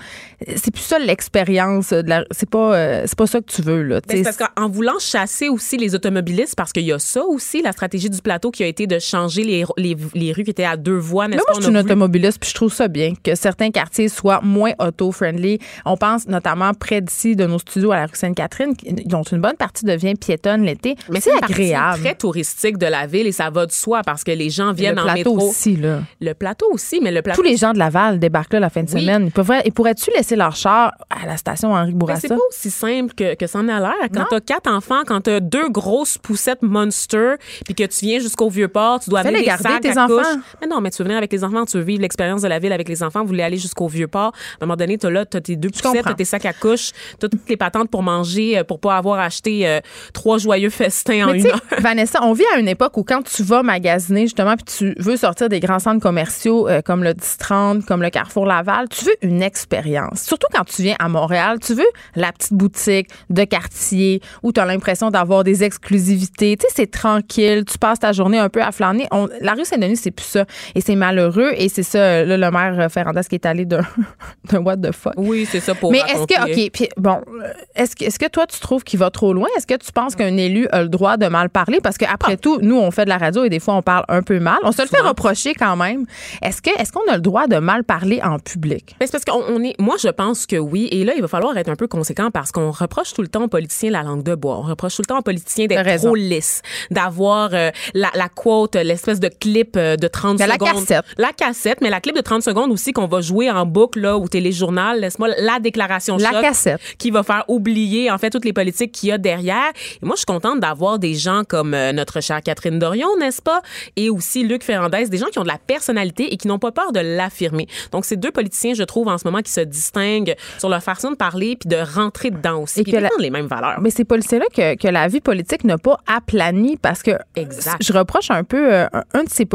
C'est 0.56 0.72
plus 0.72 0.82
ça 0.84 1.00
l'expérience. 1.00 1.90
de 1.92 2.08
la- 2.10 2.26
C'est 2.32 2.50
pas, 2.50 2.76
euh, 2.76 3.04
c'est 3.06 3.18
pas 3.18 3.28
ça 3.28 3.40
que 3.40 3.46
tu 3.52 3.62
veux, 3.62 3.82
là. 3.84 4.00
Ben, 4.08 4.18
c'est 4.18 4.24
parce 4.24 4.38
qu'en 4.38 4.70
voulant 4.70 5.00
chasser 5.00 5.50
aussi 5.50 5.78
les 5.78 5.96
automobilistes, 5.96 6.56
parce 6.56 6.72
qu'il 6.72 6.84
y 6.84 6.92
a 6.92 7.00
ça 7.00 7.24
aussi, 7.24 7.62
la 7.62 7.72
stratégie 7.72 8.10
du 8.10 8.22
plateau 8.22 8.52
qui 8.52 8.64
a 8.64 8.68
été 8.68 8.88
de 8.88 9.00
changer 9.00 9.44
les, 9.44 9.64
les, 9.78 9.96
les 10.14 10.32
rues 10.32 10.44
qui 10.44 10.52
étaient 10.52 10.64
à 10.66 10.78
deux 10.78 10.98
voies, 10.98 11.28
Mais 11.28 11.36
moi, 11.38 11.46
je 11.50 11.54
suis 11.62 11.64
une 11.70 11.78
voulu- 11.78 11.86
automobiliste, 11.86 12.40
puis 12.40 12.50
je 12.50 12.56
trouve 12.56 12.74
ça 12.74 12.88
bien 12.88 13.14
que 13.24 13.36
certains 13.36 13.72
quartiers 13.72 14.10
soient 14.10 14.42
moins 14.44 14.72
auto-friendly. 14.80 15.60
On 15.86 15.98
pense 15.98 16.28
notamment 16.28 16.74
près 16.74 17.02
d'ici, 17.02 17.36
de 17.36 17.46
nos 17.46 17.60
studios 17.60 17.92
à 17.92 17.98
la 17.98 18.06
rue 18.06 18.12
Sainte-Catherine, 18.16 18.74
dont 19.06 19.24
une 19.24 19.42
bonne 19.42 19.56
partie 19.58 19.86
devient 19.86 20.14
piétonne 20.16 20.64
l'été. 20.64 20.96
Mais 21.10 21.20
c'est 21.22 21.32
agréable. 21.32 22.02
très 22.02 22.16
touristique 22.16 22.78
de 22.78 22.86
la 22.88 23.08
ville 23.08 23.28
et 23.28 23.32
ça 23.32 23.50
va 23.50 23.66
de 23.66 23.72
soi 23.72 24.02
parce 24.06 24.24
que 24.24 24.32
les 24.32 24.50
gens 24.50 24.74
viennent 24.74 24.96
le 24.96 25.02
en 25.02 25.06
plateau 25.06 25.34
métro. 25.36 25.50
aussi, 25.50 25.76
là. 25.76 26.02
Le 26.22 26.34
plateau 26.34 26.68
aussi, 26.72 27.00
mais 27.02 27.12
le 27.12 27.22
plateau 27.22 27.42
Tous 27.42 27.48
les 27.48 27.58
gens 27.58 27.74
de 27.74 27.80
Laval 27.80 28.20
débarquent 28.20 28.54
là 28.54 28.60
la 28.60 28.70
fin 28.70 28.84
de 28.84 28.90
Oui. 28.92 29.02
semaine. 29.02 29.26
Ils 29.28 29.32
peuvent 29.32 29.52
pourraient, 29.62 29.68
et 29.68 29.72
pourrais-tu 29.72 30.12
laisser 30.12 30.36
leur 30.36 30.56
char 30.56 30.94
à 31.10 31.26
la 31.26 31.38
station 31.38 31.74
Henri 31.74 31.92
Mais 31.92 32.00
Bourassa? 32.00 32.22
c'est 32.22 32.28
pas 32.30 32.38
aussi 32.50 32.70
simple 32.70 33.14
que, 33.14 33.36
que 33.36 33.48
ça 33.48 33.60
en 33.60 33.68
a 33.68 33.80
l'air. 33.80 34.10
Quand 34.14 34.26
t'as 34.30 34.40
quatre 34.40 34.70
enfants, 34.70 35.02
quand 35.06 35.22
t'as 35.22 35.40
deux 35.40 35.70
grosses 35.70 36.18
poussettes 36.18 36.62
Monster, 36.62 37.36
puis 37.66 37.76
que 37.76 37.84
tu 37.84 38.06
viens 38.06 38.20
jusqu'au 38.20 38.50
Vieux-Port, 38.50 39.00
tu 39.02 39.10
dois 39.10 39.22
amener 39.22 39.40
des 39.40 39.46
garder, 39.46 39.64
sacs 39.64 39.82
tes 39.82 39.98
à 39.98 40.06
enfants. 40.06 40.40
Mais 40.62 40.68
non, 40.68 40.82
mais 40.82 40.92
tu 40.92 40.98
veux 40.98 41.06
venir 41.06 41.18
avec 41.18 41.32
les 41.32 41.44
enfants, 41.44 41.66
tu 41.66 41.78
veux 41.78 41.84
vivre 41.84 42.02
l'expérience 42.02 42.42
de 42.42 42.48
la 42.48 42.60
ville 42.60 42.72
avec 42.72 42.90
les 42.90 43.04
enfants, 43.04 43.22
vous 43.22 43.28
voulez 43.28 43.44
aller 43.44 43.58
jusqu'au 43.58 43.88
Vieux-Port. 43.88 44.34
À 44.60 44.64
un 44.64 44.66
moment 44.66 44.76
donné, 44.76 44.98
t'as 44.98 45.10
là, 45.10 45.26
t'as 45.26 45.42
tes 45.42 45.56
deux 45.56 45.70
poussettes, 45.70 46.04
t'as 46.04 46.14
tes 46.14 46.26
sacs 46.26 46.46
à 46.46 46.54
couches, 46.54 46.92
t'as 47.20 47.28
toutes 47.28 47.48
les 47.48 47.58
patentes 47.58 47.90
pour 47.90 48.04
manger, 48.04 48.58
euh, 48.58 48.64
pour 48.64 48.80
pas 48.80 48.98
avoir 48.98 49.20
acheté 49.20 49.68
euh, 49.68 49.80
trois 50.14 50.38
joyeux 50.38 50.70
festins 50.70 51.28
en 51.28 51.32
Mais 51.32 51.40
une 51.40 51.48
heure. 51.48 51.62
Vanessa, 51.80 52.20
on 52.24 52.34
vit 52.34 52.46
à 52.56 52.60
une 52.60 52.68
époque 52.68 52.98
où 52.98 53.04
quand 53.04 53.24
tu 53.24 53.44
vas 53.44 53.64
magasiner, 53.64 54.22
justement, 54.22 54.56
puis 54.56 54.66
tu 54.66 54.96
veux 55.00 55.18
sortir 55.18 55.50
des 55.50 55.60
grands 55.60 55.80
centres 55.80 56.02
commerciaux 56.02 56.68
euh, 56.68 56.82
comme 56.82 57.04
le 57.04 57.14
1030, 57.14 57.86
comme 57.86 58.02
le 58.02 58.10
Carrefour 58.10 58.46
Laval, 58.46 58.90
tu 58.90 59.06
veux 59.06 59.16
une 59.22 59.43
expérience. 59.44 60.22
Surtout 60.24 60.48
quand 60.54 60.64
tu 60.66 60.82
viens 60.82 60.96
à 61.00 61.08
Montréal, 61.10 61.60
tu 61.60 61.74
veux 61.74 61.86
la 62.16 62.32
petite 62.32 62.54
boutique 62.54 63.10
de 63.30 63.44
quartier 63.44 64.22
où 64.42 64.52
tu 64.52 64.60
as 64.60 64.66
l'impression 64.66 65.10
d'avoir 65.12 65.44
des 65.44 65.64
exclusivités. 65.64 66.58
Tu 66.58 66.66
sais, 66.68 66.74
c'est 66.76 66.92
tranquille, 66.92 67.64
tu 67.66 67.78
passes 67.78 68.00
ta 68.00 68.12
journée 68.12 68.40
un 68.40 68.50
peu 68.50 68.62
à 68.62 68.72
flâner. 68.72 69.08
On- 69.12 69.28
la 69.42 69.54
rue 69.54 69.66
Saint-Denis, 69.66 69.98
c'est 69.98 70.12
plus 70.12 70.26
ça. 70.26 70.46
Et 70.76 70.82
c'est 70.82 70.96
malheureux. 70.96 71.52
Et 71.58 71.70
c'est 71.70 71.84
ça, 71.84 72.24
là, 72.24 72.38
le 72.38 72.52
maire 72.52 72.80
euh, 72.80 72.90
Ferrandez 72.90 73.22
qui 73.30 73.36
est 73.36 73.46
allé 73.46 73.66
d'un 73.66 73.82
d'un 74.52 74.60
what 74.62 74.78
the 74.78 74.92
fuck. 74.92 75.14
Oui, 75.18 75.48
c'est 75.50 75.60
ça 75.60 75.76
pour 75.76 75.92
Mais 75.92 76.00
est-ce 76.00 76.26
que. 76.26 76.42
OK, 76.66 76.72
puis 76.72 76.90
bon, 76.98 77.22
euh, 77.44 77.48
est-ce 77.76 77.96
que, 77.96 78.06
est-ce 78.06 78.20
que 78.20 78.28
toi, 78.28 78.46
tu 78.48 78.60
trouves 78.60 78.84
qu'il 78.84 79.00
va 79.00 79.10
trop 79.10 79.34
loin? 79.34 79.48
Est-ce 79.58 79.68
que 79.68 79.76
tu 79.76 79.92
penses 79.92 80.16
qu'un 80.16 80.38
élu 80.38 80.68
a 80.72 80.82
le 80.84 80.90
droit 80.90 81.18
de 81.18 81.28
mal 81.28 81.50
parler? 81.50 81.80
Parce 81.82 81.98
qu'après 81.98 82.38
tout, 82.38 82.60
nous, 82.62 82.78
on 82.78 82.92
fait 82.92 83.06
de 83.06 83.10
la 83.10 83.18
radio 83.18 83.44
et 83.44 83.50
des 83.50 83.60
fois, 83.60 83.76
on 83.76 83.82
parle 83.82 84.06
un 84.10 84.22
peu 84.22 84.40
mal. 84.40 84.58
On 84.64 84.72
se 84.72 84.82
le 84.82 84.88
fait 84.88 85.00
reprocher 85.02 85.54
quand 85.54 85.76
même. 85.76 86.06
Est-ce 86.42 86.62
que, 86.62 86.70
est-ce 86.80 86.92
qu'on 86.92 87.08
a 87.12 87.16
le 87.16 87.22
droit 87.22 87.48
de 87.48 87.58
mal 87.58 87.84
parler 87.84 88.20
en 88.24 88.40
public? 88.40 88.96
Mais 89.00 89.08
c'est 89.08 89.12
parce 89.14 89.26
qu'on 89.26 89.33
on 89.50 89.64
est. 89.64 89.80
Moi, 89.80 89.96
je 90.02 90.08
pense 90.10 90.46
que 90.46 90.56
oui. 90.56 90.88
Et 90.92 91.04
là, 91.04 91.14
il 91.16 91.22
va 91.22 91.28
falloir 91.28 91.58
être 91.58 91.70
un 91.70 91.76
peu 91.76 91.88
conséquent 91.88 92.30
parce 92.32 92.52
qu'on 92.52 92.72
reproche 92.72 93.14
tout 93.14 93.22
le 93.22 93.28
temps 93.28 93.44
aux 93.44 93.48
politiciens 93.48 93.92
la 93.92 94.04
langue 94.04 94.24
de 94.24 94.36
bois. 94.36 94.58
On 94.58 94.62
reproche 94.62 94.96
tout 94.96 95.02
le 95.02 95.08
temps 95.08 95.20
aux 95.20 95.24
politiciens 95.24 95.68
d'être 95.68 95.98
trop 96.02 96.16
lisses, 96.16 96.62
d'avoir 96.92 97.50
euh, 97.54 97.70
la, 97.94 98.10
la 98.16 98.30
quote, 98.30 98.76
l'espèce 98.76 99.20
de 99.20 99.28
clip 99.30 99.76
euh, 99.78 99.96
de 99.96 100.08
30 100.08 100.38
De 100.40 100.44
la 100.46 100.54
secondes. 100.54 100.74
cassette. 100.86 101.06
La 101.18 101.32
cassette, 101.32 101.80
mais 101.82 101.90
la 101.90 102.00
clip 102.02 102.16
de 102.16 102.22
30 102.22 102.42
secondes 102.44 102.72
aussi 102.72 102.94
qu'on 102.94 103.08
va 103.08 103.22
jouer 103.22 103.50
en 103.50 103.66
boucle 103.66 104.00
là, 104.02 104.18
au 104.18 104.28
téléjournal. 104.28 105.00
Laisse-moi 105.00 105.30
la 105.40 105.60
déclaration 105.60 106.18
La 106.18 106.32
choc 106.32 106.42
cassette. 106.42 106.80
qui 106.98 107.12
va 107.12 107.24
faire 107.24 107.44
oublier 107.48 108.12
en 108.12 108.18
fait 108.18 108.30
toutes 108.30 108.46
les 108.46 108.54
politiques 108.54 108.92
qu'il 108.92 109.10
y 109.10 109.12
a 109.12 109.18
derrière. 109.18 109.70
Et 110.02 110.06
moi, 110.06 110.16
je 110.16 110.20
suis 110.20 110.26
contente 110.26 110.60
d'avoir 110.60 111.00
des 111.00 111.14
gens 111.16 111.44
comme 111.48 111.74
euh, 111.74 111.92
notre 111.92 112.22
chère 112.22 112.42
Catherine 112.42 112.80
Dorion, 112.80 113.10
n'est-ce 113.20 113.42
pas, 113.42 113.62
et 113.96 114.10
aussi 114.10 114.44
Luc 114.44 114.64
Ferrandez, 114.64 115.08
des 115.08 115.18
gens 115.18 115.28
qui 115.28 115.40
ont 115.40 115.44
de 115.44 115.48
la 115.48 115.58
personnalité 115.58 116.34
et 116.34 116.38
qui 116.38 116.48
n'ont 116.48 116.60
pas 116.60 116.72
peur 116.72 116.92
de 116.92 117.00
l'affirmer. 117.00 117.68
Donc, 117.92 118.06
c'est 118.06 118.18
deux 118.18 118.32
politiciens, 118.32 118.74
je 118.74 118.84
trouve, 118.84 119.08
en 119.08 119.18
ce 119.24 119.28
moment, 119.28 119.42
qui 119.42 119.52
se 119.52 119.62
distinguent 119.62 120.36
sur 120.60 120.70
leur 120.70 120.84
façon 120.84 121.12
de 121.12 121.16
parler 121.16 121.56
puis 121.60 121.70
de 121.70 121.78
rentrer 121.96 122.30
dedans 122.32 122.62
aussi. 122.62 122.82
Et 122.82 122.84
Puis 122.84 122.92
que 122.92 122.98
ils 122.98 123.02
la- 123.02 123.10
défendent 123.10 123.22
les 123.24 123.30
mêmes 123.30 123.48
valeurs. 123.48 123.80
Mais 123.82 123.90
c'est 123.90 124.04
policiers-là 124.06 124.46
que, 124.54 124.76
que 124.76 124.88
la 124.88 125.08
vie 125.08 125.22
politique 125.22 125.64
n'a 125.64 125.78
pas 125.78 125.98
aplani 126.08 126.78
parce 126.78 127.02
que 127.02 127.12
Exact. 127.36 127.78
je 127.82 127.94
reproche 127.94 128.30
un 128.32 128.44
peu 128.44 128.74
euh, 128.74 128.86
un, 129.14 129.24
de 129.24 129.30
ces 129.30 129.48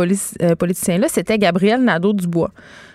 euh, 0.42 0.54
politiciens-là, 0.56 1.08
c'était 1.08 1.38
Gabriel 1.38 1.82
Nadeau-Dubois. 1.84 2.50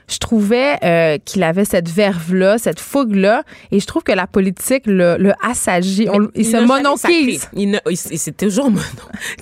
Je 0.10 0.17
trouvais 0.17 0.75
euh, 0.83 1.17
qu'il 1.24 1.43
avait 1.43 1.65
cette 1.65 1.89
verve-là, 1.89 2.57
cette 2.57 2.79
fougue-là, 2.79 3.43
et 3.72 3.79
je 3.79 3.86
trouve 3.88 4.03
que 4.03 4.12
la 4.12 4.27
politique 4.27 4.83
le, 4.86 5.15
le 5.17 5.31
assagit. 5.41 6.07
On- 6.10 6.29
il, 6.36 6.45
se 6.45 6.51
sacré. 6.98 7.39
Il, 7.53 7.79
il- 7.89 7.98
c'est 7.98 8.36
toujours 8.38 8.69
monon. 8.69 8.83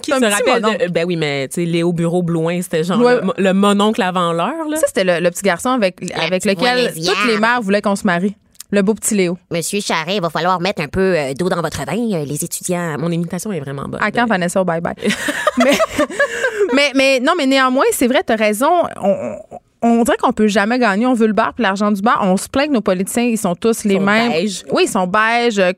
Qui 0.01 0.11
se 0.11 0.19
petit 0.19 0.25
rappelle 0.25 0.61
de, 0.87 0.91
Ben 0.91 1.05
oui, 1.05 1.15
mais 1.15 1.47
tu 1.47 1.55
sais, 1.55 1.65
Léo 1.65 1.91
Bureau 1.93 2.21
Blouin, 2.23 2.61
c'était 2.61 2.83
genre 2.83 2.99
Ouais. 3.01 3.15
le, 3.37 3.43
le 3.43 3.53
mononcle 3.53 4.01
avant 4.01 4.33
l'heure. 4.33 4.67
là. 4.69 4.77
Ça, 4.77 4.87
c'était 4.87 5.03
le, 5.03 5.19
le 5.19 5.31
petit 5.31 5.43
garçon 5.43 5.69
avec, 5.69 5.97
avec 6.15 6.45
lequel 6.45 6.93
toutes 6.93 7.25
les 7.27 7.37
mères 7.39 7.61
voulaient 7.61 7.81
qu'on 7.81 7.95
se 7.95 8.05
marie. 8.05 8.35
Le 8.73 8.81
beau 8.83 8.93
petit 8.93 9.15
Léo. 9.15 9.37
Monsieur 9.51 9.81
Charret, 9.81 10.15
il 10.15 10.21
va 10.21 10.29
falloir 10.29 10.61
mettre 10.61 10.81
un 10.81 10.87
peu 10.87 11.01
euh, 11.17 11.33
d'eau 11.33 11.49
dans 11.49 11.61
votre 11.61 11.83
vin, 11.85 11.93
euh, 12.13 12.23
les 12.23 12.45
étudiants. 12.45 12.95
Mon 12.97 13.11
imitation 13.11 13.51
est 13.51 13.59
vraiment 13.59 13.83
bonne. 13.83 14.01
À 14.01 14.11
quand 14.11 14.25
Vanessa, 14.27 14.63
bye 14.63 14.79
bye. 14.79 14.93
mais, 15.57 15.71
mais, 16.73 16.91
mais 16.95 17.19
non, 17.19 17.33
mais 17.37 17.47
néanmoins, 17.47 17.83
c'est 17.91 18.07
vrai, 18.07 18.21
t'as 18.25 18.37
raison. 18.37 18.71
On, 19.01 19.09
on 19.51 19.57
dirait 20.03 20.17
qu'on 20.17 20.31
peut 20.33 20.47
jamais 20.47 20.77
gagner. 20.77 21.05
On 21.07 21.13
veut 21.13 21.27
le 21.27 21.33
bar 21.33 21.53
puis 21.53 21.63
l'argent 21.63 21.91
du 21.91 22.01
bar. 22.01 22.19
On 22.23 22.37
se 22.37 22.47
plaint 22.47 22.67
que 22.67 22.73
nos 22.73 22.81
politiciens, 22.81 23.23
ils 23.23 23.37
sont 23.37 23.55
tous 23.55 23.83
les 23.83 23.95
sont 23.95 24.01
mêmes. 24.01 24.31
Oui, 24.71 24.83
ils 24.85 24.89
sont 24.89 25.07
beiges. 25.07 25.59
euh, 25.59 25.71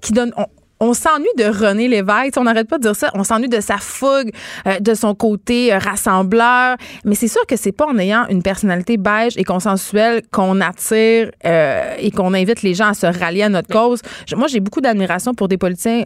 qui 0.00 0.12
donnent. 0.12 0.32
on- 0.36 0.46
on 0.80 0.92
s'ennuie 0.94 1.26
de 1.38 1.44
René 1.44 1.88
Lévesque. 1.88 2.34
On 2.36 2.44
n'arrête 2.44 2.68
pas 2.68 2.78
de 2.78 2.82
dire 2.82 2.96
ça. 2.96 3.10
On 3.14 3.24
s'ennuie 3.24 3.48
de 3.48 3.60
sa 3.60 3.78
fougue, 3.78 4.30
euh, 4.66 4.78
de 4.80 4.94
son 4.94 5.14
côté 5.14 5.72
euh, 5.72 5.78
rassembleur. 5.78 6.76
Mais 7.04 7.14
c'est 7.14 7.28
sûr 7.28 7.44
que 7.46 7.56
c'est 7.56 7.72
pas 7.72 7.86
en 7.86 7.98
ayant 7.98 8.26
une 8.28 8.42
personnalité 8.42 8.96
beige 8.96 9.34
et 9.36 9.44
consensuelle 9.44 10.22
qu'on 10.30 10.60
attire 10.60 11.30
euh, 11.44 11.94
et 11.98 12.10
qu'on 12.10 12.34
invite 12.34 12.62
les 12.62 12.74
gens 12.74 12.88
à 12.88 12.94
se 12.94 13.06
rallier 13.06 13.42
à 13.44 13.48
notre 13.48 13.68
cause. 13.68 14.00
Je- 14.26 14.36
moi, 14.36 14.48
j'ai 14.48 14.60
beaucoup 14.60 14.80
d'admiration 14.80 15.34
pour 15.34 15.48
des 15.48 15.56
politiciens 15.58 16.04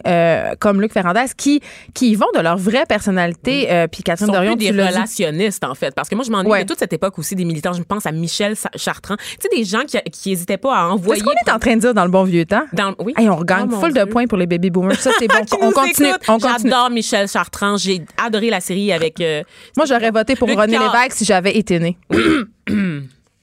comme 0.59 0.81
Luc 0.81 0.93
Ferrandez 0.93 1.25
qui, 1.37 1.61
qui 1.93 2.11
y 2.11 2.15
vont 2.15 2.27
de 2.35 2.39
leur 2.41 2.57
vraie 2.57 2.85
personnalité. 2.87 3.67
Puis 3.91 4.03
Catherine 4.03 4.27
sont 4.27 4.33
Dorion, 4.33 4.55
plus 4.55 4.67
tu 4.67 4.71
des 4.73 4.81
relationnistes, 4.81 5.63
en 5.63 5.75
fait. 5.75 5.93
Parce 5.95 6.09
que 6.09 6.15
moi, 6.15 6.23
je 6.25 6.31
m'ennuie 6.31 6.49
Ouais. 6.51 6.63
de 6.63 6.67
toute 6.67 6.79
cette 6.79 6.93
époque 6.93 7.17
aussi 7.19 7.35
des 7.35 7.45
militants. 7.45 7.73
Je 7.73 7.83
pense 7.83 8.05
à 8.05 8.11
Michel 8.11 8.55
Chartrand. 8.75 9.15
Tu 9.17 9.37
sais, 9.41 9.49
des 9.55 9.63
gens 9.63 9.81
qui, 9.87 9.97
qui 10.11 10.31
hésitaient 10.31 10.57
pas 10.57 10.75
à 10.75 10.85
envoyer. 10.87 11.21
Qu'est-ce 11.21 11.33
qu'on 11.45 11.51
est 11.51 11.53
en 11.55 11.59
train 11.59 11.75
de 11.75 11.81
dire 11.81 11.93
dans 11.93 12.03
le 12.05 12.11
bon 12.11 12.23
vieux 12.23 12.45
temps? 12.45 12.63
dans- 12.73 12.93
oui. 12.99 13.13
Hey, 13.17 13.29
on 13.29 13.35
regagne 13.35 13.67
Oh, 13.71 13.79
full 13.79 13.93
de 13.93 14.03
points 14.05 14.27
pour 14.27 14.37
les 14.37 14.47
baby. 14.69 14.95
Ça, 14.99 15.11
c'est 15.19 15.27
bon. 15.27 15.35
On 15.61 15.71
continue. 15.71 16.09
écoute. 16.09 16.21
On 16.27 16.39
continue. 16.39 16.69
J'adore 16.71 16.89
Michel 16.89 17.27
Chartrand. 17.27 17.77
J'ai 17.77 18.03
adoré 18.17 18.49
la 18.49 18.61
série 18.61 18.91
avec. 18.93 19.19
euh, 19.19 19.43
Moi, 19.75 19.85
j'aurais 19.85 20.11
voté 20.11 20.35
pour 20.35 20.47
Luc 20.47 20.57
René. 20.59 20.77
Lévesque 20.77 21.13
si 21.17 21.25
j'avais 21.25 21.57
été 21.57 21.79
né. 21.79 21.97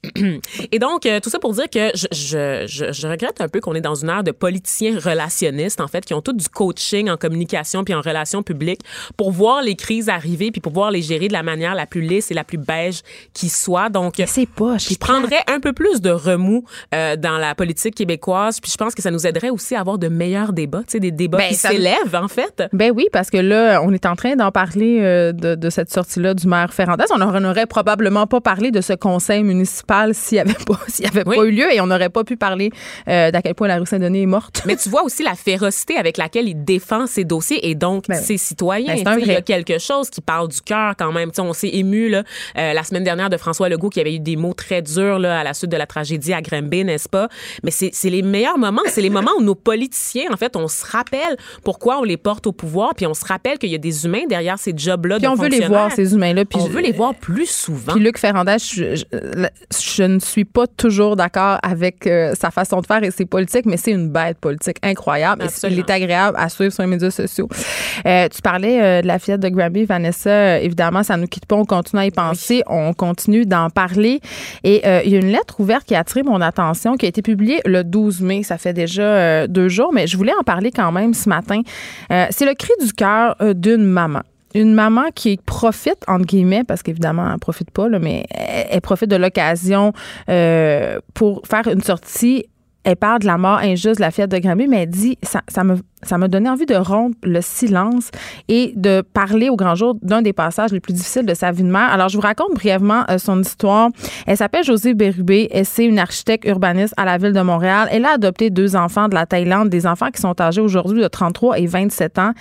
Et 0.72 0.78
donc, 0.78 1.06
euh, 1.06 1.18
tout 1.18 1.28
ça 1.28 1.40
pour 1.40 1.52
dire 1.52 1.68
que 1.68 1.90
je, 1.94 2.06
je, 2.12 2.66
je, 2.68 2.92
je 2.92 3.08
regrette 3.08 3.40
un 3.40 3.48
peu 3.48 3.60
qu'on 3.60 3.74
est 3.74 3.80
dans 3.80 3.96
une 3.96 4.08
ère 4.08 4.22
de 4.22 4.30
politiciens 4.30 4.98
relationnistes, 4.98 5.80
en 5.80 5.88
fait, 5.88 6.04
qui 6.04 6.14
ont 6.14 6.20
tout 6.20 6.32
du 6.32 6.48
coaching 6.48 7.10
en 7.10 7.16
communication 7.16 7.82
puis 7.82 7.94
en 7.94 8.00
relations 8.00 8.42
publiques 8.44 8.80
pour 9.16 9.32
voir 9.32 9.60
les 9.60 9.74
crises 9.74 10.08
arriver 10.08 10.52
puis 10.52 10.60
pour 10.60 10.72
pouvoir 10.72 10.92
les 10.92 11.02
gérer 11.02 11.26
de 11.26 11.32
la 11.32 11.42
manière 11.42 11.74
la 11.74 11.86
plus 11.86 12.00
lisse 12.00 12.30
et 12.30 12.34
la 12.34 12.44
plus 12.44 12.58
beige 12.58 13.00
qui 13.34 13.48
soit. 13.48 13.88
Donc, 13.88 14.22
C'est 14.26 14.48
pas. 14.48 14.78
je 14.78 14.94
prendrais 14.96 15.40
un 15.48 15.58
peu 15.58 15.72
plus 15.72 16.00
de 16.00 16.10
remous 16.10 16.64
euh, 16.94 17.16
dans 17.16 17.38
la 17.38 17.56
politique 17.56 17.96
québécoise, 17.96 18.60
puis 18.60 18.70
je 18.70 18.76
pense 18.76 18.94
que 18.94 19.02
ça 19.02 19.10
nous 19.10 19.26
aiderait 19.26 19.50
aussi 19.50 19.74
à 19.74 19.80
avoir 19.80 19.98
de 19.98 20.08
meilleurs 20.08 20.52
débats, 20.52 20.82
tu 20.86 20.92
sais, 20.92 21.00
des 21.00 21.10
débats 21.10 21.38
Ben, 21.38 21.48
qui 21.48 21.54
s'élèvent, 21.54 22.14
en 22.14 22.28
fait. 22.28 22.62
Ben 22.72 22.92
oui, 22.94 23.06
parce 23.12 23.30
que 23.30 23.38
là, 23.38 23.82
on 23.82 23.92
est 23.92 24.06
en 24.06 24.14
train 24.14 24.36
d'en 24.36 24.52
parler 24.52 25.00
euh, 25.00 25.32
de, 25.32 25.56
de 25.56 25.70
cette 25.70 25.92
sortie-là 25.92 26.34
du 26.34 26.46
maire 26.46 26.72
Ferrandez. 26.72 27.04
On 27.10 27.40
n'aurait 27.40 27.66
probablement 27.66 28.26
pas 28.28 28.40
parlé 28.40 28.70
de 28.70 28.80
ce 28.80 28.92
conseil 28.92 29.42
municipal 29.42 29.87
s'il 30.12 30.36
n'y 30.36 30.40
avait, 30.40 30.54
pas, 30.66 30.78
s'il 30.88 31.04
y 31.04 31.08
avait 31.08 31.22
Oui. 31.26 31.36
pas 31.36 31.44
eu 31.44 31.50
lieu 31.50 31.72
et 31.72 31.80
on 31.80 31.86
n'aurait 31.86 32.08
pas 32.10 32.24
pu 32.24 32.36
parler 32.36 32.70
euh, 33.08 33.30
d'à 33.30 33.42
quel 33.42 33.54
point 33.54 33.68
la 33.68 33.78
rue 33.78 33.86
Saint-Denis 33.86 34.22
est 34.22 34.26
morte. 34.26 34.62
Mais 34.66 34.76
tu 34.76 34.88
vois 34.88 35.02
aussi 35.04 35.22
la 35.22 35.34
férocité 35.34 35.96
avec 35.96 36.16
laquelle 36.16 36.48
il 36.48 36.64
défend 36.64 37.06
ses 37.06 37.24
dossiers 37.24 37.68
et 37.68 37.74
donc 37.74 38.04
Ben 38.08 38.14
ses 38.20 38.36
citoyens. 38.36 38.94
Ben, 39.04 39.18
il 39.20 39.26
y 39.26 39.30
a 39.34 39.42
quelque 39.42 39.78
chose 39.78 40.10
qui 40.10 40.20
parle 40.20 40.48
du 40.48 40.60
cœur 40.60 40.94
quand 40.98 41.12
même. 41.12 41.30
Tu 41.30 41.36
sais, 41.36 41.42
on 41.42 41.52
s'est 41.52 41.70
ému 41.72 42.08
là, 42.08 42.22
euh, 42.56 42.72
la 42.72 42.82
semaine 42.82 43.04
dernière 43.04 43.30
de 43.30 43.36
François 43.36 43.68
Legault 43.68 43.90
qui 43.90 44.00
avait 44.00 44.14
eu 44.14 44.20
des 44.20 44.36
mots 44.36 44.54
très 44.54 44.82
durs 44.82 45.18
là, 45.18 45.40
à 45.40 45.44
la 45.44 45.54
suite 45.54 45.70
de 45.70 45.76
la 45.76 45.86
tragédie 45.86 46.32
à 46.32 46.40
Granby, 46.42 46.84
n'est-ce 46.84 47.08
pas? 47.08 47.28
Mais 47.62 47.70
c'est 47.70 47.90
c'est 47.92 48.10
les 48.10 48.22
meilleurs 48.22 48.58
moments. 48.58 48.82
C'est 48.86 49.00
les 49.02 49.10
moments 49.10 49.32
où 49.38 49.42
nos 49.42 49.54
politiciens, 49.54 50.26
en 50.32 50.36
fait, 50.36 50.56
on 50.56 50.68
se 50.68 50.84
rappelle 50.86 51.36
pourquoi 51.64 51.98
on 52.00 52.04
les 52.04 52.16
porte 52.16 52.46
au 52.46 52.52
pouvoir, 52.52 52.94
puis 52.94 53.06
on 53.06 53.14
se 53.14 53.24
rappelle 53.24 53.58
qu'il 53.58 53.70
y 53.70 53.74
a 53.74 53.78
des 53.78 54.04
humains 54.04 54.26
derrière 54.28 54.58
ces 54.58 54.72
jobs-là. 54.76 55.16
Puis 55.16 55.24
de 55.24 55.28
on 55.28 55.34
veut 55.34 55.48
les 55.48 55.66
voir, 55.66 55.92
ces 55.92 56.14
humains-là. 56.14 56.44
Puis 56.44 56.58
On 56.60 56.66
je- 56.66 56.72
veut 56.72 56.80
les 56.80 56.92
voir 56.92 57.14
plus 57.14 57.48
souvent. 57.50 57.92
Puis 57.94 58.02
Luc 58.02 58.18
Ferrandez, 58.18 58.56
je, 58.58 58.94
je- 58.96 59.04
je 59.80 60.02
ne 60.02 60.18
suis 60.18 60.44
pas 60.44 60.66
toujours 60.66 61.16
d'accord 61.16 61.58
avec 61.62 62.06
euh, 62.06 62.34
sa 62.38 62.50
façon 62.50 62.80
de 62.80 62.86
faire 62.86 63.02
et 63.02 63.10
ses 63.10 63.26
politiques, 63.26 63.66
mais 63.66 63.76
c'est 63.76 63.92
une 63.92 64.08
bête 64.08 64.38
politique 64.38 64.76
incroyable. 64.82 65.44
Et 65.44 65.66
il 65.70 65.78
est 65.78 65.90
agréable 65.90 66.36
à 66.38 66.48
suivre 66.48 66.72
sur 66.72 66.82
les 66.82 66.88
médias 66.88 67.10
sociaux. 67.10 67.48
Euh, 68.06 68.28
tu 68.28 68.42
parlais 68.42 68.80
euh, 68.80 69.02
de 69.02 69.06
la 69.06 69.18
fillette 69.18 69.40
de 69.40 69.48
Granby, 69.48 69.84
Vanessa. 69.84 70.60
Évidemment, 70.60 71.02
ça 71.02 71.16
nous 71.16 71.26
quitte 71.26 71.46
pas. 71.46 71.56
On 71.56 71.64
continue 71.64 72.02
à 72.02 72.06
y 72.06 72.10
penser. 72.10 72.62
On 72.66 72.92
continue 72.92 73.46
d'en 73.46 73.70
parler. 73.70 74.20
Et 74.64 74.82
il 75.04 75.10
y 75.10 75.16
a 75.16 75.20
une 75.20 75.32
lettre 75.32 75.60
ouverte 75.60 75.84
qui 75.84 75.94
a 75.94 76.00
attiré 76.00 76.22
mon 76.22 76.40
attention, 76.40 76.96
qui 76.96 77.06
a 77.06 77.08
été 77.08 77.22
publiée 77.22 77.60
le 77.64 77.84
12 77.84 78.20
mai. 78.22 78.42
Ça 78.42 78.58
fait 78.58 78.72
déjà 78.72 79.46
deux 79.46 79.68
jours, 79.68 79.92
mais 79.92 80.06
je 80.06 80.16
voulais 80.16 80.32
en 80.38 80.42
parler 80.42 80.70
quand 80.70 80.92
même 80.92 81.14
ce 81.14 81.28
matin. 81.28 81.62
C'est 82.08 82.46
le 82.46 82.54
cri 82.54 82.72
du 82.80 82.92
cœur 82.92 83.36
d'une 83.54 83.84
maman 83.84 84.22
une 84.54 84.74
maman 84.74 85.06
qui 85.14 85.38
profite, 85.44 85.98
entre 86.06 86.24
guillemets, 86.24 86.64
parce 86.64 86.82
qu'évidemment, 86.82 87.30
elle 87.32 87.38
profite 87.38 87.70
pas, 87.70 87.88
mais 87.88 88.24
elle, 88.30 88.80
profite 88.80 89.10
de 89.10 89.16
l'occasion 89.16 89.92
euh, 90.28 90.98
pour 91.14 91.42
faire 91.46 91.66
une 91.68 91.82
sortie. 91.82 92.46
Elle 92.84 92.96
parle 92.96 93.20
de 93.20 93.26
la 93.26 93.36
mort 93.36 93.58
injuste 93.58 93.96
de 93.96 94.00
la 94.00 94.10
fillette 94.10 94.30
de 94.30 94.38
Granby, 94.38 94.66
mais 94.66 94.84
elle 94.84 94.90
dit 94.90 95.18
ça, 95.22 95.42
ça 95.48 95.64
me 95.64 95.76
ça 96.02 96.16
m'a 96.16 96.28
donné 96.28 96.48
envie 96.48 96.66
de 96.66 96.76
rompre 96.76 97.16
le 97.24 97.40
silence 97.40 98.10
et 98.46 98.72
de 98.76 99.02
parler 99.02 99.48
au 99.48 99.56
grand 99.56 99.74
jour 99.74 99.96
d'un 100.00 100.22
des 100.22 100.32
passages 100.32 100.70
les 100.70 100.80
plus 100.80 100.92
difficiles 100.92 101.26
de 101.26 101.34
sa 101.34 101.50
vie 101.50 101.64
de 101.64 101.68
mère. 101.68 101.90
Alors, 101.92 102.08
je 102.08 102.16
vous 102.16 102.22
raconte 102.22 102.54
brièvement 102.54 103.04
euh, 103.10 103.18
son 103.18 103.40
histoire. 103.40 103.90
Elle 104.26 104.36
s'appelle 104.36 104.64
Josée 104.64 104.94
Bérubé. 104.94 105.48
Elle 105.50 105.66
c'est 105.66 105.84
une 105.84 105.98
architecte 105.98 106.44
urbaniste 106.46 106.94
à 106.96 107.04
la 107.04 107.18
ville 107.18 107.32
de 107.32 107.40
Montréal. 107.40 107.88
Elle 107.90 108.04
a 108.04 108.12
adopté 108.12 108.50
deux 108.50 108.76
enfants 108.76 109.08
de 109.08 109.14
la 109.14 109.26
Thaïlande, 109.26 109.68
des 109.68 109.86
enfants 109.86 110.10
qui 110.10 110.20
sont 110.20 110.40
âgés 110.40 110.60
aujourd'hui 110.60 111.02
de 111.02 111.08
33 111.08 111.58
et 111.58 111.66
27 111.66 112.18
ans. 112.18 112.32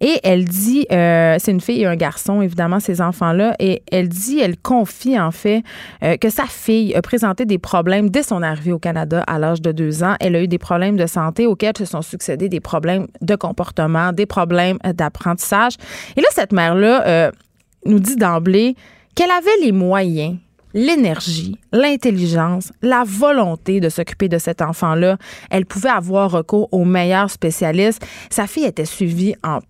Et 0.00 0.20
elle 0.22 0.44
dit, 0.44 0.86
euh, 0.92 1.36
c'est 1.38 1.50
une 1.50 1.60
fille 1.60 1.82
et 1.82 1.86
un 1.86 1.96
garçon, 1.96 2.40
évidemment, 2.42 2.80
ces 2.80 3.00
enfants-là, 3.00 3.54
et 3.58 3.82
elle 3.90 4.08
dit, 4.08 4.38
elle 4.38 4.56
confie 4.56 5.18
en 5.18 5.30
fait 5.30 5.62
euh, 6.02 6.16
que 6.16 6.30
sa 6.30 6.44
fille 6.44 6.94
a 6.94 7.02
présenté 7.02 7.44
des 7.44 7.58
problèmes 7.58 8.10
dès 8.10 8.22
son 8.22 8.42
arrivée 8.42 8.72
au 8.72 8.78
Canada 8.78 9.24
à 9.26 9.38
l'âge 9.38 9.60
de 9.60 9.72
deux 9.72 10.04
ans. 10.04 10.14
Elle 10.20 10.36
a 10.36 10.42
eu 10.42 10.48
des 10.48 10.58
problèmes 10.58 10.96
de 10.96 11.06
santé 11.06 11.46
auxquels 11.46 11.76
se 11.76 11.84
sont 11.84 12.02
succédés 12.02 12.48
des 12.48 12.60
problèmes 12.60 13.06
de 13.20 13.34
comportement, 13.34 14.12
des 14.12 14.26
problèmes 14.26 14.78
d'apprentissage. 14.94 15.74
Et 16.16 16.20
là, 16.20 16.28
cette 16.30 16.52
mère-là 16.52 17.06
euh, 17.06 17.30
nous 17.84 17.98
dit 17.98 18.16
d'emblée 18.16 18.76
qu'elle 19.14 19.30
avait 19.30 19.64
les 19.64 19.72
moyens 19.72 20.36
l'énergie, 20.74 21.56
l'intelligence, 21.72 22.72
la 22.82 23.04
volonté 23.06 23.80
de 23.80 23.88
s'occuper 23.88 24.28
de 24.28 24.38
cet 24.38 24.62
enfant-là. 24.62 25.16
Elle 25.50 25.66
pouvait 25.66 25.88
avoir 25.88 26.30
recours 26.30 26.68
aux 26.72 26.84
meilleurs 26.84 27.30
spécialistes. 27.30 28.04
Sa 28.30 28.46
fille 28.46 28.64
était 28.64 28.84
suivie 28.84 29.34
en, 29.42 29.60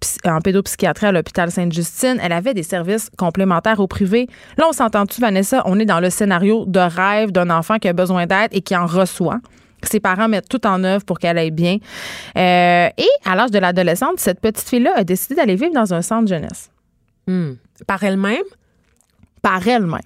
pédopsychiatrie 0.41 1.07
à 1.07 1.13
l'hôpital 1.13 1.51
Sainte-Justine. 1.51 2.19
Elle 2.23 2.33
avait 2.33 2.55
des 2.55 2.63
services 2.63 3.11
complémentaires 3.17 3.81
au 3.81 3.87
privé. 3.87 4.29
Là, 4.57 4.67
on 4.69 4.73
s'entend-tu, 4.73 5.21
Vanessa? 5.21 5.63
On 5.67 5.79
est 5.79 5.85
dans 5.85 6.01
le 6.01 6.11
scénario 6.11 6.65
de 6.67 6.81
rêve 6.81 7.33
d'un 7.33 7.51
enfant 7.51 7.79
qui 7.79 7.89
a 7.89 7.93
besoin 7.93 8.27
d'aide 8.27 8.51
et 8.53 8.61
qui 8.61 8.77
en 8.77 8.87
reçoit. 8.87 9.41
Ses 9.85 10.01
parents 10.01 10.29
mettent 10.29 10.49
tout 10.49 10.67
en 10.67 10.83
œuvre 10.83 11.05
pour 11.05 11.19
qu'elle 11.19 11.39
aille 11.39 11.53
bien. 11.53 11.77
Euh, 12.37 12.89
et 12.97 13.09
à 13.25 13.37
l'âge 13.37 13.53
de 13.53 13.59
l'adolescente, 13.59 14.19
cette 14.19 14.41
petite 14.41 14.69
fille-là 14.69 14.93
a 14.97 15.05
décidé 15.05 15.37
d'aller 15.37 15.55
vivre 15.55 15.73
dans 15.73 15.95
un 15.95 16.03
centre 16.03 16.29
jeunesse. 16.29 16.71
Hmm. 17.29 17.53
Par 17.87 18.03
elle-même? 18.03 18.43
Par 19.49 19.67
elle-même. 19.67 20.01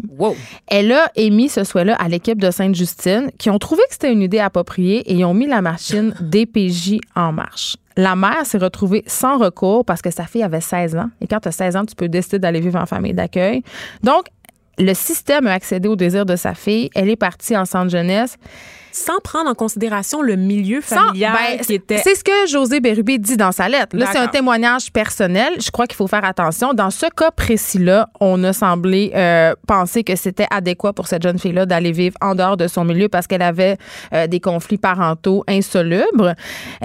Elle 0.68 0.92
a 0.92 1.10
émis 1.16 1.48
ce 1.48 1.64
souhait-là 1.64 1.96
à 1.96 2.08
l'équipe 2.08 2.40
de 2.40 2.50
Sainte-Justine 2.50 3.30
qui 3.38 3.50
ont 3.50 3.58
trouvé 3.58 3.82
que 3.88 3.92
c'était 3.92 4.12
une 4.12 4.22
idée 4.22 4.38
appropriée 4.38 4.98
et 5.10 5.14
ils 5.14 5.24
ont 5.24 5.34
mis 5.34 5.46
la 5.46 5.60
machine 5.60 6.14
DPJ 6.20 6.98
en 7.16 7.32
marche. 7.32 7.76
La 7.96 8.14
mère 8.14 8.46
s'est 8.46 8.58
retrouvée 8.58 9.02
sans 9.06 9.38
recours 9.38 9.84
parce 9.84 10.00
que 10.00 10.10
sa 10.10 10.24
fille 10.26 10.44
avait 10.44 10.60
16 10.60 10.96
ans. 10.96 11.10
Et 11.20 11.26
quand 11.26 11.40
tu 11.40 11.48
as 11.48 11.52
16 11.52 11.76
ans, 11.76 11.84
tu 11.84 11.96
peux 11.96 12.08
décider 12.08 12.38
d'aller 12.38 12.60
vivre 12.60 12.78
en 12.78 12.86
famille 12.86 13.14
d'accueil. 13.14 13.62
Donc, 14.02 14.26
le 14.78 14.94
système 14.94 15.46
a 15.48 15.52
accédé 15.52 15.88
au 15.88 15.96
désir 15.96 16.24
de 16.24 16.36
sa 16.36 16.54
fille. 16.54 16.88
Elle 16.94 17.10
est 17.10 17.16
partie 17.16 17.56
en 17.56 17.64
centre 17.64 17.90
jeunesse 17.90 18.38
sans 18.92 19.18
prendre 19.24 19.50
en 19.50 19.54
considération 19.54 20.22
le 20.22 20.36
milieu 20.36 20.80
familial 20.80 21.34
ben, 21.34 21.64
qui 21.64 21.74
était. 21.74 21.98
C'est 21.98 22.14
ce 22.14 22.24
que 22.24 22.46
José 22.48 22.80
Bérubé 22.80 23.18
dit 23.18 23.36
dans 23.36 23.52
sa 23.52 23.68
lettre. 23.68 23.96
Là, 23.96 24.06
c'est 24.12 24.18
un 24.18 24.28
témoignage 24.28 24.92
personnel. 24.92 25.54
Je 25.58 25.70
crois 25.70 25.86
qu'il 25.86 25.96
faut 25.96 26.06
faire 26.06 26.24
attention. 26.24 26.74
Dans 26.74 26.90
ce 26.90 27.06
cas 27.06 27.30
précis-là, 27.30 28.08
on 28.20 28.42
a 28.44 28.52
semblé 28.52 29.12
euh, 29.14 29.54
penser 29.66 30.04
que 30.04 30.16
c'était 30.16 30.46
adéquat 30.50 30.92
pour 30.92 31.06
cette 31.06 31.22
jeune 31.22 31.38
fille-là 31.38 31.66
d'aller 31.66 31.92
vivre 31.92 32.16
en 32.20 32.34
dehors 32.34 32.56
de 32.56 32.68
son 32.68 32.84
milieu 32.84 33.08
parce 33.08 33.26
qu'elle 33.26 33.42
avait 33.42 33.76
euh, 34.12 34.26
des 34.26 34.40
conflits 34.40 34.78
parentaux 34.78 35.44
insolubles. 35.48 36.34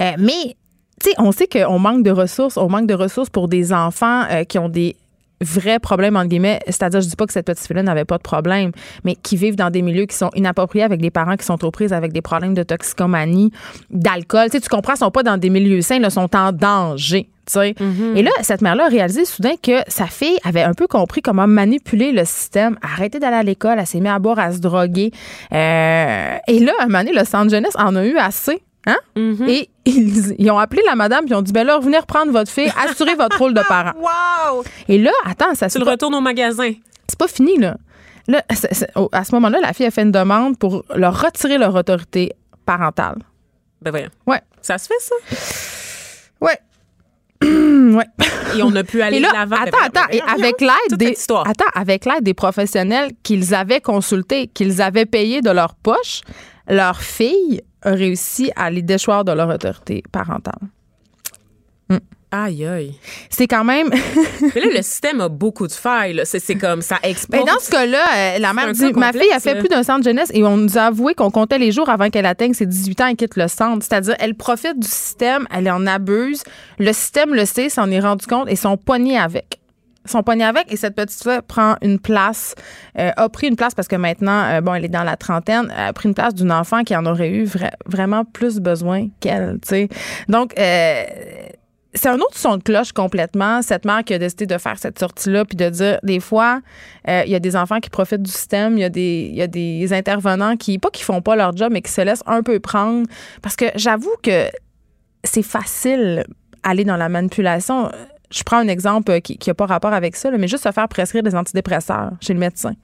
Euh, 0.00 0.12
mais 0.18 0.56
tu 1.00 1.10
sais, 1.10 1.14
on 1.18 1.30
sait 1.30 1.46
qu'on 1.46 1.78
manque 1.78 2.02
de 2.02 2.10
ressources. 2.10 2.56
On 2.56 2.68
manque 2.68 2.86
de 2.86 2.94
ressources 2.94 3.30
pour 3.30 3.48
des 3.48 3.72
enfants 3.72 4.24
qui 4.48 4.58
ont 4.58 4.68
des 4.68 4.96
vrais 5.40 5.78
problèmes, 5.78 6.16
entre 6.16 6.28
guillemets. 6.28 6.60
C'est-à-dire, 6.66 7.00
je 7.00 7.08
dis 7.08 7.16
pas 7.16 7.26
que 7.26 7.32
cette 7.32 7.46
petite 7.46 7.66
fille-là 7.66 7.82
n'avait 7.82 8.04
pas 8.04 8.18
de 8.18 8.22
problème, 8.22 8.72
mais 9.04 9.14
qui 9.14 9.36
vivent 9.36 9.56
dans 9.56 9.70
des 9.70 9.82
milieux 9.82 10.06
qui 10.06 10.16
sont 10.16 10.30
inappropriés 10.34 10.84
avec 10.84 11.00
des 11.00 11.10
parents 11.10 11.36
qui 11.36 11.44
sont 11.44 11.64
aux 11.64 11.70
prises 11.70 11.92
avec 11.92 12.12
des 12.12 12.22
problèmes 12.22 12.54
de 12.54 12.62
toxicomanie, 12.62 13.52
d'alcool. 13.90 14.46
Tu 14.46 14.52
sais, 14.52 14.60
tu 14.60 14.68
comprends, 14.68 14.94
ils 14.94 14.98
sont 14.98 15.10
pas 15.10 15.22
dans 15.22 15.36
des 15.36 15.50
milieux 15.50 15.80
sains, 15.80 15.96
ils 15.96 16.10
sont 16.10 16.34
en 16.34 16.52
danger. 16.52 17.28
Mm-hmm. 17.56 18.16
Et 18.16 18.22
là, 18.22 18.30
cette 18.42 18.60
mère-là 18.60 18.86
a 18.86 18.88
réalisé 18.88 19.24
soudain 19.24 19.54
que 19.62 19.80
sa 19.88 20.06
fille 20.06 20.38
avait 20.44 20.62
un 20.62 20.74
peu 20.74 20.86
compris 20.86 21.22
comment 21.22 21.46
manipuler 21.46 22.12
le 22.12 22.26
système, 22.26 22.78
arrêter 22.82 23.18
d'aller 23.18 23.36
à 23.36 23.42
l'école, 23.42 23.78
elle 23.78 23.86
s'est 23.86 24.00
mise 24.00 24.10
à 24.10 24.18
boire, 24.18 24.38
à 24.38 24.52
se 24.52 24.58
droguer. 24.58 25.12
Euh, 25.52 26.36
et 26.46 26.58
là, 26.60 26.72
à 26.78 26.82
un 26.82 26.86
moment 26.86 26.98
donné, 26.98 27.12
le 27.18 27.24
centre 27.24 27.50
jeunesse 27.50 27.74
en 27.78 27.96
a 27.96 28.04
eu 28.04 28.16
assez 28.16 28.62
Hein? 28.86 28.96
Mm-hmm. 29.16 29.48
Et 29.48 29.68
ils, 29.90 30.50
ont 30.50 30.58
appelé 30.58 30.82
la 30.86 30.94
madame 30.94 31.24
puis 31.24 31.30
ils 31.30 31.36
ont 31.36 31.42
dit 31.42 31.52
ben 31.52 31.66
là, 31.66 31.78
venez 31.78 31.98
reprendre 31.98 32.32
votre 32.32 32.50
fille, 32.50 32.70
assurez 32.84 33.14
votre 33.14 33.38
rôle 33.38 33.54
de 33.54 33.62
parent. 33.62 33.92
wow! 33.98 34.64
Et 34.88 34.98
là, 34.98 35.12
attends, 35.24 35.54
ça 35.54 35.68
Tu 35.68 35.78
le 35.78 35.84
retournes 35.84 36.14
au 36.14 36.20
magasin. 36.20 36.72
C'est 37.08 37.18
pas 37.18 37.28
fini, 37.28 37.58
là. 37.58 37.76
Là, 38.26 38.42
à 39.12 39.24
ce 39.24 39.34
moment-là, 39.34 39.58
la 39.60 39.72
fille 39.72 39.86
a 39.86 39.90
fait 39.90 40.02
une 40.02 40.12
demande 40.12 40.58
pour 40.58 40.84
leur 40.94 41.18
retirer 41.22 41.56
leur 41.56 41.74
autorité 41.74 42.32
parentale. 42.66 43.16
Ben 43.80 43.90
voyons. 43.90 44.10
Ouais. 44.26 44.40
Ça 44.60 44.76
se 44.76 44.88
fait, 44.88 45.00
ça? 45.00 45.14
Ouais. 46.40 46.58
ouais. 47.42 48.06
Et 48.56 48.62
on 48.62 48.74
a 48.76 48.84
pu 48.84 49.00
aller 49.00 49.20
de 49.20 49.32
l'avant. 49.32 49.56
Attends, 49.56 49.78
attends. 49.82 50.08
Et 50.10 50.20
avec 50.20 50.60
l'aide 50.60 50.98
des, 50.98 51.16
attends, 51.46 51.64
avec 51.74 52.04
l'aide 52.04 52.22
des 52.22 52.34
professionnels 52.34 53.12
qu'ils 53.22 53.54
avaient 53.54 53.80
consultés, 53.80 54.48
qu'ils 54.48 54.82
avaient 54.82 55.06
payés 55.06 55.40
de 55.40 55.50
leur 55.50 55.74
poche, 55.74 56.20
leur 56.68 57.00
fille 57.00 57.62
a 57.82 57.90
réussi 57.90 58.50
à 58.56 58.70
les 58.70 58.82
déchoir 58.82 59.24
de 59.24 59.32
leur 59.32 59.48
autorité 59.48 60.02
parentale. 60.10 60.60
Hmm. 61.88 61.98
Aïe, 62.30 62.66
aïe. 62.66 62.94
C'est 63.30 63.46
quand 63.46 63.64
même. 63.64 63.88
Mais 64.54 64.60
là, 64.60 64.66
le 64.76 64.82
système 64.82 65.20
a 65.22 65.28
beaucoup 65.28 65.66
de 65.66 65.72
failles. 65.72 66.20
C'est 66.24 66.56
comme 66.56 66.82
ça 66.82 66.98
explose. 67.02 67.40
Mais 67.40 67.50
dans 67.50 67.58
ce 67.58 67.70
cas-là, 67.70 68.04
euh, 68.16 68.38
la 68.38 68.52
mère 68.52 68.72
dit 68.72 68.92
Ma 68.94 69.12
fille 69.12 69.32
a 69.32 69.40
fait 69.40 69.58
plus 69.58 69.68
d'un 69.68 69.82
centre 69.82 70.04
jeunesse 70.04 70.30
et 70.34 70.44
on 70.44 70.58
nous 70.58 70.76
a 70.76 70.82
avoué 70.82 71.14
qu'on 71.14 71.30
comptait 71.30 71.58
les 71.58 71.72
jours 71.72 71.88
avant 71.88 72.10
qu'elle 72.10 72.26
atteigne 72.26 72.52
ses 72.52 72.66
18 72.66 73.00
ans 73.00 73.06
et 73.06 73.16
quitte 73.16 73.36
le 73.36 73.48
centre. 73.48 73.84
C'est-à-dire, 73.84 74.14
elle 74.18 74.34
profite 74.34 74.78
du 74.78 74.86
système, 74.86 75.46
elle 75.50 75.70
en 75.70 75.86
abuse. 75.86 76.42
Le 76.78 76.92
système 76.92 77.34
le 77.34 77.46
sait, 77.46 77.70
s'en 77.70 77.90
est 77.90 78.00
rendu 78.00 78.26
compte 78.26 78.48
et 78.50 78.56
sont 78.56 78.76
poignés 78.76 79.18
avec 79.18 79.58
son 80.08 80.22
poignet 80.22 80.44
avec 80.44 80.72
et 80.72 80.76
cette 80.76 80.94
petite 80.94 81.22
fille 81.22 81.40
prend 81.46 81.76
une 81.82 81.98
place, 81.98 82.54
euh, 82.98 83.10
a 83.16 83.28
pris 83.28 83.48
une 83.48 83.56
place 83.56 83.74
parce 83.74 83.88
que 83.88 83.96
maintenant, 83.96 84.44
euh, 84.44 84.60
bon, 84.60 84.74
elle 84.74 84.84
est 84.84 84.88
dans 84.88 85.04
la 85.04 85.16
trentaine, 85.16 85.70
a 85.76 85.92
pris 85.92 86.08
une 86.08 86.14
place 86.14 86.34
d'une 86.34 86.52
enfant 86.52 86.84
qui 86.84 86.96
en 86.96 87.06
aurait 87.06 87.30
eu 87.30 87.48
vraiment 87.86 88.24
plus 88.24 88.58
besoin 88.60 89.08
qu'elle, 89.20 89.58
tu 89.62 89.68
sais. 89.68 89.88
Donc, 90.28 90.58
euh, 90.58 91.04
c'est 91.94 92.08
un 92.08 92.16
autre 92.16 92.36
son 92.36 92.58
de 92.58 92.62
cloche 92.62 92.92
complètement, 92.92 93.62
cette 93.62 93.84
mère 93.84 94.04
qui 94.04 94.14
a 94.14 94.18
décidé 94.18 94.46
de 94.46 94.58
faire 94.58 94.78
cette 94.78 94.98
sortie-là, 94.98 95.44
puis 95.44 95.56
de 95.56 95.68
dire, 95.68 95.98
des 96.02 96.20
fois, 96.20 96.60
il 97.06 97.28
y 97.28 97.34
a 97.34 97.40
des 97.40 97.56
enfants 97.56 97.80
qui 97.80 97.88
profitent 97.88 98.22
du 98.22 98.30
système, 98.30 98.76
il 98.76 98.82
y, 98.82 98.84
a 98.84 98.90
des, 98.90 99.30
y 99.32 99.40
a 99.40 99.46
des 99.46 99.92
intervenants 99.92 100.56
qui, 100.56 100.78
pas 100.78 100.90
qui 100.90 101.02
font 101.02 101.22
pas 101.22 101.34
leur 101.34 101.56
job, 101.56 101.70
mais 101.72 101.80
qui 101.80 101.90
se 101.90 102.02
laissent 102.02 102.22
un 102.26 102.42
peu 102.42 102.60
prendre. 102.60 103.08
Parce 103.40 103.56
que 103.56 103.64
j'avoue 103.74 104.14
que 104.22 104.48
c'est 105.24 105.42
facile 105.42 106.24
aller 106.62 106.84
dans 106.84 106.96
la 106.96 107.08
manipulation 107.08 107.90
je 108.30 108.42
prends 108.42 108.58
un 108.58 108.68
exemple 108.68 109.20
qui 109.20 109.38
n'a 109.46 109.54
pas 109.54 109.66
rapport 109.66 109.92
avec 109.92 110.16
ça, 110.16 110.30
mais 110.30 110.48
juste 110.48 110.64
se 110.64 110.72
faire 110.72 110.88
prescrire 110.88 111.22
des 111.22 111.34
antidépresseurs 111.34 112.12
chez 112.20 112.34
le 112.34 112.40
médecin. 112.40 112.74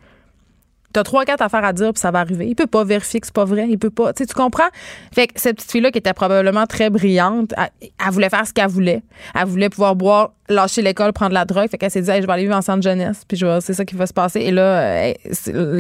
T'as 0.95 1.03
trois, 1.03 1.25
quatre 1.25 1.43
affaires 1.43 1.65
à 1.65 1.73
dire, 1.73 1.93
puis 1.93 2.01
ça 2.01 2.13
va 2.13 2.21
arriver. 2.21 2.47
Il 2.47 2.55
peut 2.55 2.69
pas 2.69 2.85
vérifier 2.85 3.19
que 3.19 3.27
c'est 3.27 3.35
pas 3.35 3.45
vrai. 3.45 3.67
Il 3.69 3.79
peut 3.81 3.91
pas. 3.91 4.13
Tu 4.13 4.25
comprends? 4.27 4.69
Fait 5.13 5.27
que 5.27 5.41
cette 5.41 5.57
petite 5.57 5.73
fille-là, 5.73 5.91
qui 5.91 5.99
était 5.99 6.13
probablement 6.13 6.67
très 6.67 6.89
brillante, 6.89 7.53
elle, 7.59 8.13
voulait 8.13 8.31
faire 8.31 8.47
ce 8.47 8.53
qu'elle 8.53 8.69
voulait. 8.69 9.03
Elle 9.35 9.47
voulait 9.47 9.69
pouvoir 9.69 9.97
boire, 9.97 10.35
lâcher 10.49 10.83
l'école, 10.83 11.13
prendre 11.13 11.35
la 11.35 11.45
drogue. 11.45 11.69
Fait 11.69 11.79
qu'elle 11.79 11.91
s'est 11.91 12.01
dit, 12.01 12.07
je 12.07 12.25
vais 12.25 12.33
aller 12.33 12.45
vivre 12.45 12.55
en 12.55 12.63
centre 12.63 12.83
jeunesse, 12.83 13.23
puis 13.27 13.41
c'est 13.61 13.75
ça 13.75 13.85
qui 13.85 13.97
va 13.97 14.07
se 14.07 14.13
passer. 14.13 14.41
Et 14.41 14.53
là, 14.53 15.09
euh, 15.09 15.13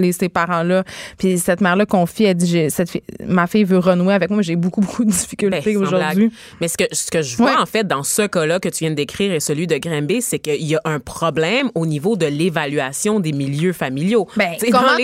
les, 0.00 0.10
ces 0.10 0.28
parents-là, 0.28 0.82
puis 1.16 1.38
cette 1.38 1.60
mère-là 1.60 1.86
confie, 1.86 2.24
elle 2.24 2.36
dit, 2.36 2.68
cette 2.70 2.90
ma 3.24 3.46
fille 3.46 3.64
veut 3.64 3.78
renouer 3.78 4.14
avec 4.14 4.30
moi, 4.30 4.38
mais 4.38 4.42
j'ai 4.42 4.56
beaucoup, 4.56 4.80
beaucoup 4.82 5.04
de 5.04 5.10
difficultés 5.10 5.74
ben, 5.74 5.76
aujourd'hui. 5.76 6.32
Mais 6.60 6.66
ce 6.66 6.76
que, 6.76 6.84
ce 6.90 7.12
que 7.12 7.22
je 7.22 7.36
vois, 7.36 7.60
en 7.60 7.66
fait, 7.66 7.86
dans 7.86 8.02
ce 8.02 8.22
cas-là 8.22 8.58
que 8.58 8.68
tu 8.68 8.80
viens 8.80 8.90
de 8.90 8.96
décrire 8.96 9.32
et 9.32 9.38
celui 9.38 9.68
de 9.68 9.76
Grimby, 9.76 10.22
c'est 10.22 10.40
qu'il 10.40 10.64
y 10.64 10.74
a 10.74 10.80
un 10.84 10.98
problème 10.98 11.70
au 11.76 11.86
niveau 11.86 12.16
de 12.16 12.26
l'évaluation 12.26 13.20
des 13.20 13.32
milieux 13.32 13.72
familiaux. 13.72 14.26
Ben, 14.36 14.54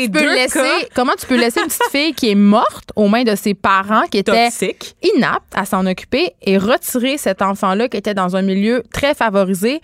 tu 0.05 0.11
peux 0.11 0.35
laisser, 0.35 0.89
comment 0.95 1.13
tu 1.19 1.27
peux 1.27 1.37
laisser 1.37 1.61
une 1.61 1.67
petite 1.67 1.83
fille 1.91 2.15
qui 2.15 2.31
est 2.31 2.35
morte 2.35 2.93
aux 2.97 3.09
mains 3.09 3.25
de 3.25 3.35
ses 3.35 3.55
parents 3.55 4.07
qui 4.11 4.19
étaient 4.19 4.49
inaptes 5.03 5.53
à 5.55 5.65
s'en 5.65 5.87
occuper 5.87 6.33
et 6.43 6.59
retirer 6.59 7.19
cet 7.19 7.43
enfant-là 7.43 7.89
qui 7.89 7.97
était 7.97 8.15
dans 8.15 8.37
un 8.37 8.43
milieu 8.43 8.83
très 8.93 9.15
favorisé 9.15 9.81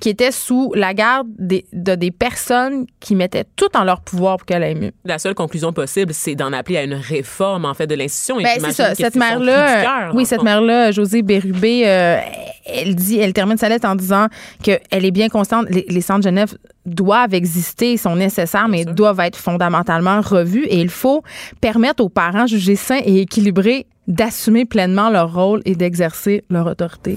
qui 0.00 0.10
était 0.10 0.30
sous 0.30 0.72
la 0.74 0.92
garde 0.92 1.28
des, 1.38 1.64
de 1.72 1.94
des 1.94 2.10
personnes 2.10 2.86
qui 3.00 3.14
mettaient 3.14 3.44
tout 3.56 3.74
en 3.74 3.84
leur 3.84 4.02
pouvoir 4.02 4.36
pour 4.36 4.46
qu'elle 4.46 4.62
aille 4.62 4.74
mieux. 4.74 4.92
La 5.04 5.18
seule 5.18 5.34
conclusion 5.34 5.72
possible, 5.72 6.12
c'est 6.12 6.34
d'en 6.34 6.52
appeler 6.52 6.76
à 6.76 6.84
une 6.84 6.94
réforme, 6.94 7.64
en 7.64 7.72
fait, 7.72 7.86
de 7.86 7.94
l'institution. 7.94 8.36
Ben, 8.36 8.58
c'est 8.60 8.72
ça. 8.72 8.94
Cette 8.94 9.16
mère-là, 9.16 10.10
oui, 10.12 10.26
cette 10.26 10.42
mère-là, 10.42 10.90
José 10.90 11.22
Bérubé, 11.22 11.82
euh, 11.86 12.18
elle 12.66 12.94
dit, 12.94 13.18
elle 13.18 13.32
termine 13.32 13.56
sa 13.56 13.68
lettre 13.68 13.88
en 13.88 13.94
disant 13.94 14.26
qu'elle 14.62 15.04
est 15.04 15.10
bien 15.10 15.28
consciente, 15.28 15.66
les, 15.70 15.86
les, 15.88 16.00
centres 16.00 16.24
Genève 16.24 16.56
doivent 16.84 17.34
exister, 17.34 17.96
sont 17.96 18.16
nécessaires, 18.16 18.68
mais 18.68 18.84
doivent 18.84 19.20
être 19.20 19.36
fondamentalement 19.36 20.20
revus 20.20 20.64
et 20.64 20.80
il 20.80 20.90
faut 20.90 21.22
permettre 21.60 22.02
aux 22.04 22.08
parents 22.08 22.46
jugés 22.46 22.76
sains 22.76 23.00
et 23.04 23.20
équilibrés 23.20 23.86
d'assumer 24.08 24.64
pleinement 24.64 25.10
leur 25.10 25.32
rôle 25.32 25.62
et 25.64 25.74
d'exercer 25.74 26.44
leur 26.48 26.66
autorité. 26.66 27.16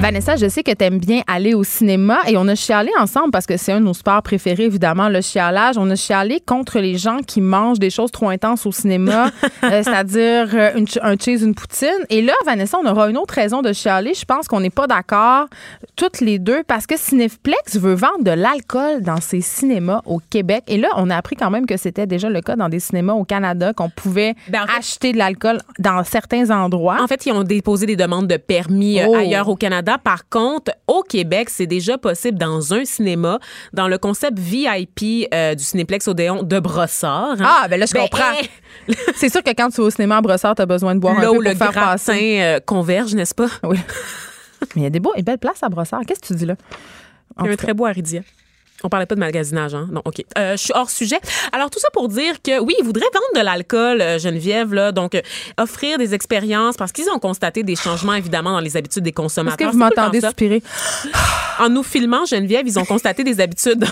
Vanessa, 0.00 0.34
je 0.34 0.48
sais 0.48 0.64
que 0.64 0.72
tu 0.72 0.84
aimes 0.84 0.98
bien 0.98 1.22
aller 1.28 1.54
au 1.54 1.62
cinéma 1.62 2.18
et 2.26 2.36
on 2.36 2.48
a 2.48 2.56
chialé 2.56 2.90
ensemble 2.98 3.30
parce 3.30 3.46
que 3.46 3.56
c'est 3.56 3.70
un 3.70 3.78
de 3.78 3.84
nos 3.84 3.94
sports 3.94 4.20
préférés, 4.22 4.64
évidemment, 4.64 5.08
le 5.08 5.20
chialage. 5.20 5.78
On 5.78 5.88
a 5.90 5.94
chialé 5.94 6.40
contre 6.44 6.80
les 6.80 6.98
gens 6.98 7.18
qui 7.24 7.40
mangent 7.40 7.78
des 7.78 7.88
choses 7.90 8.10
trop 8.10 8.28
intenses 8.28 8.66
au 8.66 8.72
cinéma, 8.72 9.26
euh, 9.62 9.82
c'est-à-dire 9.84 10.48
euh, 10.54 10.84
un 11.02 11.14
cheese, 11.16 11.44
une 11.44 11.54
poutine. 11.54 11.88
Et 12.10 12.20
là, 12.20 12.32
Vanessa, 12.44 12.78
on 12.82 12.90
aura 12.90 13.10
une 13.10 13.16
autre 13.16 13.34
raison 13.34 13.62
de 13.62 13.72
chialer. 13.72 14.12
Je 14.14 14.24
pense 14.24 14.48
qu'on 14.48 14.58
n'est 14.58 14.70
pas 14.70 14.88
d'accord 14.88 15.46
toutes 15.94 16.20
les 16.20 16.40
deux 16.40 16.64
parce 16.66 16.88
que 16.88 16.96
Cineplex 16.98 17.76
veut 17.78 17.94
vendre 17.94 18.24
de 18.24 18.32
l'alcool 18.32 19.02
dans 19.02 19.20
ses 19.20 19.40
cinémas 19.40 20.00
au 20.04 20.20
Québec. 20.30 20.64
Et 20.66 20.78
là, 20.78 20.88
on 20.96 21.10
a 21.10 21.16
appris 21.16 21.36
quand 21.36 21.50
même 21.50 21.64
que 21.66 21.76
c'était 21.76 22.08
déjà 22.08 22.28
le 22.28 22.40
cas 22.40 22.56
dans 22.56 22.68
des 22.68 22.80
cinémas 22.80 23.12
au 23.12 23.24
Canada, 23.24 23.72
qu'on 23.72 23.88
pouvait 23.88 24.34
Ben, 24.48 24.64
en 24.64 24.66
fait- 24.66 24.78
acheter 24.78 25.12
de 25.12 25.18
l'alcool 25.18 25.58
dans 25.78 26.02
certains 26.02 26.50
endroits. 26.50 26.96
En 27.00 27.06
fait, 27.06 27.24
ils 27.26 27.32
ont 27.32 27.44
déposé 27.44 27.86
des 27.86 27.96
demandes 27.96 28.26
de 28.26 28.36
permis 28.36 29.00
euh, 29.00 29.06
Oh. 29.08 29.14
ailleurs 29.14 29.48
au 29.48 29.54
Canada. 29.54 29.81
Par 30.02 30.28
contre, 30.28 30.72
au 30.86 31.02
Québec, 31.02 31.50
c'est 31.50 31.66
déjà 31.66 31.98
possible 31.98 32.38
dans 32.38 32.72
un 32.74 32.84
cinéma, 32.84 33.38
dans 33.72 33.88
le 33.88 33.98
concept 33.98 34.38
VIP 34.38 35.28
euh, 35.34 35.54
du 35.54 35.62
Cinéplex 35.64 36.08
Odéon 36.08 36.42
de 36.42 36.58
Brossard. 36.60 37.36
hein. 37.40 37.44
Ah, 37.62 37.66
ben 37.68 37.78
là, 37.78 37.86
je 37.86 37.92
Ben, 37.94 38.02
comprends. 38.02 38.32
eh, 38.88 38.94
C'est 39.16 39.28
sûr 39.28 39.42
que 39.42 39.50
quand 39.50 39.68
tu 39.70 39.80
vas 39.80 39.86
au 39.86 39.90
cinéma 39.90 40.16
à 40.18 40.20
Brossard, 40.20 40.54
tu 40.54 40.62
as 40.62 40.66
besoin 40.66 40.94
de 40.94 41.00
boire 41.00 41.18
un 41.18 41.22
peu 41.22 41.42
le 41.42 41.50
pour 41.50 41.58
faire 41.58 41.72
gratin 41.72 41.90
passer. 41.92 42.38
euh, 42.40 42.60
converge, 42.60 43.14
n'est-ce 43.14 43.34
pas? 43.34 43.48
Oui. 43.64 43.78
Mais 44.76 44.82
il 44.82 44.84
y 44.84 44.86
a 44.86 44.90
des 44.90 45.00
beaux 45.00 45.12
et 45.16 45.22
belles 45.22 45.38
places 45.38 45.62
à 45.62 45.68
Brossard. 45.68 46.02
Qu'est-ce 46.06 46.20
que 46.20 46.26
tu 46.28 46.34
dis 46.34 46.46
là? 46.46 46.54
Il 47.40 47.46
y 47.46 47.48
a 47.48 47.52
un 47.52 47.56
très 47.56 47.74
beau 47.74 47.86
Aridia. 47.86 48.20
On 48.84 48.88
parlait 48.88 49.06
pas 49.06 49.14
de 49.14 49.20
magasinage, 49.20 49.74
hein? 49.74 49.88
Non, 49.90 50.02
OK. 50.04 50.24
Euh, 50.38 50.52
je 50.52 50.56
suis 50.56 50.72
hors 50.74 50.90
sujet. 50.90 51.18
Alors, 51.52 51.70
tout 51.70 51.78
ça 51.78 51.88
pour 51.92 52.08
dire 52.08 52.42
que, 52.42 52.60
oui, 52.60 52.74
ils 52.78 52.84
voudraient 52.84 53.06
vendre 53.12 53.40
de 53.40 53.44
l'alcool, 53.44 54.00
euh, 54.00 54.18
Geneviève, 54.18 54.74
là. 54.74 54.92
Donc, 54.92 55.14
euh, 55.14 55.20
offrir 55.58 55.98
des 55.98 56.14
expériences 56.14 56.76
parce 56.76 56.92
qu'ils 56.92 57.08
ont 57.10 57.18
constaté 57.18 57.62
des 57.62 57.76
changements, 57.76 58.14
évidemment, 58.14 58.52
dans 58.52 58.60
les 58.60 58.76
habitudes 58.76 59.02
des 59.04 59.10
Est-ce 59.10 59.14
consommateurs. 59.16 59.68
que 59.68 59.72
vous 59.72 59.78
m'entendez 59.78 60.20
soupirer? 60.20 60.62
En 61.60 61.68
nous 61.68 61.82
filmant, 61.82 62.24
Geneviève, 62.24 62.66
ils 62.66 62.78
ont 62.78 62.84
constaté 62.84 63.24
des 63.24 63.40
habitudes 63.40 63.78
dans, 63.78 63.86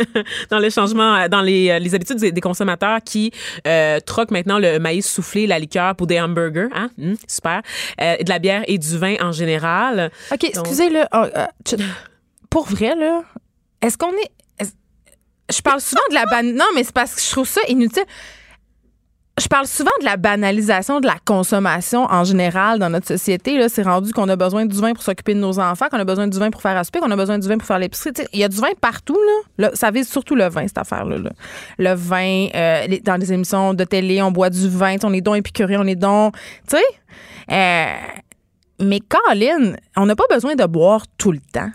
dans 0.50 0.58
le 0.58 0.70
changement, 0.70 1.28
dans 1.28 1.40
les, 1.40 1.78
les 1.78 1.94
habitudes 1.94 2.18
des, 2.18 2.32
des 2.32 2.40
consommateurs 2.40 2.98
qui 3.04 3.32
euh, 3.66 4.00
troquent 4.00 4.32
maintenant 4.32 4.58
le 4.58 4.78
maïs 4.78 5.08
soufflé, 5.10 5.46
la 5.46 5.58
liqueur 5.58 5.94
pour 5.94 6.06
des 6.06 6.20
hamburgers, 6.20 6.68
hein? 6.74 6.90
Hum, 7.00 7.16
super. 7.28 7.62
De 7.98 8.28
la 8.28 8.38
bière 8.38 8.62
et 8.66 8.78
du 8.78 8.98
vin 8.98 9.16
en 9.20 9.32
général. 9.32 10.10
OK, 10.32 10.44
excusez, 10.44 10.90
là. 10.90 11.08
oh, 11.14 11.24
pour 12.50 12.66
vrai, 12.66 12.94
là, 12.96 13.22
est-ce 13.82 13.96
qu'on 13.98 14.12
est. 14.12 14.66
je 15.50 15.60
parle 15.62 15.80
souvent 15.80 16.02
de 16.10 16.14
la 16.14 16.26
ban... 16.26 16.42
Non, 16.42 16.66
mais 16.74 16.84
c'est 16.84 16.94
parce 16.94 17.14
que 17.14 17.20
je 17.20 17.30
trouve 17.30 17.48
ça 17.48 17.60
inutile. 17.68 18.04
Je 19.38 19.48
parle 19.48 19.66
souvent 19.66 19.90
de 20.00 20.06
la 20.06 20.16
banalisation 20.16 20.98
de 21.00 21.06
la 21.06 21.16
consommation 21.26 22.04
en 22.04 22.24
général 22.24 22.78
dans 22.78 22.88
notre 22.88 23.06
société. 23.06 23.58
Là, 23.58 23.68
c'est 23.68 23.82
rendu 23.82 24.14
qu'on 24.14 24.30
a 24.30 24.36
besoin 24.36 24.64
du 24.64 24.80
vin 24.80 24.94
pour 24.94 25.02
s'occuper 25.02 25.34
de 25.34 25.40
nos 25.40 25.58
enfants, 25.58 25.88
qu'on 25.90 25.98
a 25.98 26.06
besoin 26.06 26.26
du 26.26 26.38
vin 26.38 26.50
pour 26.50 26.62
faire 26.62 26.82
souper, 26.86 27.00
qu'on 27.00 27.10
a 27.10 27.16
besoin 27.16 27.38
du 27.38 27.46
vin 27.46 27.58
pour 27.58 27.66
faire 27.66 27.78
l'épicerie. 27.78 28.12
Il 28.32 28.40
y 28.40 28.44
a 28.44 28.48
du 28.48 28.56
vin 28.56 28.70
partout. 28.80 29.14
Là. 29.58 29.66
Là, 29.68 29.70
ça 29.74 29.90
vise 29.90 30.08
surtout 30.08 30.36
le 30.36 30.48
vin, 30.48 30.66
cette 30.66 30.78
affaire-là. 30.78 31.18
là. 31.18 31.30
Le 31.76 31.92
vin, 31.94 32.46
euh, 32.54 32.98
dans 33.04 33.16
les 33.16 33.30
émissions 33.30 33.74
de 33.74 33.84
télé, 33.84 34.22
on 34.22 34.30
boit 34.32 34.48
du 34.48 34.70
vin. 34.70 34.96
On 35.04 35.12
est 35.12 35.20
donc 35.20 35.36
épicurés, 35.36 35.76
on 35.76 35.86
est 35.86 35.96
donc... 35.96 36.34
Tu 36.66 36.78
sais? 36.78 36.84
Euh, 37.52 38.16
mais 38.80 39.00
Colin, 39.00 39.74
on 39.96 40.06
n'a 40.06 40.16
pas 40.16 40.26
besoin 40.30 40.54
de 40.54 40.64
boire 40.64 41.04
tout 41.18 41.32
le 41.32 41.40
temps. 41.52 41.70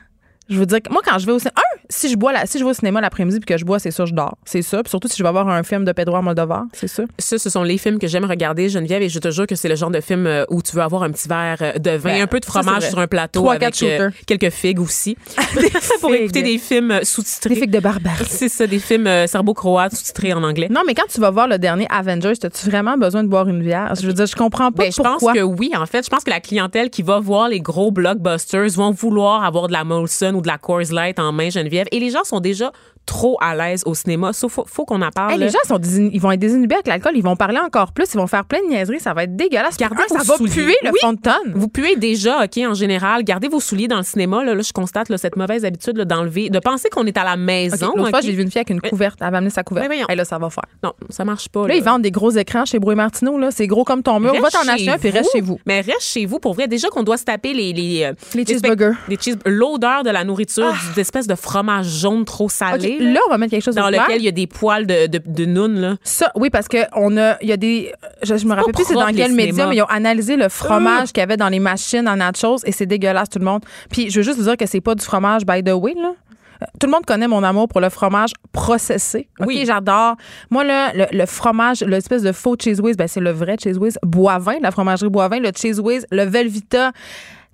Je 0.50 0.58
veux 0.58 0.66
dire 0.66 0.80
moi, 0.90 1.02
quand 1.04 1.18
je 1.18 1.26
vais 1.26 1.32
au 1.32 1.40
cinéma, 1.40 1.62
si 1.92 2.10
je 2.10 2.16
bois 2.16 2.32
la, 2.32 2.46
si 2.46 2.58
je 2.58 2.64
vais 2.64 2.70
au 2.70 2.74
cinéma 2.74 3.02
l'après-midi 3.02 3.40
puis 3.40 3.46
que 3.46 3.58
je 3.58 3.66
bois, 3.66 3.78
c'est 3.80 3.92
ça, 3.92 4.06
je 4.06 4.14
dors. 4.14 4.38
C'est 4.46 4.62
ça. 4.62 4.82
Puis 4.82 4.90
surtout 4.90 5.08
si 5.08 5.18
je 5.18 5.24
vais 5.24 5.32
voir 5.32 5.48
un 5.50 5.62
film 5.64 5.86
de 5.86 5.92
Pedro 5.92 6.16
Almodovar, 6.16 6.64
c'est 6.74 6.88
ça. 6.88 7.04
Ça, 7.20 7.38
ce 7.38 7.50
sont 7.50 7.64
les 7.64 7.78
films 7.78 8.00
que 8.00 8.08
j'aime 8.08 8.26
regarder, 8.26 8.70
Geneviève, 8.70 9.02
et 9.02 9.10
je 9.10 9.20
te 9.20 9.30
jure 9.30 9.46
que 9.46 9.56
c'est 9.56 9.68
le 9.70 9.76
genre 9.76 9.92
de 9.92 10.00
film 10.02 10.26
euh, 10.26 10.46
où 10.50 10.62
tu 10.62 10.76
veux 10.76 10.82
avoir 10.82 11.04
un 11.04 11.12
petit 11.12 11.28
verre 11.28 11.58
euh, 11.62 11.74
de 11.78 11.92
vin, 11.92 12.14
Ben, 12.14 12.22
un 12.24 12.28
peu 12.28 12.40
de 12.40 12.46
fromage 12.46 12.88
sur 12.90 13.00
un 13.00 13.08
plateau 13.08 13.42
Trois, 13.42 13.54
avec 13.56 13.62
quatre 13.74 13.78
shooters. 13.78 14.12
quelques 14.26 14.50
figues 14.52 14.80
aussi. 14.80 15.18
pour 16.02 16.14
écouter 16.14 16.44
des 16.44 16.58
films 16.58 16.92
euh, 16.92 17.00
Des 17.00 17.06
sous-titrés. 17.06 17.56
figues 17.56 17.72
de 17.72 17.80
barbarie. 17.80 18.26
C'est 18.30 18.50
ça, 18.50 18.66
des 18.68 18.80
films 18.80 19.08
euh, 19.08 19.28
serbo-croates 19.28 19.94
sous-titrés 19.96 20.34
en 20.34 20.44
anglais. 20.44 20.68
Non, 20.70 20.82
mais 20.88 20.94
quand 20.96 21.08
tu 21.14 21.20
vas 21.20 21.30
voir 21.30 21.48
le 21.48 21.58
dernier 21.60 21.88
Avengers, 21.90 22.34
as-tu 22.44 22.70
vraiment 22.70 22.98
besoin 22.98 23.24
de 23.24 23.28
boire 23.30 23.48
une 23.48 23.62
bière? 23.62 23.94
Je 24.00 24.08
veux 24.08 24.14
dire, 24.14 24.26
je 24.26 24.36
comprends 24.36 24.72
pas 24.72 24.84
Ben, 24.84 24.92
je 24.92 24.98
pense 25.02 25.20
pourquoi. 25.20 25.34
que 25.34 25.40
oui, 25.42 25.72
en 25.76 25.86
fait. 25.86 26.06
Je 26.06 26.10
pense 26.10 26.24
que 26.24 26.30
la 26.30 26.40
clientèle 26.40 26.90
qui 26.90 27.02
va 27.04 27.20
voir 27.20 27.50
les 27.50 27.60
gros 27.60 27.92
blockbusters 27.92 28.70
vont 28.76 28.92
vouloir 28.92 29.44
avoir 29.44 29.68
de 29.68 29.74
la 29.74 29.84
Molson 29.84 30.34
ou 30.36 30.42
de 30.42 30.48
la 30.48 30.58
Coors 30.58 30.92
Light 30.92 31.20
en 31.20 31.32
main, 31.32 31.50
Geneviève. 31.50 31.81
Et 31.92 32.00
les 32.00 32.10
gens 32.10 32.24
sont 32.24 32.40
déjà 32.40 32.72
trop 33.08 33.38
à 33.42 33.56
l'aise 33.56 33.82
au 33.86 33.96
cinéma. 33.96 34.32
Sauf 34.34 34.52
faut, 34.54 34.66
faut 34.68 34.86
qu'on 34.86 35.02
en 35.02 35.10
parle. 35.10 35.34
Hey, 35.34 35.40
les 35.40 35.50
gens 35.50 35.58
sont 35.68 35.80
ils 35.82 36.20
vont 36.22 36.32
être 36.32 36.40
désinhibés 36.40 36.76
avec 36.76 36.88
l'alcool, 36.88 37.14
ils 37.16 37.24
vont 37.24 37.36
parler 37.36 37.58
encore 37.58 37.94
plus, 37.94 38.06
ils 38.14 38.18
vont 38.18 38.28
faire 38.28 38.46
plein 38.46 38.60
de 38.62 38.68
niaiseries, 38.68 39.00
ça 39.00 39.14
va 39.14 39.24
être 39.24 39.36
dégueulasse. 39.36 39.78
Gardez 39.78 40.04
Un, 40.04 40.18
ça 40.20 40.24
va 40.24 40.38
souliers. 40.38 40.52
puer 40.52 40.76
le 40.84 40.90
Oui. 40.92 41.00
fond 41.02 41.14
de 41.14 41.20
tonne. 41.20 41.54
Vous 41.56 41.68
puez 41.68 41.96
déjà, 41.96 42.44
OK, 42.44 42.58
en 42.58 42.74
général. 42.76 43.24
Gardez 43.24 43.48
vos 43.48 43.60
souliers 43.60 43.88
dans 43.88 43.98
le 43.98 44.04
cinéma. 44.04 44.44
Là, 44.44 44.54
Là, 44.54 44.62
je 44.62 44.72
constate 44.74 45.10
là, 45.10 45.18
cette 45.18 45.36
mauvaise 45.38 45.66
habitude 45.66 45.98
d'enlever, 46.02 46.50
de 46.50 46.60
penser 46.60 46.90
qu'on 46.90 47.06
est 47.06 47.18
à 47.18 47.24
la 47.24 47.38
maison. 47.38 47.94
L'autre 47.96 48.10
fois, 48.10 48.22
j'ai 48.22 48.34
vu 48.34 48.42
une 48.44 48.52
fille 48.52 48.60
avec 48.60 48.70
une 48.70 48.82
couverte. 48.82 49.18
Elle 49.22 49.32
va 49.32 49.38
amener 49.38 49.50
sa 49.50 49.64
couverte. 49.64 49.92
Hey, 50.10 50.16
là, 50.16 50.26
ça 50.26 50.38
va 50.38 50.50
faire. 50.50 50.66
Non, 50.84 50.94
ça 51.10 51.26
marche 51.26 51.50
pas. 51.50 51.68
Là, 51.68 51.76
ils 51.76 51.84
vendent 51.84 52.02
des 52.04 52.12
gros 52.12 52.32
écrans 52.32 52.66
chez 52.66 52.78
Brouet 52.80 52.96
Martineau. 52.96 53.38
Là. 53.40 53.50
C'est 53.52 53.66
gros 53.68 53.84
comme 53.84 54.04
ton 54.04 54.20
mur. 54.20 54.32
Reste 54.34 54.44
Va 54.44 54.50
t'en 54.50 54.68
acheter 54.68 54.90
un 54.92 54.98
puis 54.98 55.10
reste 55.10 55.32
chez 55.32 55.42
vous. 55.42 55.60
Mais 55.66 55.82
reste 55.82 56.02
chez 56.02 56.26
vous 56.26 56.40
pour 56.40 56.54
vrai. 56.54 56.68
Déjà 56.68 56.90
qu'on 56.90 57.04
doit 57.04 57.18
se 57.18 57.24
taper 57.26 57.54
les 57.54 57.72
les, 57.74 58.04
euh, 58.04 58.14
Les 58.36 58.46
cheeseburgers. 58.46 58.94
cheese- 59.20 59.38
l'odeur 59.46 60.04
de 60.04 60.10
la 60.10 60.24
nourriture, 60.24 60.74
des 60.96 61.02
espèces 61.02 61.28
de 61.28 61.36
fromage 61.36 61.71
jaune 61.82 62.26
trop 62.26 62.50
salé. 62.50 63.00
là, 63.00 63.20
on 63.28 63.32
va 63.32 63.38
mettre 63.38 63.52
quelque 63.52 63.64
chose 63.64 63.76
dans 63.76 63.90
lequel 63.90 64.18
il 64.20 64.26
y 64.26 64.28
a 64.28 64.32
des 64.32 64.48
poils 64.48 64.86
de, 64.86 65.08
de, 65.08 65.80
là. 65.82 65.96
Ça, 66.04 66.32
oui, 66.36 66.50
parce 66.50 66.68
que 66.68 66.78
on 66.96 67.18
a, 67.18 67.38
il 67.42 67.50
y 67.50 67.52
a 67.52 67.58
des, 67.58 67.92
je, 68.24 68.38
je 68.38 68.46
me 68.46 68.54
rappelle 68.54 68.74
plus 68.74 68.86
c'est 68.86 68.94
dans 68.94 69.08
quel 69.08 69.34
média, 69.34 69.68
mais 69.68 69.78
ils 69.78 69.82
ont 69.82 69.86
analysé 69.86 70.36
le 70.36 70.50
fromage 70.50 71.12
qu'il 71.12 71.22
y 71.22 71.24
avait 71.24 71.38
dans 71.38 71.50
les 71.50 71.60
machines 71.60 72.08
en 72.08 72.18
nachos 72.18 72.58
et 72.66 72.72
c'est 72.72 72.86
dégueulasse 72.86 73.30
tout 73.30 73.40
le 73.40 73.46
monde. 73.46 73.62
Puis 73.90 74.10
je 74.10 74.18
veux 74.20 74.24
juste 74.24 74.38
vous 74.38 74.44
dire 74.46 74.58
que 74.58 74.66
c'est 74.66 74.82
pas 74.82 74.96
du 74.96 75.04
fromage 75.06 75.46
by 75.46 75.64
the 75.64 75.72
way 75.74 75.94
là. 75.96 76.14
Euh, 76.62 76.66
Tout 76.80 76.88
le 76.88 76.92
monde 76.92 77.06
connaît 77.06 77.28
mon 77.28 77.44
amour 77.44 77.68
pour 77.68 77.82
le 77.82 77.90
fromage 77.90 78.32
processé. 78.52 79.28
Oui. 79.40 79.64
j'adore. 79.66 80.16
Moi, 80.52 80.64
là, 80.64 80.92
le, 80.94 81.06
le 81.12 81.26
fromage, 81.26 81.82
l'espèce 81.82 82.22
de 82.22 82.32
faux 82.32 82.56
cheese 82.62 82.80
whiz, 82.80 82.96
ben, 82.96 83.08
c'est 83.08 83.20
le 83.20 83.32
vrai 83.32 83.56
cheese 83.62 83.78
whiz. 83.80 83.98
Boivin, 84.04 84.60
la 84.62 84.70
fromagerie 84.70 85.10
Boivin, 85.10 85.40
le 85.40 85.50
cheese 85.56 85.80
whiz, 85.80 86.06
le 86.12 86.24
Velvita. 86.24 86.92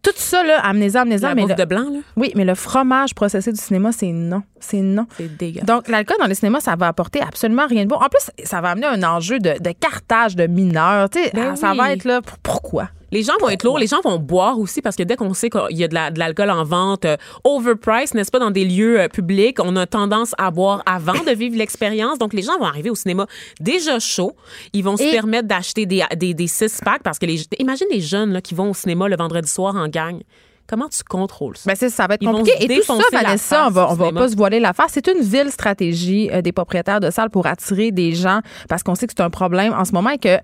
Tout 0.08 0.13
ça, 0.15 0.41
là, 0.43 0.60
amenez-en, 0.63 1.02
amenez-en. 1.02 1.28
La 1.28 1.36
Mais 1.36 1.41
bouffe 1.41 1.52
le- 1.52 1.56
de 1.58 1.65
blanc, 1.65 1.89
là? 1.91 2.00
oui, 2.15 2.32
mais 2.36 2.46
le 2.46 2.56
fromage 2.56 3.13
processé 3.13 3.52
du 3.52 3.60
cinéma, 3.60 3.91
c'est 3.91 4.08
non. 4.12 4.41
C'est 4.60 4.82
non. 4.82 5.06
C'est 5.17 5.36
dégueulasse. 5.38 5.65
Donc, 5.65 5.88
l'alcool 5.88 6.17
dans 6.20 6.28
les 6.28 6.36
cinémas, 6.36 6.60
ça 6.60 6.76
va 6.76 6.88
apporter 6.88 7.22
absolument 7.22 7.67
rien 7.67 7.84
de 7.84 7.89
bon. 7.89 7.96
En 7.98 8.08
plus, 8.10 8.32
ça 8.46 8.62
va 8.62 8.70
amener 8.72 8.88
un 8.88 9.04
enjeu 9.04 9.39
de, 9.39 9.56
de 9.60 9.72
cartage 9.72 10.36
de 10.36 10.48
mineurs. 10.48 11.10
Tu 11.10 11.24
sais, 11.24 11.32
Ben 11.34 11.56
ça 11.56 11.72
oui. 11.72 11.78
va 11.78 11.93
être 11.93 12.04
là. 12.06 12.22
pour- 12.22 12.38
Pourquoi? 12.39 12.89
Les 13.10 13.24
gens 13.24 13.34
vont 13.39 13.48
être 13.48 13.63
lourds, 13.63 13.80
les 13.80 13.88
gens 13.88 14.02
vont 14.04 14.20
boire 14.20 14.60
aussi 14.60 14.82
parce 14.82 14.98
que 14.98 15.04
dès 15.04 15.15
qu'on 15.15 15.34
sait 15.34 15.50
qu'il 15.50 15.78
y 15.78 15.84
a 15.86 15.88
de 15.88 15.93
la- 15.93 16.12
de 16.12 16.20
l'alcool 16.20 16.50
en 16.50 16.65
vente, 16.65 17.06
euh, 17.06 17.15
overpriced, 17.46 18.15
n'est-ce 18.15 18.32
pas, 18.32 18.39
dans 18.39 18.52
des 18.52 18.65
lieux 18.65 19.00
euh, 19.00 19.08
publics, 19.08 19.60
on 19.63 19.78
a 19.78 19.86
tendance 19.86 20.34
à 20.38 20.52
boire 20.52 20.84
avant 20.86 21.13
de 21.26 21.32
vivre 21.32 21.56
l'expérience. 21.58 22.20
Donc, 22.20 22.34
les 22.34 22.41
gens 22.41 22.58
vont 22.60 22.65
arriver 22.65 22.89
au 22.89 22.96
cinéma 22.96 23.26
déjà 23.62 24.00
chaud. 24.00 24.36
Ils 24.74 24.84
vont 24.84 24.98
se 24.98 25.04
Et- 25.04 25.12
permettre 25.12 25.48
d'acheter 25.48 25.86
des, 25.86 26.04
des, 26.17 26.34
des 26.34 26.48
six-packs 26.48 27.02
parce 27.02 27.17
que 27.17 27.26
les, 27.26 27.43
imagine 27.60 27.88
les 27.89 28.02
jeunes 28.02 28.34
là, 28.34 28.41
qui 28.41 28.54
vont 28.56 28.72
au 28.72 28.74
cinéma 28.74 29.08
le 29.08 29.15
vendredi 29.15 29.48
soir 29.50 29.76
en 29.78 29.88
gang. 29.88 30.20
Comment 30.67 30.89
tu 30.89 31.01
contrôles 31.03 31.56
ça? 31.58 31.63
Ben, 31.69 31.75
c'est- 31.75 31.89
ça 31.89 32.08
va 32.08 32.15
être 32.15 32.21
Ils 32.23 32.30
compliqué. 32.30 32.63
Et 32.63 32.67
tout 32.80 32.84
ça, 32.84 32.93
Vanessa, 33.12 33.67
on 33.67 33.69
va, 33.71 33.89
on 33.89 33.93
va 33.95 34.12
pas 34.12 34.27
se 34.27 34.36
voiler 34.36 34.60
l'affaire. 34.60 34.88
C'est 34.89 35.08
une 35.08 35.21
ville 35.21 35.49
stratégie 35.49 36.30
euh, 36.34 36.41
des 36.41 36.51
propriétaires 36.51 36.99
de 36.99 37.10
salles 37.10 37.30
pour 37.30 37.45
attirer 37.47 37.91
des 37.91 38.13
gens 38.13 38.41
parce 38.67 38.84
qu'on 38.84 38.93
sait 38.95 39.08
que 39.08 39.13
c'est 39.15 39.23
un 39.23 39.30
problème 39.30 39.73
en 39.73 39.86
ce 39.86 39.93
moment 39.93 40.10
et 40.10 40.17
que 40.17 40.38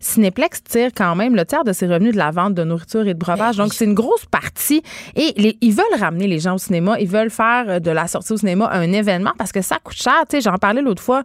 Cinéplex 0.00 0.62
tire 0.64 0.90
quand 0.96 1.14
même 1.14 1.34
le 1.36 1.44
tiers 1.44 1.64
de 1.64 1.72
ses 1.72 1.86
revenus 1.86 2.12
de 2.12 2.18
la 2.18 2.30
vente 2.30 2.54
de 2.54 2.64
nourriture 2.64 3.06
et 3.06 3.14
de 3.14 3.18
breuvage. 3.18 3.56
Ben 3.56 3.64
Donc, 3.64 3.74
c'est 3.74 3.84
une 3.84 3.94
grosse 3.94 4.24
partie. 4.26 4.82
Et 5.14 5.32
les- 5.36 5.58
ils 5.60 5.72
veulent 5.74 5.84
ramener 6.00 6.26
les 6.26 6.38
gens 6.38 6.54
au 6.54 6.58
cinéma. 6.58 6.98
Ils 7.00 7.08
veulent 7.08 7.30
faire 7.30 7.64
euh, 7.68 7.78
de 7.80 7.90
la 7.90 8.06
sortie 8.06 8.32
au 8.32 8.36
cinéma 8.36 8.68
un 8.72 8.92
événement 8.92 9.32
parce 9.38 9.52
que 9.52 9.60
ça 9.62 9.76
coûte 9.82 9.96
cher. 9.96 10.14
Tu 10.28 10.36
sais, 10.36 10.40
j'en 10.42 10.56
parlais 10.56 10.80
l'autre 10.82 11.02
fois. 11.02 11.22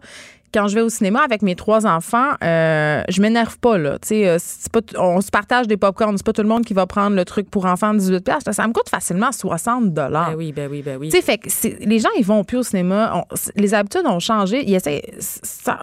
Quand 0.54 0.68
je 0.68 0.74
vais 0.74 0.80
au 0.80 0.88
cinéma 0.88 1.20
avec 1.22 1.42
mes 1.42 1.54
trois 1.54 1.86
enfants, 1.86 2.32
euh, 2.42 3.02
je 3.08 3.20
m'énerve 3.20 3.58
pas 3.58 3.76
là. 3.78 3.98
Tu 4.00 4.08
sais, 4.08 4.28
euh, 4.28 4.38
pas 4.72 4.80
on 4.98 5.20
se 5.20 5.30
partage 5.30 5.66
des 5.66 5.76
popcorns. 5.76 6.16
C'est 6.16 6.24
pas 6.26 6.32
tout 6.32 6.42
le 6.42 6.48
monde 6.48 6.64
qui 6.64 6.72
va 6.74 6.86
prendre 6.86 7.14
le 7.16 7.24
truc 7.24 7.50
pour 7.50 7.66
enfants 7.66 7.92
de 7.94 7.98
18 7.98 8.24
pièces. 8.24 8.42
Ça 8.52 8.66
me 8.66 8.72
coûte 8.72 8.88
facilement 8.88 9.32
60 9.32 9.92
dollars. 9.92 10.30
Ben 10.30 10.36
oui, 10.36 10.52
ben 10.52 10.70
oui, 10.70 10.82
ben 10.82 10.96
oui. 10.98 11.10
Tu 11.10 11.16
sais, 11.16 11.22
fait 11.22 11.38
que 11.38 11.48
les 11.84 11.98
gens, 11.98 12.08
ils 12.18 12.24
vont 12.24 12.42
plus 12.44 12.58
au 12.58 12.62
cinéma. 12.62 13.12
On- 13.16 13.34
les 13.56 13.74
habitudes 13.74 14.06
ont 14.06 14.20
changé. 14.20 14.62
Ils 14.68 14.74
essaient, 14.74 15.02
ça, 15.20 15.82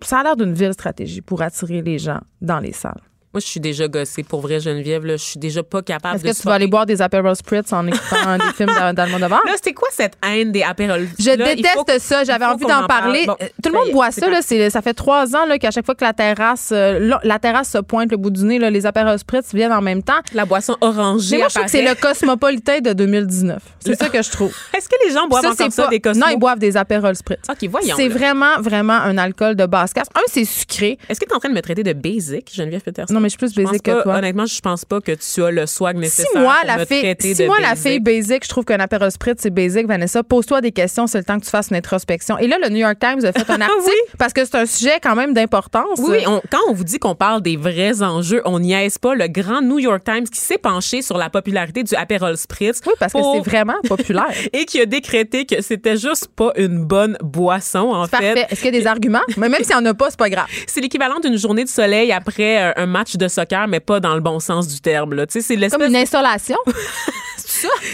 ça 0.00 0.18
a 0.20 0.22
l'air 0.22 0.36
d'une 0.36 0.54
ville 0.54 0.72
stratégie 0.72 1.20
pour 1.20 1.42
attirer 1.42 1.82
les 1.82 1.98
gens 1.98 2.20
dans 2.40 2.60
les 2.60 2.72
salles. 2.72 3.00
Moi, 3.34 3.40
je 3.40 3.46
suis 3.46 3.58
déjà 3.60 3.88
gossée. 3.88 4.22
Pour 4.22 4.40
vrai, 4.40 4.60
Geneviève, 4.60 5.04
là, 5.04 5.16
je 5.16 5.22
suis 5.24 5.40
déjà 5.40 5.64
pas 5.64 5.82
capable 5.82 6.14
Est-ce 6.16 6.24
de 6.24 6.30
que 6.30 6.36
tu 6.36 6.42
vas 6.44 6.54
aller 6.54 6.68
boire 6.68 6.86
des 6.86 7.02
Aperol 7.02 7.34
Spritz 7.34 7.72
en 7.72 7.84
écoutant 7.86 8.38
des 8.38 8.52
films 8.56 8.68
d'Al- 8.72 8.94
d'Almodovar? 8.94 9.42
Là, 9.44 9.52
c'était 9.56 9.72
quoi 9.72 9.88
cette 9.90 10.12
haine 10.24 10.52
des 10.52 10.62
apérols? 10.62 11.08
Je 11.18 11.30
Là, 11.36 11.54
déteste 11.56 11.98
ça. 11.98 12.22
J'avais 12.22 12.44
envie 12.44 12.64
d'en 12.64 12.84
en 12.84 12.86
parle. 12.86 13.02
parler. 13.02 13.24
Bon, 13.26 13.34
Tout 13.60 13.70
le 13.70 13.72
monde 13.72 13.88
est, 13.88 13.92
boit 13.92 14.12
ça. 14.12 14.30
Là, 14.30 14.38
c'est, 14.40 14.70
ça 14.70 14.82
fait 14.82 14.94
trois 14.94 15.34
ans 15.34 15.46
là, 15.46 15.58
qu'à 15.58 15.72
chaque 15.72 15.84
fois 15.84 15.96
que 15.96 16.04
la 16.04 16.12
terrasse, 16.12 16.70
euh, 16.72 17.10
la 17.24 17.38
terrasse 17.40 17.70
se 17.70 17.78
pointe 17.78 18.10
le 18.12 18.16
bout 18.16 18.30
du 18.30 18.44
nez, 18.44 18.60
là, 18.60 18.70
les 18.70 18.86
Aperol 18.86 19.18
Spritz 19.18 19.52
viennent 19.52 19.72
en 19.72 19.82
même 19.82 20.04
temps. 20.04 20.20
La 20.32 20.44
boisson 20.44 20.76
orangée. 20.80 21.32
Mais 21.32 21.38
moi, 21.38 21.48
je 21.48 21.54
trouve 21.54 21.64
que 21.64 21.70
c'est 21.72 21.82
le 21.82 21.94
cosmopolitain 21.96 22.78
de 22.80 22.92
2019. 22.92 23.60
C'est 23.80 23.96
ça 23.98 24.08
que 24.08 24.22
je 24.22 24.30
trouve. 24.30 24.54
Est-ce 24.76 24.88
que 24.88 24.94
les 25.06 25.12
gens 25.12 25.26
boivent 25.26 25.42
Ça, 25.42 25.50
encore 25.50 25.72
ça, 25.72 25.82
pas- 25.84 25.88
des 25.90 26.00
cosmos? 26.00 26.24
Non, 26.24 26.32
ils 26.32 26.38
boivent 26.38 26.58
des 26.60 26.76
Aperol 26.76 27.16
Spritz. 27.16 27.40
OK, 27.50 27.68
voyons. 27.68 27.96
C'est 27.96 28.08
vraiment, 28.08 28.60
vraiment 28.60 28.92
un 28.94 29.18
alcool 29.18 29.56
de 29.56 29.66
basse 29.66 29.92
casse. 29.92 30.06
Un, 30.14 30.20
c'est 30.28 30.44
sucré. 30.44 30.98
Est-ce 31.08 31.18
que 31.18 31.24
tu 31.24 31.32
es 31.32 31.34
en 31.34 31.40
train 31.40 31.48
de 31.48 31.54
me 31.54 31.62
traiter 31.62 31.82
de 31.82 31.92
basic, 31.92 32.50
Geneviève 32.54 32.82
Peterson? 32.82 33.12
Mais 33.24 33.28
je 33.28 33.36
suis 33.46 33.64
plus 33.64 33.80
pas- 33.82 33.98
que 33.98 34.02
toi. 34.02 34.14
Honnêtement, 34.16 34.46
je 34.46 34.60
pense 34.60 34.84
pas 34.84 35.00
que 35.00 35.12
tu 35.12 35.42
as 35.42 35.50
le 35.50 35.66
swag 35.66 35.96
nécessaire 35.96 36.26
Si 36.32 36.38
moi, 36.38 36.54
pour 36.60 36.66
la 36.68 36.78
me 36.78 36.84
fille, 36.84 37.14
si 37.20 37.34
de 37.34 37.46
moi, 37.46 37.60
la 37.60 37.74
fille 37.74 38.00
basic, 38.00 38.44
je 38.44 38.48
trouve 38.48 38.64
qu'un 38.64 38.78
apéro 38.80 39.08
spritz, 39.10 39.38
c'est 39.40 39.50
basic, 39.50 39.86
Vanessa, 39.86 40.22
pose-toi 40.22 40.60
des 40.60 40.72
questions, 40.72 41.06
c'est 41.06 41.18
le 41.18 41.24
temps 41.24 41.38
que 41.38 41.44
tu 41.44 41.50
fasses 41.50 41.68
une 41.70 41.76
introspection. 41.76 42.38
Et 42.38 42.46
là, 42.46 42.56
le 42.62 42.68
New 42.68 42.76
York 42.78 42.98
Times 43.00 43.24
a 43.24 43.32
fait 43.32 43.50
un 43.50 43.60
article 43.60 43.90
parce 44.18 44.32
que 44.32 44.44
c'est 44.44 44.56
un 44.56 44.66
sujet 44.66 44.98
quand 45.02 45.14
même 45.16 45.34
d'importance. 45.34 45.98
Oui, 45.98 46.18
on- 46.26 46.40
quand 46.50 46.58
on 46.68 46.72
vous 46.74 46.84
dit 46.84 46.98
qu'on 46.98 47.14
parle 47.14 47.42
des 47.42 47.56
vrais 47.56 48.02
enjeux, 48.02 48.42
on 48.44 48.58
niaise 48.60 48.98
pas 48.98 49.14
le 49.14 49.26
grand 49.28 49.62
New 49.62 49.78
York 49.78 50.02
Times 50.04 50.24
qui 50.28 50.40
s'est 50.40 50.58
penché 50.58 51.02
sur 51.02 51.16
la 51.18 51.30
popularité 51.30 51.82
du 51.82 51.94
Aperol 51.94 52.36
Spritz. 52.36 52.80
Oui, 52.86 52.92
parce 52.98 53.12
que 53.12 53.18
c'est 53.34 53.48
vraiment 53.50 53.74
populaire. 53.88 54.30
Et 54.52 54.64
qui 54.64 54.80
a 54.80 54.86
décrété 54.86 55.46
que 55.46 55.62
c'était 55.62 55.96
juste 55.96 56.28
pas 56.34 56.52
une 56.56 56.84
bonne 56.84 57.16
boisson, 57.22 57.90
en 57.92 58.06
Parfait. 58.08 58.34
fait. 58.34 58.46
Est-ce 58.50 58.60
qu'il 58.62 58.74
y 58.74 58.76
a 58.76 58.80
des 58.80 58.86
arguments? 58.86 59.20
Mais 59.36 59.48
même 59.48 59.62
s'il 59.62 59.74
n'y 59.76 59.82
en 59.82 59.86
a 59.86 59.94
pas, 59.94 60.10
c'est 60.10 60.18
pas 60.18 60.30
grave. 60.30 60.46
C'est 60.66 60.80
l'équivalent 60.80 61.20
d'une 61.20 61.36
journée 61.36 61.64
de 61.64 61.68
soleil 61.68 62.12
après 62.12 62.62
euh, 62.62 62.72
un 62.76 62.86
match 62.86 63.13
de 63.18 63.28
soccer, 63.28 63.66
mais 63.68 63.80
pas 63.80 64.00
dans 64.00 64.14
le 64.14 64.20
bon 64.20 64.40
sens 64.40 64.68
du 64.68 64.80
terme. 64.80 65.14
là. 65.14 65.26
C'est 65.28 65.40
Comme 65.70 65.82
une 65.82 65.96
installation. 65.96 66.56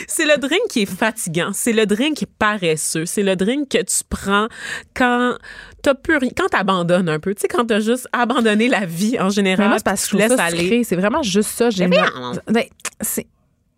C'est 0.09 0.25
le 0.27 0.37
drink 0.39 0.63
qui 0.69 0.83
est 0.83 0.87
fatigant. 0.87 1.51
C'est 1.53 1.73
le 1.73 1.87
drink 1.87 2.17
qui 2.19 2.25
est 2.25 2.29
paresseux. 2.39 3.07
C'est 3.07 3.23
le 3.23 3.37
drink 3.37 3.69
que 3.69 3.79
tu 3.79 4.03
prends 4.09 4.49
quand 4.95 5.37
t'as 5.83 5.95
plus 5.95 6.17
rien, 6.17 6.31
quand 6.37 6.49
t'abandonnes 6.49 7.09
un 7.09 7.19
peu. 7.19 7.35
Tu 7.35 7.43
sais, 7.43 7.49
quand 7.49 7.67
t'as 7.67 7.81
juste 7.81 8.09
abandonné 8.13 8.69
la 8.69 8.85
vie 8.87 9.19
en 9.19 9.25
Mais 9.27 9.31
général. 9.31 9.69
moi, 9.69 9.79
c'est 9.79 9.85
parce 9.85 10.07
que 10.07 10.19
je 10.19 10.29
ça 10.29 10.45
aller. 10.45 10.85
C'est 10.85 10.97
vraiment 10.97 11.23
juste 11.23 11.51
ça. 11.51 11.71
J'ai 11.71 11.89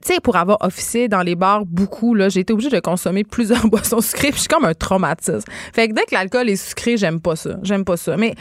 Tu 0.04 0.14
sais, 0.14 0.20
pour 0.20 0.36
avoir 0.36 0.58
officié 0.62 1.08
dans 1.08 1.22
les 1.22 1.34
bars 1.34 1.64
beaucoup, 1.64 2.14
là, 2.14 2.28
j'ai 2.28 2.40
été 2.40 2.52
obligée 2.52 2.70
de 2.70 2.80
consommer 2.80 3.24
plusieurs 3.24 3.66
boissons 3.68 4.00
sucrées, 4.00 4.28
puis 4.28 4.36
je 4.36 4.40
suis 4.40 4.48
comme 4.48 4.64
un 4.64 4.74
traumatisme. 4.74 5.48
Fait 5.72 5.88
que 5.88 5.94
dès 5.94 6.02
que 6.02 6.14
l'alcool 6.14 6.48
est 6.48 6.56
sucré, 6.56 6.96
j'aime 6.96 7.20
pas 7.20 7.36
ça. 7.36 7.56
J'aime 7.62 7.84
pas 7.84 7.96
ça. 7.96 8.16
Mais 8.16 8.34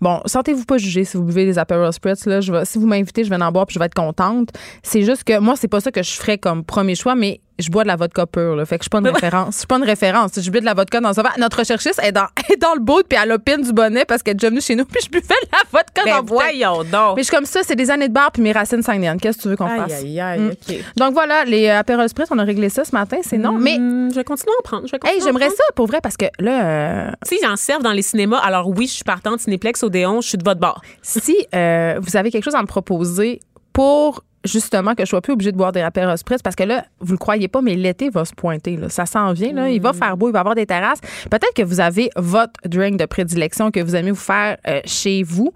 bon, 0.00 0.20
sentez-vous 0.26 0.64
pas 0.64 0.78
jugé 0.78 1.04
si 1.04 1.16
vous 1.16 1.24
buvez 1.24 1.46
des 1.46 1.58
Aperol 1.58 1.92
Spritz. 1.92 2.26
Là, 2.26 2.64
si 2.64 2.78
vous 2.78 2.86
m'invitez, 2.86 3.24
je 3.24 3.30
vais 3.30 3.42
en 3.42 3.52
boire, 3.52 3.66
puis 3.66 3.74
je 3.74 3.78
vais 3.78 3.86
être 3.86 3.94
contente. 3.94 4.50
C'est 4.82 5.02
juste 5.02 5.24
que 5.24 5.38
moi, 5.38 5.54
c'est 5.56 5.68
pas 5.68 5.80
ça 5.80 5.90
que 5.90 6.02
je 6.02 6.12
ferais 6.12 6.38
comme 6.38 6.64
premier 6.64 6.94
choix, 6.94 7.14
mais 7.14 7.40
je 7.58 7.70
bois 7.70 7.82
de 7.84 7.88
la 7.88 7.96
vodka 7.96 8.26
pure. 8.26 8.54
Là, 8.56 8.64
fait 8.66 8.78
que 8.78 8.82
je 8.84 8.84
suis 8.84 8.90
pas 8.90 8.98
une 8.98 9.08
référence. 9.14 9.54
Je 9.54 9.58
suis 9.58 9.66
pas 9.66 9.76
une 9.76 9.84
référence. 9.84 10.30
Je 10.40 10.50
bois 10.50 10.60
de 10.60 10.64
la 10.66 10.74
vodka 10.74 11.00
dans 11.00 11.18
un 11.18 11.22
verre. 11.22 11.34
Notre 11.38 11.58
recherchiste 11.58 12.00
est 12.02 12.12
dans, 12.12 12.26
est 12.52 12.56
dans 12.60 12.74
le 12.74 12.80
bout, 12.80 13.02
puis 13.08 13.18
elle 13.22 13.32
opine 13.32 13.62
du 13.62 13.72
bonnet 13.72 14.04
parce 14.04 14.22
qu'elle 14.22 14.32
est 14.32 14.36
déjà 14.36 14.50
venue 14.50 14.60
chez 14.60 14.76
nous, 14.76 14.84
puis 14.86 15.00
je 15.04 15.08
buvais 15.10 15.22
de 15.26 15.48
la 15.52 15.58
vodka 15.72 16.02
Ben 16.04 16.10
dans 16.10 16.16
le 16.18 16.22
bouteille. 16.22 16.58
voyons 16.64 16.84
donc. 16.84 17.16
Mais 17.16 17.22
je 17.22 17.28
suis 17.28 17.36
comme 17.36 17.46
ça, 17.46 17.60
c'est 17.62 17.76
des 17.76 17.90
années 17.90 18.08
de 18.08 18.12
bar 18.14 18.30
puis 18.32 18.42
mes 18.42 18.52
racines 18.52 18.82
sanguines. 18.82 19.18
Qu'est-ce 19.20 19.38
que 19.38 19.42
tu 19.42 19.48
veux 19.48 19.56
qu'on 19.56 19.68
fasse? 19.68 19.92
Aïe, 19.92 20.20
aïe, 20.20 20.20
aïe, 20.20 20.40
Mm. 20.40 20.50
OK. 20.50 20.76
Donc 20.96 21.12
voilà, 21.14 21.44
les 21.44 21.68
euh, 21.68 21.78
Aperol 21.78 22.08
Spritz, 22.08 22.28
on 22.30 22.38
a 22.38 22.44
réglé 22.44 22.68
ça 22.68 22.84
ce 22.84 22.92
matin, 22.94 23.18
c'est 23.22 23.38
non. 23.38 23.52
Mais 23.52 23.76
Hum, 23.76 24.10
je 24.10 24.16
vais 24.16 24.24
continuer 24.24 24.52
à 24.56 24.60
en 24.60 24.62
prendre. 24.62 24.86
Hey, 25.04 25.20
j'aimerais 25.22 25.50
ça 25.50 25.64
pour 25.74 25.86
vrai 25.86 26.00
parce 26.02 26.16
que 26.16 26.26
là, 26.38 26.64
euh, 26.64 27.10
Tu 27.26 27.36
sais, 27.36 27.40
ils 27.42 27.46
en 27.46 27.56
servent 27.56 27.82
dans 27.82 27.92
les 27.92 28.02
cinémas. 28.02 28.38
Alors 28.38 28.68
oui, 28.68 28.86
je 28.86 28.92
suis 28.94 29.04
partante 29.04 29.40
Cinéplex 29.40 29.82
Odéon, 29.82 30.20
je 30.20 30.28
suis 30.28 30.38
de 30.38 30.44
votre 30.44 30.60
bord. 30.60 30.80
si 31.02 31.36
euh, 31.54 31.98
vous 32.00 32.16
avez 32.16 32.30
quelque 32.30 32.44
chose 32.44 32.54
à 32.54 32.62
me 32.62 32.66
proposer 32.66 33.40
pour 33.72 34.22
justement 34.46 34.94
que 34.94 35.04
je 35.04 35.08
sois 35.08 35.20
plus 35.20 35.32
obligée 35.32 35.52
de 35.52 35.56
boire 35.56 35.72
des 35.72 35.80
Aperol 35.80 36.16
Spritz 36.16 36.42
parce 36.42 36.56
que 36.56 36.64
là, 36.64 36.84
vous 37.00 37.12
le 37.12 37.18
croyez 37.18 37.48
pas, 37.48 37.60
mais 37.60 37.74
l'été 37.74 38.10
va 38.10 38.24
se 38.24 38.34
pointer. 38.34 38.76
Là. 38.76 38.88
Ça 38.88 39.06
s'en 39.06 39.32
vient. 39.32 39.52
Là. 39.52 39.68
Il 39.68 39.80
va 39.80 39.92
faire 39.92 40.16
beau, 40.16 40.28
il 40.28 40.32
va 40.32 40.38
y 40.38 40.40
avoir 40.40 40.54
des 40.54 40.66
terrasses. 40.66 41.00
Peut-être 41.30 41.54
que 41.54 41.62
vous 41.62 41.80
avez 41.80 42.10
votre 42.16 42.54
drink 42.64 42.98
de 42.98 43.06
prédilection 43.06 43.70
que 43.70 43.80
vous 43.80 43.94
aimez 43.96 44.10
vous 44.10 44.16
faire 44.16 44.56
euh, 44.66 44.80
chez 44.84 45.22
vous. 45.22 45.52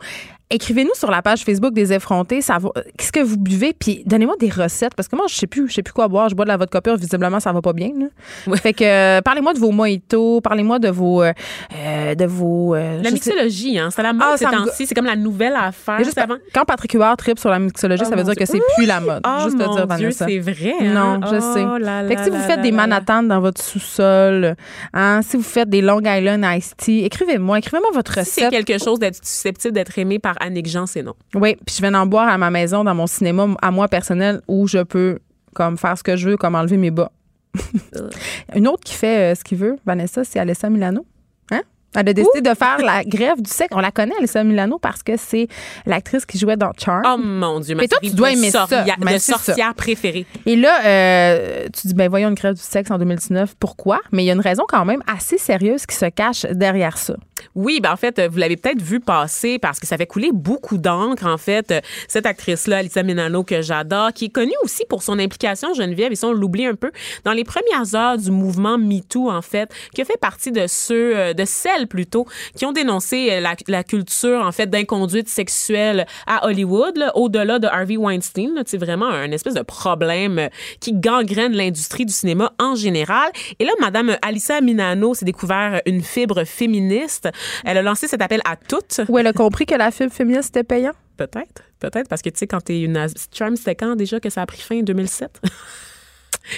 Écrivez-nous 0.52 0.94
sur 0.94 1.10
la 1.10 1.22
page 1.22 1.42
Facebook 1.44 1.72
des 1.72 1.92
effrontés, 1.92 2.40
ça 2.40 2.58
va- 2.58 2.70
qu'est-ce 2.98 3.12
que 3.12 3.20
vous 3.20 3.36
buvez, 3.36 3.72
puis 3.72 4.02
donnez-moi 4.04 4.34
des 4.40 4.50
recettes 4.50 4.94
parce 4.96 5.06
que 5.08 5.14
moi 5.14 5.26
je 5.28 5.34
sais 5.36 5.46
plus, 5.46 5.68
je 5.68 5.74
sais 5.74 5.82
plus 5.82 5.92
quoi 5.92 6.08
boire. 6.08 6.28
Je 6.28 6.34
bois 6.34 6.44
de 6.44 6.50
la 6.50 6.56
vodka 6.56 6.80
pure, 6.80 6.96
visiblement 6.96 7.38
ça 7.38 7.52
va 7.52 7.62
pas 7.62 7.72
bien. 7.72 7.90
là. 7.96 8.56
Fait 8.56 8.72
que 8.72 8.82
euh, 8.84 9.20
parlez-moi 9.22 9.54
de 9.54 9.58
vos 9.60 9.70
mojitos, 9.70 10.40
parlez-moi 10.40 10.78
de 10.80 10.88
vos, 10.88 11.22
euh, 11.22 11.32
euh, 11.76 12.14
de 12.16 12.24
vos. 12.24 12.74
euh, 12.74 12.96
La 12.96 13.02
je 13.02 13.04
sais- 13.04 13.12
mixologie, 13.12 13.78
hein, 13.78 13.90
c'est 13.94 14.02
la 14.02 14.12
mode 14.12 14.26
Ah, 14.28 14.36
ces 14.36 14.44
temps-ci. 14.44 14.86
C'est 14.86 14.94
comme 14.94 15.04
la 15.06 15.14
nouvelle 15.16 15.54
affaire. 15.54 16.02
Juste 16.02 16.18
avant. 16.18 16.36
quand 16.52 16.64
Patrick 16.64 16.92
Huard 16.94 17.16
tripe 17.16 17.38
sur 17.38 17.50
la 17.50 17.58
mixologie, 17.60 18.02
Oh 18.04 18.08
ça 18.10 18.16
veut 18.16 18.24
dire 18.24 18.34
que 18.34 18.44
Dieu. 18.44 18.46
c'est 18.58 18.74
plus 18.76 18.86
la 18.86 19.00
mode. 19.00 19.22
Oh 19.24 19.44
juste 19.44 19.56
te 19.58 19.62
mon 19.62 19.74
dire, 19.76 19.86
Dieu, 19.98 20.10
c'est 20.10 20.38
vrai. 20.40 20.74
hein? 20.80 20.92
Non, 21.20 21.26
je 21.30 21.36
Oh 21.36 21.40
sais. 21.40 22.08
fait 22.08 22.16
que 22.16 22.24
si 22.24 22.30
vous 22.30 22.40
faites 22.42 22.60
des. 22.62 22.72
Manhattan 22.72 23.22
dans 23.24 23.40
votre 23.40 23.62
sous-sol, 23.62 24.56
hein, 24.94 25.20
si 25.22 25.36
vous 25.36 25.42
faites 25.42 25.68
des 25.68 25.80
Long 25.82 26.00
Island 26.04 26.44
Iced 26.56 26.76
Tea, 26.76 27.04
écrivez-moi, 27.04 27.58
écrivez-moi 27.58 27.90
votre 27.92 28.14
Si 28.24 28.30
c'est 28.30 28.46
recette. 28.46 28.66
quelque 28.66 28.82
chose 28.82 28.98
d'être 28.98 29.18
susceptible 29.24 29.74
d'être 29.74 29.98
aimé 29.98 30.18
par 30.18 30.39
Annick 30.40 30.66
Jean, 30.66 30.86
c'est 30.86 31.02
non. 31.02 31.14
Oui, 31.34 31.56
puis 31.64 31.76
je 31.76 31.82
vais 31.82 31.94
en 31.94 32.06
boire 32.06 32.28
à 32.28 32.38
ma 32.38 32.50
maison, 32.50 32.82
dans 32.82 32.94
mon 32.94 33.06
cinéma, 33.06 33.46
à 33.62 33.70
moi 33.70 33.88
personnel, 33.88 34.40
où 34.48 34.66
je 34.66 34.82
peux 34.82 35.18
comme 35.54 35.76
faire 35.76 35.96
ce 35.96 36.02
que 36.02 36.16
je 36.16 36.30
veux, 36.30 36.36
comme 36.36 36.54
enlever 36.54 36.76
mes 36.76 36.90
bas. 36.90 37.12
Une 38.54 38.68
autre 38.68 38.82
qui 38.84 38.94
fait 38.94 39.32
euh, 39.32 39.34
ce 39.34 39.44
qu'il 39.44 39.58
veut, 39.58 39.76
Vanessa, 39.84 40.24
c'est 40.24 40.38
Alessa 40.38 40.70
Milano. 40.70 41.04
Hein? 41.50 41.62
Elle 41.96 42.08
a 42.08 42.12
décidé 42.12 42.40
de 42.40 42.54
faire 42.54 42.78
la 42.78 43.02
grève 43.02 43.42
du 43.42 43.50
sexe. 43.50 43.70
On 43.72 43.80
la 43.80 43.90
connaît, 43.90 44.14
Alessa 44.16 44.44
Milano, 44.44 44.78
parce 44.78 45.02
que 45.02 45.16
c'est 45.16 45.48
l'actrice 45.86 46.24
qui 46.24 46.38
jouait 46.38 46.56
dans 46.56 46.70
Charm. 46.78 47.02
Oh 47.04 47.18
mon 47.18 47.58
Dieu, 47.58 47.74
ma 47.74 47.82
Mais 47.82 47.88
toi, 47.88 47.98
tu 48.00 48.10
dois 48.10 48.32
aimer 48.32 48.50
ça. 48.50 48.66
c'est 48.68 49.18
ça. 49.18 49.38
sorcière 49.38 49.74
préférée. 49.74 50.26
Et 50.46 50.54
là, 50.54 50.84
euh, 50.84 51.66
tu 51.72 51.88
dis, 51.88 51.94
ben 51.94 52.08
voyons 52.08 52.28
une 52.28 52.34
grève 52.34 52.54
du 52.54 52.62
sexe 52.62 52.90
en 52.90 52.98
2019. 52.98 53.56
Pourquoi? 53.58 54.00
Mais 54.12 54.22
il 54.22 54.26
y 54.26 54.30
a 54.30 54.34
une 54.34 54.40
raison 54.40 54.62
quand 54.68 54.84
même 54.84 55.02
assez 55.12 55.38
sérieuse 55.38 55.86
qui 55.86 55.96
se 55.96 56.06
cache 56.06 56.46
derrière 56.46 56.96
ça. 56.96 57.16
Oui, 57.54 57.80
ben 57.80 57.92
en 57.92 57.96
fait, 57.96 58.18
euh, 58.18 58.28
vous 58.28 58.38
l'avez 58.38 58.56
peut-être 58.56 58.82
vu 58.82 59.00
passer 59.00 59.58
parce 59.58 59.80
que 59.80 59.86
ça 59.86 59.96
fait 59.96 60.06
couler 60.06 60.30
beaucoup 60.32 60.78
d'encre, 60.78 61.26
en 61.26 61.38
fait. 61.38 61.70
Euh, 61.70 61.80
Cette 62.08 62.26
actrice-là, 62.26 62.78
Alissa 62.78 63.02
Milano, 63.02 63.44
que 63.44 63.62
j'adore, 63.62 64.12
qui 64.12 64.26
est 64.26 64.30
connue 64.30 64.54
aussi 64.62 64.84
pour 64.88 65.02
son 65.02 65.18
implication, 65.18 65.74
Geneviève, 65.74 66.12
et 66.12 66.16
ça, 66.16 66.28
on 66.28 66.32
l'oublie 66.32 66.66
un 66.66 66.74
peu, 66.74 66.90
dans 67.24 67.32
les 67.32 67.44
premières 67.44 67.94
heures 67.94 68.18
du 68.18 68.30
mouvement 68.30 68.78
MeToo, 68.78 69.30
en 69.30 69.42
fait, 69.42 69.70
qui 69.94 70.02
a 70.02 70.04
fait 70.04 70.20
partie 70.20 70.52
de 70.52 70.66
ceux, 70.66 71.16
euh, 71.16 71.32
de 71.32 71.44
celles 71.44 71.86
plutôt, 71.86 72.26
qui 72.56 72.66
ont 72.66 72.72
dénoncé 72.72 73.40
la, 73.40 73.84
culture, 73.84 74.42
en 74.44 74.52
fait, 74.52 74.68
d'inconduite 74.68 75.28
sexuelle 75.28 76.06
à 76.26 76.46
Hollywood, 76.46 76.96
là, 76.96 77.16
au-delà 77.16 77.58
de 77.58 77.66
Harvey 77.66 77.96
Weinstein. 77.96 78.62
C'est 78.66 78.78
vraiment 78.78 79.08
un 79.08 79.30
espèce 79.32 79.54
de 79.54 79.62
problème 79.62 80.48
qui 80.80 80.92
gangrène 80.92 81.52
l'industrie 81.52 82.04
du 82.04 82.12
cinéma 82.12 82.52
en 82.58 82.74
général. 82.74 83.30
Et 83.58 83.64
là, 83.64 83.72
Madame 83.80 84.16
Alissa 84.22 84.60
Milano 84.60 85.14
s'est 85.14 85.24
découvert 85.24 85.80
une 85.86 86.02
fibre 86.02 86.44
féministe. 86.44 87.29
Elle 87.64 87.78
a 87.78 87.82
lancé 87.82 88.08
cet 88.08 88.22
appel 88.22 88.40
à 88.44 88.56
toutes. 88.56 89.00
Où 89.08 89.18
elle 89.18 89.26
a 89.26 89.32
compris 89.32 89.66
que 89.66 89.74
la 89.74 89.90
fibre 89.90 90.12
féminine, 90.12 90.42
c'était 90.42 90.64
payant? 90.64 90.92
Peut-être, 91.16 91.62
peut-être, 91.78 92.08
parce 92.08 92.22
que 92.22 92.30
tu 92.30 92.38
sais, 92.38 92.46
quand 92.46 92.60
t'es 92.60 92.80
une. 92.80 93.06
Charm, 93.32 93.56
c'était 93.56 93.74
quand 93.74 93.96
déjà 93.96 94.20
que 94.20 94.30
ça 94.30 94.42
a 94.42 94.46
pris 94.46 94.60
fin 94.60 94.78
en 94.78 94.82
2007? 94.82 95.40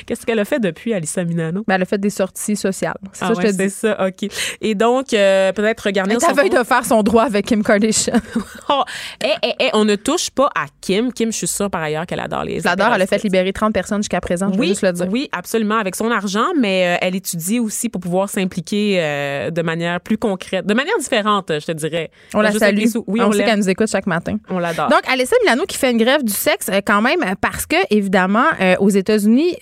Qu'est-ce 0.07 0.25
qu'elle 0.27 0.38
a 0.38 0.45
fait 0.45 0.61
depuis, 0.61 0.95
Alissa 0.95 1.25
Milano? 1.25 1.64
Ben, 1.66 1.75
elle 1.77 1.83
a 1.83 1.87
fait 1.87 1.99
des 1.99 2.11
sorties 2.11 2.57
sociales. 2.57 2.95
C'est 3.12 3.25
Ah 3.25 3.29
ça, 3.29 3.35
ouais, 3.35 3.42
je 3.47 3.49
te 3.49 3.57
c'est 3.57 3.66
dis. 3.66 3.71
ça, 3.71 4.07
OK. 4.07 4.31
Et 4.61 4.75
donc, 4.75 5.12
euh, 5.12 5.53
peut-être 5.53 5.81
regarder 5.81 6.16
Elle 6.29 6.35
veille 6.37 6.51
de 6.51 6.62
faire 6.64 6.85
son 6.85 7.03
droit 7.03 7.25
avec 7.25 7.47
Kim 7.47 7.62
Kardashian. 7.62 8.14
Oh, 8.68 8.85
eh, 9.23 9.29
eh, 9.42 9.53
eh, 9.61 9.68
on 9.75 9.85
ne 9.85 9.97
touche 9.97 10.31
pas 10.31 10.47
à 10.55 10.66
Kim. 10.81 11.12
Kim, 11.12 11.31
je 11.33 11.37
suis 11.37 11.47
sûre 11.49 11.68
par 11.68 11.83
ailleurs 11.83 12.07
qu'elle 12.07 12.21
adore 12.21 12.45
les 12.45 12.61
Je 12.61 12.64
l'adore, 12.64 12.92
elle 12.95 13.03
a 13.03 13.07
fait 13.07 13.23
libérer 13.23 13.53
30 13.53 13.73
personnes 13.75 13.99
jusqu'à 14.03 14.21
présent, 14.21 14.49
je 14.51 14.55
veux 14.55 14.61
Oui, 14.61 14.68
juste 14.68 14.83
le 14.83 14.92
dire. 14.92 15.07
oui, 15.11 15.29
absolument, 15.33 15.77
avec 15.79 15.95
son 15.97 16.11
argent, 16.11 16.47
mais 16.59 16.95
euh, 16.95 16.99
elle 17.03 17.14
étudie 17.14 17.59
aussi 17.61 17.88
pour 17.88 18.01
pouvoir 18.01 18.31
s'impliquer 18.31 18.97
euh, 19.01 19.51
de 19.51 19.62
manière 19.62 20.01
plus 20.01 20.16
concrète, 20.16 20.64
de 20.66 20.75
manière 20.75 20.97
différente, 20.99 21.51
je 21.51 21.66
te 21.66 21.73
dirais. 21.73 22.11
On 22.35 22.40
la 22.40 22.51
Juste 22.51 22.62
avec 22.62 22.88
salue. 22.88 23.03
Oui, 23.09 23.21
on 23.21 23.29
on, 23.29 23.33
sait 23.33 23.45
qu'elle 23.45 23.59
nous 23.59 23.68
écoute 23.68 23.88
chaque 23.90 24.07
matin. 24.07 24.37
On 24.49 24.59
l'adore. 24.59 24.88
Donc, 24.88 25.01
Alessa 25.12 25.37
Milano 25.42 25.64
qui 25.66 25.77
fait 25.77 25.90
une 25.90 25.99
grève 25.99 26.23
du 26.25 26.33
sexe 26.33 26.71
quand 26.87 27.03
même 27.03 27.21
parce 27.40 27.66
que, 27.66 27.77
évidemment, 27.90 28.47
aux 28.79 28.90
États-Unis, 28.90 29.57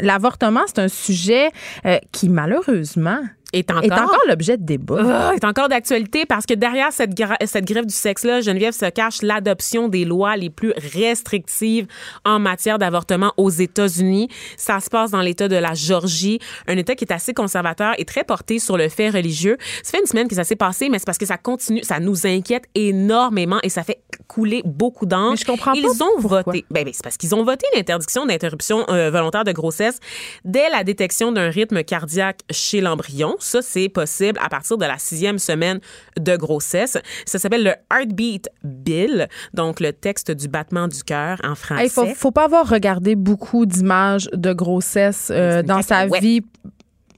l'avortement, 0.00 0.62
c'est 0.66 0.80
un 0.80 0.88
sujet 0.88 1.50
euh, 1.86 1.98
qui, 2.12 2.28
malheureusement, 2.28 3.20
est 3.52 3.70
encore, 3.70 3.84
est 3.84 3.92
encore 3.92 4.22
l'objet 4.28 4.56
de 4.56 4.64
débat. 4.64 5.30
Ah, 5.30 5.32
est 5.34 5.44
encore 5.44 5.68
d'actualité 5.68 6.26
parce 6.26 6.44
que 6.46 6.54
derrière 6.54 6.92
cette, 6.92 7.12
cette 7.46 7.64
grève 7.64 7.86
du 7.86 7.94
sexe-là, 7.94 8.40
Geneviève 8.40 8.74
se 8.74 8.88
cache 8.90 9.22
l'adoption 9.22 9.88
des 9.88 10.04
lois 10.04 10.36
les 10.36 10.50
plus 10.50 10.72
restrictives 10.94 11.86
en 12.24 12.38
matière 12.38 12.78
d'avortement 12.78 13.32
aux 13.36 13.50
États-Unis. 13.50 14.28
Ça 14.56 14.80
se 14.80 14.90
passe 14.90 15.10
dans 15.10 15.20
l'État 15.22 15.48
de 15.48 15.56
la 15.56 15.74
Georgie, 15.74 16.38
un 16.66 16.76
État 16.76 16.94
qui 16.94 17.04
est 17.04 17.12
assez 17.12 17.32
conservateur 17.32 17.94
et 17.98 18.04
très 18.04 18.24
porté 18.24 18.58
sur 18.58 18.76
le 18.76 18.88
fait 18.88 19.10
religieux. 19.10 19.56
Ça 19.82 19.92
fait 19.92 20.00
une 20.00 20.06
semaine 20.06 20.28
que 20.28 20.34
ça 20.34 20.44
s'est 20.44 20.56
passé, 20.56 20.88
mais 20.88 20.98
c'est 20.98 21.06
parce 21.06 21.18
que 21.18 21.26
ça 21.26 21.38
continue, 21.38 21.82
ça 21.82 22.00
nous 22.00 22.26
inquiète 22.26 22.64
énormément 22.74 23.58
et 23.62 23.68
ça 23.68 23.82
fait 23.82 24.00
couler 24.26 24.62
beaucoup 24.64 25.06
d'encre. 25.06 25.30
Mais 25.32 25.36
je 25.36 25.46
comprends 25.46 25.72
pas 25.72 25.78
Ils 25.78 26.02
ont 26.02 26.20
pourquoi. 26.20 26.42
voté. 26.42 26.64
Ben, 26.70 26.84
ben, 26.84 26.92
c'est 26.94 27.02
parce 27.02 27.16
qu'ils 27.16 27.34
ont 27.34 27.44
voté 27.44 27.66
l'interdiction 27.74 28.26
d'interruption 28.26 28.84
euh, 28.90 29.10
volontaire 29.10 29.44
de 29.44 29.52
grossesse 29.52 30.00
dès 30.44 30.68
la 30.70 30.84
détection 30.84 31.32
d'un 31.32 31.48
rythme 31.48 31.82
cardiaque 31.82 32.40
chez 32.50 32.80
l'embryon. 32.80 33.36
Ça, 33.38 33.62
c'est 33.62 33.88
possible 33.88 34.38
à 34.42 34.48
partir 34.48 34.78
de 34.78 34.84
la 34.84 34.98
sixième 34.98 35.38
semaine 35.38 35.80
de 36.18 36.36
grossesse. 36.36 36.98
Ça 37.26 37.38
s'appelle 37.38 37.64
le 37.64 37.72
Heartbeat 37.92 38.48
Bill, 38.64 39.28
donc 39.54 39.80
le 39.80 39.92
texte 39.92 40.30
du 40.30 40.48
battement 40.48 40.88
du 40.88 41.02
cœur 41.02 41.38
en 41.44 41.54
français. 41.54 41.84
Il 41.86 41.90
faut, 41.90 42.06
faut 42.14 42.30
pas 42.30 42.44
avoir 42.44 42.68
regardé 42.68 43.14
beaucoup 43.16 43.66
d'images 43.66 44.28
de 44.32 44.52
grossesse 44.52 45.28
euh, 45.30 45.58
C'est 45.58 45.62
dans 45.64 45.82
sa 45.82 46.06
vie. 46.20 46.42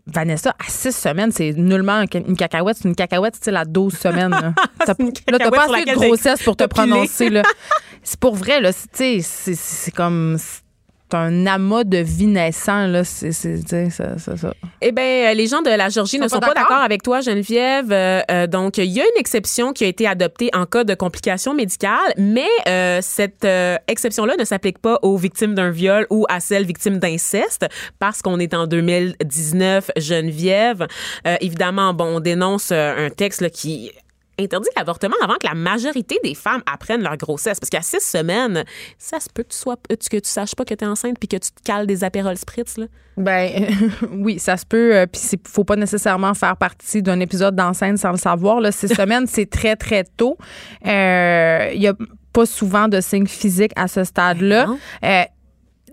Vanessa, 0.06 0.50
à 0.58 0.68
six 0.68 0.92
semaines, 0.96 1.30
c'est 1.30 1.52
nullement 1.52 2.02
une 2.14 2.36
cacahuète. 2.36 2.78
C'est 2.80 2.88
une 2.88 2.96
cacahuète 2.96 3.36
style 3.36 3.54
à 3.56 3.64
12 3.64 3.94
semaines. 3.96 4.30
Là, 5.30 5.38
T'as- 5.38 5.50
pas 5.50 5.64
assez 5.64 5.84
de 5.84 5.94
grossesse 5.94 6.42
pour 6.42 6.56
te 6.56 6.64
prononcer. 6.64 7.30
C'est 8.02 8.18
pour 8.18 8.34
vrai, 8.34 8.60
là. 8.62 8.70
c'est- 8.72 9.20
C'est 9.20 9.54
c'est 9.54 9.90
comme. 9.90 10.36
Un 11.14 11.46
amas 11.46 11.84
de 11.84 11.98
vie 11.98 12.26
naissant, 12.26 12.86
là. 12.86 13.04
C'est 13.04 13.32
ça, 13.32 14.18
ça, 14.18 14.36
ça. 14.36 14.54
Eh 14.80 14.92
bien, 14.92 15.32
les 15.34 15.46
gens 15.46 15.62
de 15.62 15.70
la 15.70 15.88
Georgie 15.88 16.18
ne 16.18 16.28
sont 16.28 16.40
pas 16.40 16.54
d'accord? 16.54 16.78
avec 16.78 17.02
toi, 17.02 17.20
Geneviève. 17.20 17.92
Euh, 17.92 18.20
euh, 18.30 18.46
donc, 18.46 18.78
il 18.78 18.84
y 18.86 19.00
a 19.00 19.04
une 19.04 19.18
exception 19.20 19.72
qui 19.72 19.84
a 19.84 19.86
été 19.88 20.06
adoptée 20.06 20.50
en 20.54 20.66
cas 20.66 20.84
de 20.84 20.94
complications 20.94 21.54
médicales, 21.54 22.12
mais 22.16 22.48
euh, 22.68 22.98
cette 23.02 23.44
euh, 23.44 23.76
exception-là 23.88 24.36
ne 24.38 24.44
s'applique 24.44 24.78
pas 24.78 24.98
aux 25.02 25.16
victimes 25.16 25.54
d'un 25.54 25.70
viol 25.70 26.06
ou 26.10 26.26
à 26.28 26.40
celles 26.40 26.64
victimes 26.64 26.98
d'inceste, 26.98 27.66
parce 27.98 28.22
qu'on 28.22 28.38
est 28.38 28.54
en 28.54 28.66
2019, 28.66 29.90
Geneviève. 29.96 30.86
Euh, 31.26 31.36
évidemment, 31.40 31.94
bon, 31.94 32.16
on 32.16 32.20
dénonce 32.20 32.70
euh, 32.72 33.06
un 33.06 33.10
texte 33.10 33.40
là, 33.40 33.50
qui 33.50 33.92
interdit 34.38 34.68
l'avortement 34.76 35.16
avant 35.22 35.34
que 35.34 35.46
la 35.46 35.54
majorité 35.54 36.18
des 36.24 36.34
femmes 36.34 36.62
apprennent 36.70 37.02
leur 37.02 37.16
grossesse. 37.16 37.60
Parce 37.60 37.70
qu'à 37.70 37.82
six 37.82 38.00
semaines, 38.00 38.64
ça 38.98 39.20
se 39.20 39.28
peut 39.32 39.42
que 39.42 39.48
tu, 39.50 39.56
sois, 39.58 39.76
que 39.76 40.16
tu 40.16 40.20
saches 40.28 40.54
pas 40.54 40.64
que 40.64 40.74
tu 40.74 40.84
es 40.84 40.88
enceinte 40.88 41.18
puis 41.18 41.28
que 41.28 41.36
tu 41.36 41.50
te 41.50 41.62
cales 41.64 41.86
des 41.86 42.04
apérols 42.04 42.36
spritz. 42.38 42.78
Là. 42.78 42.86
Ben 43.16 43.66
oui, 44.12 44.38
ça 44.38 44.56
se 44.56 44.64
peut. 44.64 44.94
euh, 44.96 45.06
Puis 45.06 45.20
il 45.32 45.38
faut 45.46 45.64
pas 45.64 45.76
nécessairement 45.76 46.32
faire 46.34 46.56
partie 46.56 47.02
d'un 47.02 47.20
épisode 47.20 47.54
d'enceinte 47.54 47.98
sans 47.98 48.12
le 48.12 48.16
savoir. 48.18 48.60
Là, 48.60 48.72
six 48.72 48.88
semaines, 48.94 49.26
c'est 49.26 49.48
très 49.50 49.76
très 49.76 50.04
tôt. 50.04 50.38
Euh, 50.86 51.70
Il 51.74 51.80
y 51.82 51.88
a 51.88 51.94
pas 52.32 52.46
souvent 52.46 52.88
de 52.88 53.00
signes 53.00 53.26
physiques 53.26 53.72
à 53.76 53.88
ce 53.88 54.04
stade-là. 54.04 54.66
Euh, 55.04 55.22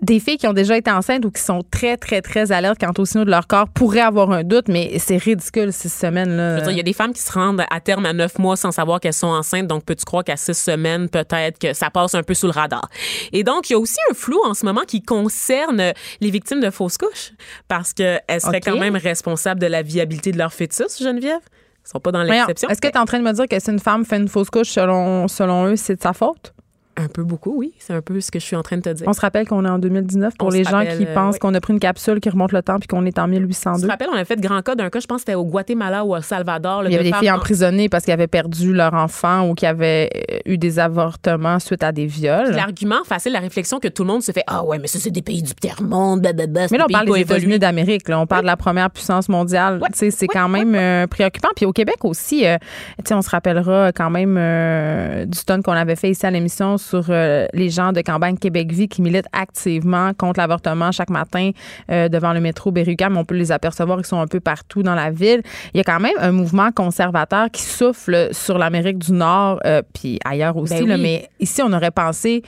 des 0.02 0.20
filles 0.20 0.38
qui 0.38 0.46
ont 0.46 0.52
déjà 0.52 0.76
été 0.76 0.90
enceintes 0.90 1.24
ou 1.24 1.30
qui 1.30 1.42
sont 1.42 1.62
très, 1.70 1.96
très, 1.96 2.22
très 2.22 2.52
alertes 2.52 2.78
quant 2.80 2.92
au 2.98 3.04
signaux 3.04 3.24
de 3.24 3.30
leur 3.30 3.46
corps 3.46 3.68
pourraient 3.68 4.00
avoir 4.00 4.30
un 4.30 4.44
doute, 4.44 4.68
mais 4.68 4.98
c'est 4.98 5.16
ridicule, 5.16 5.72
six 5.72 5.92
semaines. 5.92 6.30
Je 6.30 6.36
Là. 6.36 6.54
veux 6.56 6.62
dire, 6.62 6.70
il 6.70 6.76
y 6.76 6.80
a 6.80 6.84
des 6.84 6.92
femmes 6.92 7.12
qui 7.12 7.20
se 7.20 7.32
rendent 7.32 7.64
à 7.70 7.80
terme 7.80 8.06
à 8.06 8.12
neuf 8.12 8.38
mois 8.38 8.56
sans 8.56 8.70
savoir 8.70 9.00
qu'elles 9.00 9.12
sont 9.12 9.28
enceintes. 9.28 9.66
Donc, 9.66 9.84
peux-tu 9.84 10.04
croire 10.04 10.24
qu'à 10.24 10.36
six 10.36 10.54
semaines, 10.54 11.08
peut-être 11.08 11.58
que 11.58 11.72
ça 11.72 11.90
passe 11.90 12.14
un 12.14 12.22
peu 12.22 12.34
sous 12.34 12.46
le 12.46 12.52
radar? 12.52 12.88
Et 13.32 13.44
donc, 13.44 13.70
il 13.70 13.74
y 13.74 13.76
a 13.76 13.78
aussi 13.78 13.98
un 14.10 14.14
flou 14.14 14.40
en 14.44 14.54
ce 14.54 14.64
moment 14.64 14.82
qui 14.86 15.02
concerne 15.02 15.92
les 16.20 16.30
victimes 16.30 16.60
de 16.60 16.70
fausses 16.70 16.98
couches 16.98 17.32
parce 17.68 17.92
qu'elles 17.92 18.22
seraient 18.40 18.60
quand 18.60 18.78
même 18.78 18.96
responsables 18.96 19.60
de 19.60 19.66
la 19.66 19.82
viabilité 19.82 20.32
de 20.32 20.38
leur 20.38 20.52
fœtus, 20.52 21.02
Geneviève? 21.02 21.40
Elles 21.42 21.90
sont 21.92 22.00
pas 22.00 22.12
dans 22.12 22.22
l'exception. 22.22 22.68
Est-ce 22.68 22.80
que 22.80 22.88
tu 22.88 22.94
es 22.94 22.98
en 22.98 23.06
train 23.06 23.18
de 23.18 23.24
me 23.24 23.32
dire 23.32 23.46
que 23.48 23.58
si 23.58 23.70
une 23.70 23.78
femme 23.78 24.04
fait 24.04 24.18
une 24.18 24.28
fausse 24.28 24.50
couche, 24.50 24.68
selon, 24.68 25.26
selon 25.28 25.66
eux, 25.66 25.76
c'est 25.76 25.96
de 25.96 26.02
sa 26.02 26.12
faute? 26.12 26.52
Un 26.98 27.08
peu 27.08 27.22
beaucoup, 27.22 27.54
oui. 27.56 27.72
C'est 27.78 27.92
un 27.94 28.00
peu 28.02 28.20
ce 28.20 28.30
que 28.30 28.38
je 28.40 28.44
suis 28.44 28.56
en 28.56 28.62
train 28.62 28.76
de 28.76 28.82
te 28.82 28.88
dire. 28.90 29.06
On 29.08 29.12
se 29.12 29.20
rappelle 29.20 29.46
qu'on 29.46 29.64
est 29.64 29.68
en 29.68 29.78
2019 29.78 30.34
pour 30.36 30.48
On 30.48 30.50
les 30.50 30.64
gens 30.64 30.72
rappelle, 30.78 30.98
qui 30.98 31.06
euh, 31.06 31.14
pensent 31.14 31.34
oui. 31.34 31.38
qu'on 31.38 31.54
a 31.54 31.60
pris 31.60 31.72
une 31.72 31.78
capsule 31.80 32.20
qui 32.20 32.28
remonte 32.28 32.52
le 32.52 32.62
temps 32.62 32.78
puis 32.78 32.88
qu'on 32.88 33.04
est 33.06 33.18
en 33.18 33.24
Tu 33.26 33.30
1802. 33.40 33.86
te 33.86 33.90
rappelles, 33.90 34.08
on 34.12 34.16
a 34.16 34.24
fait 34.24 34.40
grand 34.40 34.60
cas 34.62 34.74
d'un 34.74 34.90
cas, 34.90 35.00
je 35.00 35.06
pense 35.06 35.16
que 35.18 35.20
c'était 35.26 35.34
au 35.36 35.44
Guatemala 35.44 36.04
ou 36.04 36.14
au 36.16 36.20
Salvador. 36.20 36.82
là, 36.82 36.90
Il 36.90 36.92
y 36.92 36.96
avait 36.96 37.04
de 37.04 37.10
des 37.12 37.18
filles 37.18 37.30
en- 37.30 37.36
emprisonnées 37.36 37.88
parce 37.88 38.04
qu'elles 38.04 38.14
avaient 38.14 38.26
perdu 38.26 38.72
leur 38.72 38.94
enfant 38.94 39.48
ou 39.48 39.54
qui 39.54 39.64
avaient 39.66 40.10
euh, 40.32 40.38
eu 40.46 40.58
des 40.58 40.78
avortements 40.78 41.58
suite 41.60 41.82
à 41.84 41.92
des 41.92 42.06
viols. 42.06 42.50
L'argument 42.50 43.04
facile, 43.04 43.32
la 43.32 43.40
réflexion 43.40 43.78
que 43.78 43.88
tout 43.88 44.02
le 44.02 44.08
monde 44.08 44.22
se 44.22 44.32
fait 44.32 44.42
Ah 44.46 44.64
ouais, 44.64 44.78
mais 44.78 44.88
ça, 44.88 44.98
c'est 44.98 45.10
des 45.10 45.22
pays 45.22 45.42
du 45.42 45.54
tiers-monde, 45.54 46.20
blablabla. 46.20 46.66
Mais 46.70 46.78
là, 46.78 46.86
on 46.88 46.92
parle 46.92 47.06
des. 47.12 47.20
États-Unis 47.20 47.58
d'Amérique. 47.58 48.08
là. 48.08 48.18
On 48.20 48.26
parle 48.26 48.42
de 48.42 48.46
la 48.46 48.56
première 48.56 48.90
puissance 48.90 49.28
mondiale. 49.28 49.80
C'est 49.94 50.26
quand 50.26 50.48
même 50.48 50.74
euh, 50.74 51.06
préoccupant. 51.06 51.48
Puis 51.54 51.64
au 51.66 51.72
Québec 51.72 51.96
aussi, 52.04 52.46
euh, 52.46 52.56
tu 52.98 53.04
sais, 53.08 53.14
on 53.14 53.22
se 53.22 53.30
rappellera 53.30 53.92
quand 53.92 54.10
même 54.10 54.36
euh, 54.38 55.24
du 55.26 55.38
stun 55.38 55.62
qu'on 55.62 55.72
avait 55.72 55.96
fait 55.96 56.10
ici 56.10 56.24
à 56.26 56.30
l'émission 56.30 56.76
sur 56.88 57.06
euh, 57.08 57.46
les 57.52 57.70
gens 57.70 57.92
de 57.92 58.00
campagne 58.00 58.36
Québec 58.36 58.72
Vie 58.72 58.88
qui 58.88 59.02
militent 59.02 59.28
activement 59.32 60.12
contre 60.14 60.40
l'avortement 60.40 60.92
chaque 60.92 61.10
matin 61.10 61.50
euh, 61.90 62.08
devant 62.08 62.32
le 62.32 62.40
métro 62.40 62.70
Berrucam. 62.70 63.16
On 63.16 63.24
peut 63.24 63.34
les 63.34 63.52
apercevoir, 63.52 63.98
ils 63.98 64.06
sont 64.06 64.20
un 64.20 64.26
peu 64.26 64.40
partout 64.40 64.82
dans 64.82 64.94
la 64.94 65.10
ville. 65.10 65.42
Il 65.74 65.78
y 65.78 65.80
a 65.80 65.84
quand 65.84 66.00
même 66.00 66.16
un 66.18 66.32
mouvement 66.32 66.70
conservateur 66.72 67.50
qui 67.50 67.62
souffle 67.62 68.28
sur 68.32 68.58
l'Amérique 68.58 68.98
du 68.98 69.12
Nord, 69.12 69.60
euh, 69.66 69.82
puis 69.92 70.18
ailleurs 70.24 70.56
aussi. 70.56 70.74
Ben 70.74 70.88
là. 70.88 70.94
oui. 70.94 71.02
mais 71.02 71.28
ici, 71.40 71.60
on 71.62 71.72
aurait 71.72 71.90
pensé 71.90 72.42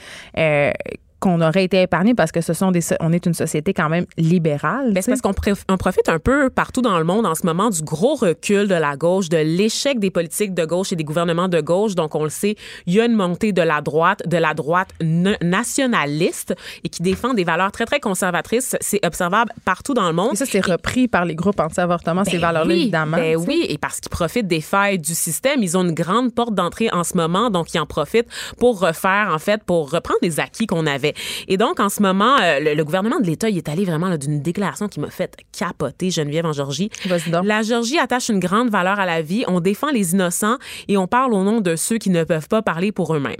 qu'on 1.21 1.41
aurait 1.41 1.65
été 1.65 1.83
épargné 1.83 2.15
parce 2.15 2.33
que 2.33 2.41
ce 2.41 2.53
sont 2.53 2.71
des, 2.71 2.81
on 3.01 3.13
est 3.13 3.27
une 3.27 3.35
société 3.35 3.73
quand 3.75 3.89
même 3.89 4.07
libérale. 4.17 4.93
Ben, 4.93 5.03
c'est 5.03 5.11
parce 5.11 5.21
qu'on 5.21 5.35
on 5.69 5.77
profite 5.77 6.09
un 6.09 6.19
peu 6.19 6.51
partout 6.51 6.83
dans 6.83 6.99
le 6.99 7.05
monde 7.05 7.27
en 7.27 7.35
ce 7.35 7.45
moment 7.47 7.71
du 7.71 7.83
gros 7.83 8.15
recul 8.15 8.67
de 8.67 8.75
la 8.75 8.97
gauche, 8.97 9.29
de 9.29 9.37
l'échec 9.37 9.99
des 9.99 10.11
politiques 10.11 10.55
de 10.55 10.65
gauche 10.65 10.93
et 10.93 10.97
des 10.97 11.05
gouvernements 11.05 11.49
de 11.49 11.61
gauche. 11.61 11.95
Donc, 11.95 12.15
on 12.15 12.25
le 12.25 12.31
sait, 12.31 12.57
il 12.87 12.95
y 12.95 13.01
a 13.01 13.05
une 13.05 13.15
montée 13.15 13.53
de 13.53 13.63
la 13.63 13.81
droite, 13.81 14.23
de 14.27 14.37
la 14.37 14.55
droite 14.55 14.89
na- 15.03 15.37
nationaliste 15.43 16.55
et 16.85 16.89
qui 16.89 17.03
défend 17.03 17.35
des 17.35 17.45
valeurs 17.45 17.73
très, 17.73 17.85
très 17.85 18.01
conservatrices. 18.01 18.77
C'est 18.81 19.05
observable 19.05 19.53
partout 19.65 19.95
dans 19.95 20.07
le 20.09 20.15
monde. 20.15 20.33
Et 20.33 20.37
ça, 20.37 20.47
c'est 20.47 20.65
repris 20.65 21.07
par 21.09 21.25
les 21.25 21.35
groupes 21.35 21.61
anti-avortement, 21.61 22.25
ces 22.25 22.33
Ben 22.33 22.41
valeurs-là, 22.41 22.75
oui, 22.75 22.81
évidemment. 22.83 23.17
Ben 23.17 23.37
oui, 23.37 23.67
et 23.69 23.79
parce 23.79 24.01
qu'ils 24.01 24.11
profitent 24.11 24.49
des 24.49 24.61
failles 24.61 24.99
du 24.99 25.15
système, 25.15 25.63
ils 25.63 25.77
ont 25.77 25.83
une 25.83 25.95
grande 25.95 26.35
porte 26.35 26.55
d'entrée 26.55 26.89
en 26.93 27.05
ce 27.05 27.17
moment, 27.17 27.51
donc 27.51 27.75
ils 27.75 27.79
en 27.79 27.87
profitent 27.87 28.29
pour 28.59 28.81
refaire, 28.81 29.31
en 29.33 29.39
fait, 29.39 29.63
pour 29.65 29.91
reprendre 29.91 30.19
les 30.23 30.41
acquis 30.41 30.67
qu'on 30.67 30.87
avait. 30.87 31.10
Et 31.49 31.57
donc, 31.57 31.81
en 31.81 31.89
ce 31.89 32.03
moment, 32.03 32.37
euh, 32.41 32.61
le, 32.61 32.75
le 32.75 32.85
gouvernement 32.85 33.21
de 33.21 33.27
l'État, 33.27 33.49
il 33.49 33.57
est 33.57 33.69
allé 33.69 33.85
vraiment 33.85 34.17
d'une 34.17 34.41
déclaration 34.41 34.89
qui 34.89 35.01
m'a 35.01 35.11
fait 35.11 35.37
capoter, 35.57 36.11
Geneviève 36.11 36.47
en 36.47 36.53
Georgie. 36.53 36.91
Donc. 37.31 37.45
La 37.45 37.63
Georgie 37.63 37.99
attache 37.99 38.29
une 38.29 38.41
grande 38.41 38.71
valeur 38.71 38.99
à 38.99 39.07
la 39.07 39.23
vie. 39.23 39.45
On 39.49 39.61
défend 39.61 39.91
les 39.91 40.13
innocents 40.13 40.57
et 40.89 40.97
on 40.97 41.07
parle 41.07 41.35
au 41.35 41.43
nom 41.43 41.61
de 41.61 41.77
ceux 41.77 41.99
qui 41.99 42.11
ne 42.11 42.25
peuvent 42.25 42.49
pas 42.49 42.63
parler 42.63 42.93
pour 42.93 43.15
eux-mêmes. 43.15 43.37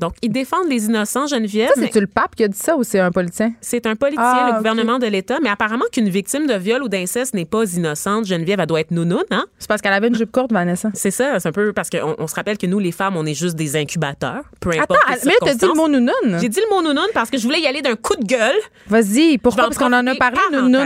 Donc, 0.00 0.14
ils 0.22 0.30
défendent 0.32 0.68
les 0.68 0.86
innocents, 0.86 1.26
Geneviève. 1.26 1.70
Ça, 1.74 1.80
c'est-tu 1.82 2.00
le 2.00 2.06
pape 2.06 2.34
qui 2.34 2.44
a 2.44 2.48
dit 2.48 2.58
ça 2.58 2.76
ou 2.76 2.82
c'est 2.84 2.98
un 3.00 3.10
politicien? 3.10 3.52
c'est 3.60 3.86
un 3.86 3.96
politicien, 3.96 4.24
Ah, 4.24 4.50
le 4.52 4.56
gouvernement 4.58 4.98
de 4.98 5.06
l'État, 5.06 5.38
mais 5.42 5.48
apparemment 5.50 5.84
qu'une 5.92 6.08
victime 6.08 6.46
de 6.46 6.54
viol 6.54 6.82
ou 6.82 6.88
d'inceste 6.88 7.34
n'est 7.34 7.44
pas 7.44 7.64
innocente. 7.74 8.26
Geneviève, 8.26 8.58
elle 8.60 8.66
doit 8.66 8.80
être 8.80 8.90
nounoune, 8.90 9.24
hein? 9.30 9.44
C'est 9.58 9.68
parce 9.68 9.80
qu'elle 9.82 9.92
avait 9.92 10.08
une 10.08 10.14
jupe 10.16 10.32
courte, 10.32 10.52
Vanessa. 10.52 10.90
C'est 10.94 11.10
ça, 11.10 11.38
c'est 11.38 11.48
un 11.48 11.52
peu 11.52 11.72
parce 11.72 11.90
qu'on 11.90 12.14
on 12.18 12.26
se 12.26 12.34
rappelle 12.34 12.58
que 12.58 12.66
nous, 12.66 12.78
les 12.78 12.92
femmes, 12.92 13.16
on 13.16 13.26
est 13.26 13.34
juste 13.34 13.56
des 13.56 13.76
incubateurs, 13.76 14.44
peu 14.60 14.70
Attends, 14.70 14.82
importe 14.94 15.24
les 15.24 15.26
mais 15.26 15.34
t'as 15.40 15.54
dit 15.54 15.66
le 15.66 15.74
mot 15.74 15.88
nounoun. 15.88 16.38
J'ai 16.40 16.48
dit 16.48 16.60
le 16.60 16.74
mot 16.74 16.82
nounoune 16.82 17.08
parce 17.14 17.30
que 17.30 17.38
je 17.38 17.42
voulais 17.44 17.60
y 17.60 17.66
aller 17.66 17.82
d'un 17.82 17.96
coup 17.96 18.16
de 18.16 18.24
gueule. 18.24 18.56
Vas-y, 18.88 19.38
pourquoi? 19.38 19.64
Parce 19.64 19.78
qu'on 19.78 19.92
en 19.92 20.06
a 20.06 20.14
parlé. 20.14 20.38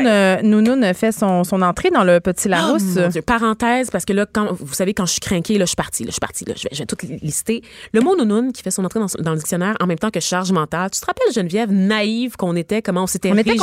euh, 0.07 0.43
Nounoun 0.43 0.93
fait 0.95 1.13
son, 1.13 1.45
son 1.45 1.63
entrée 1.63 1.91
dans 1.91 2.05
le 2.05 2.21
Petit 2.21 2.49
Larousse. 2.49 2.83
Oh, 2.97 3.01
mon 3.01 3.09
Dieu. 3.09 3.23
Parenthèse, 3.23 3.91
parce 3.91 4.05
que 4.05 4.13
là, 4.13 4.27
quand, 4.31 4.53
vous 4.53 4.75
savez, 4.75 4.95
quand 4.95 5.07
je 5.07 5.13
suis 5.13 5.21
craquée, 5.21 5.59
là, 5.59 5.65
je 5.65 5.69
suis 5.71 5.77
partie, 5.77 6.03
là, 6.05 6.09
je 6.09 6.13
suis 6.15 6.21
partie, 6.21 6.45
là, 6.45 6.55
je 6.57 6.63
vais, 6.65 6.69
je 6.73 6.79
vais 6.79 6.87
tout 6.87 6.97
lister. 7.23 7.63
Le 7.93 8.01
mot 8.01 8.17
nounoun 8.17 8.53
qui 8.53 8.63
fait 8.63 8.71
son 8.71 8.85
entrée 8.85 9.01
dans, 9.01 9.04
dans 9.19 9.33
le 9.33 9.39
dictionnaire 9.39 9.77
en 9.81 9.87
même 9.87 9.99
temps 9.99 10.11
que 10.11 10.21
charge 10.21 10.53
mentale. 10.53 10.91
Tu 10.91 11.01
te 11.01 11.07
rappelles, 11.07 11.33
Geneviève, 11.33 11.71
naïve 11.73 12.37
qu'on 12.37 12.57
était, 12.57 12.83
comment 12.83 13.05
on 13.05 13.07
s'était 13.07 13.31
réjouis 13.31 13.59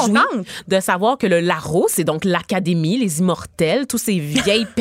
de 0.67 0.79
savoir 0.79 1.17
que 1.17 1.27
le 1.27 1.39
Larousse, 1.39 1.91
c'est 1.95 2.03
donc 2.03 2.25
l'Académie, 2.25 2.97
les 2.97 3.19
immortels, 3.19 3.87
tous 3.87 3.97
ces 3.97 4.19
vieilles 4.19 4.67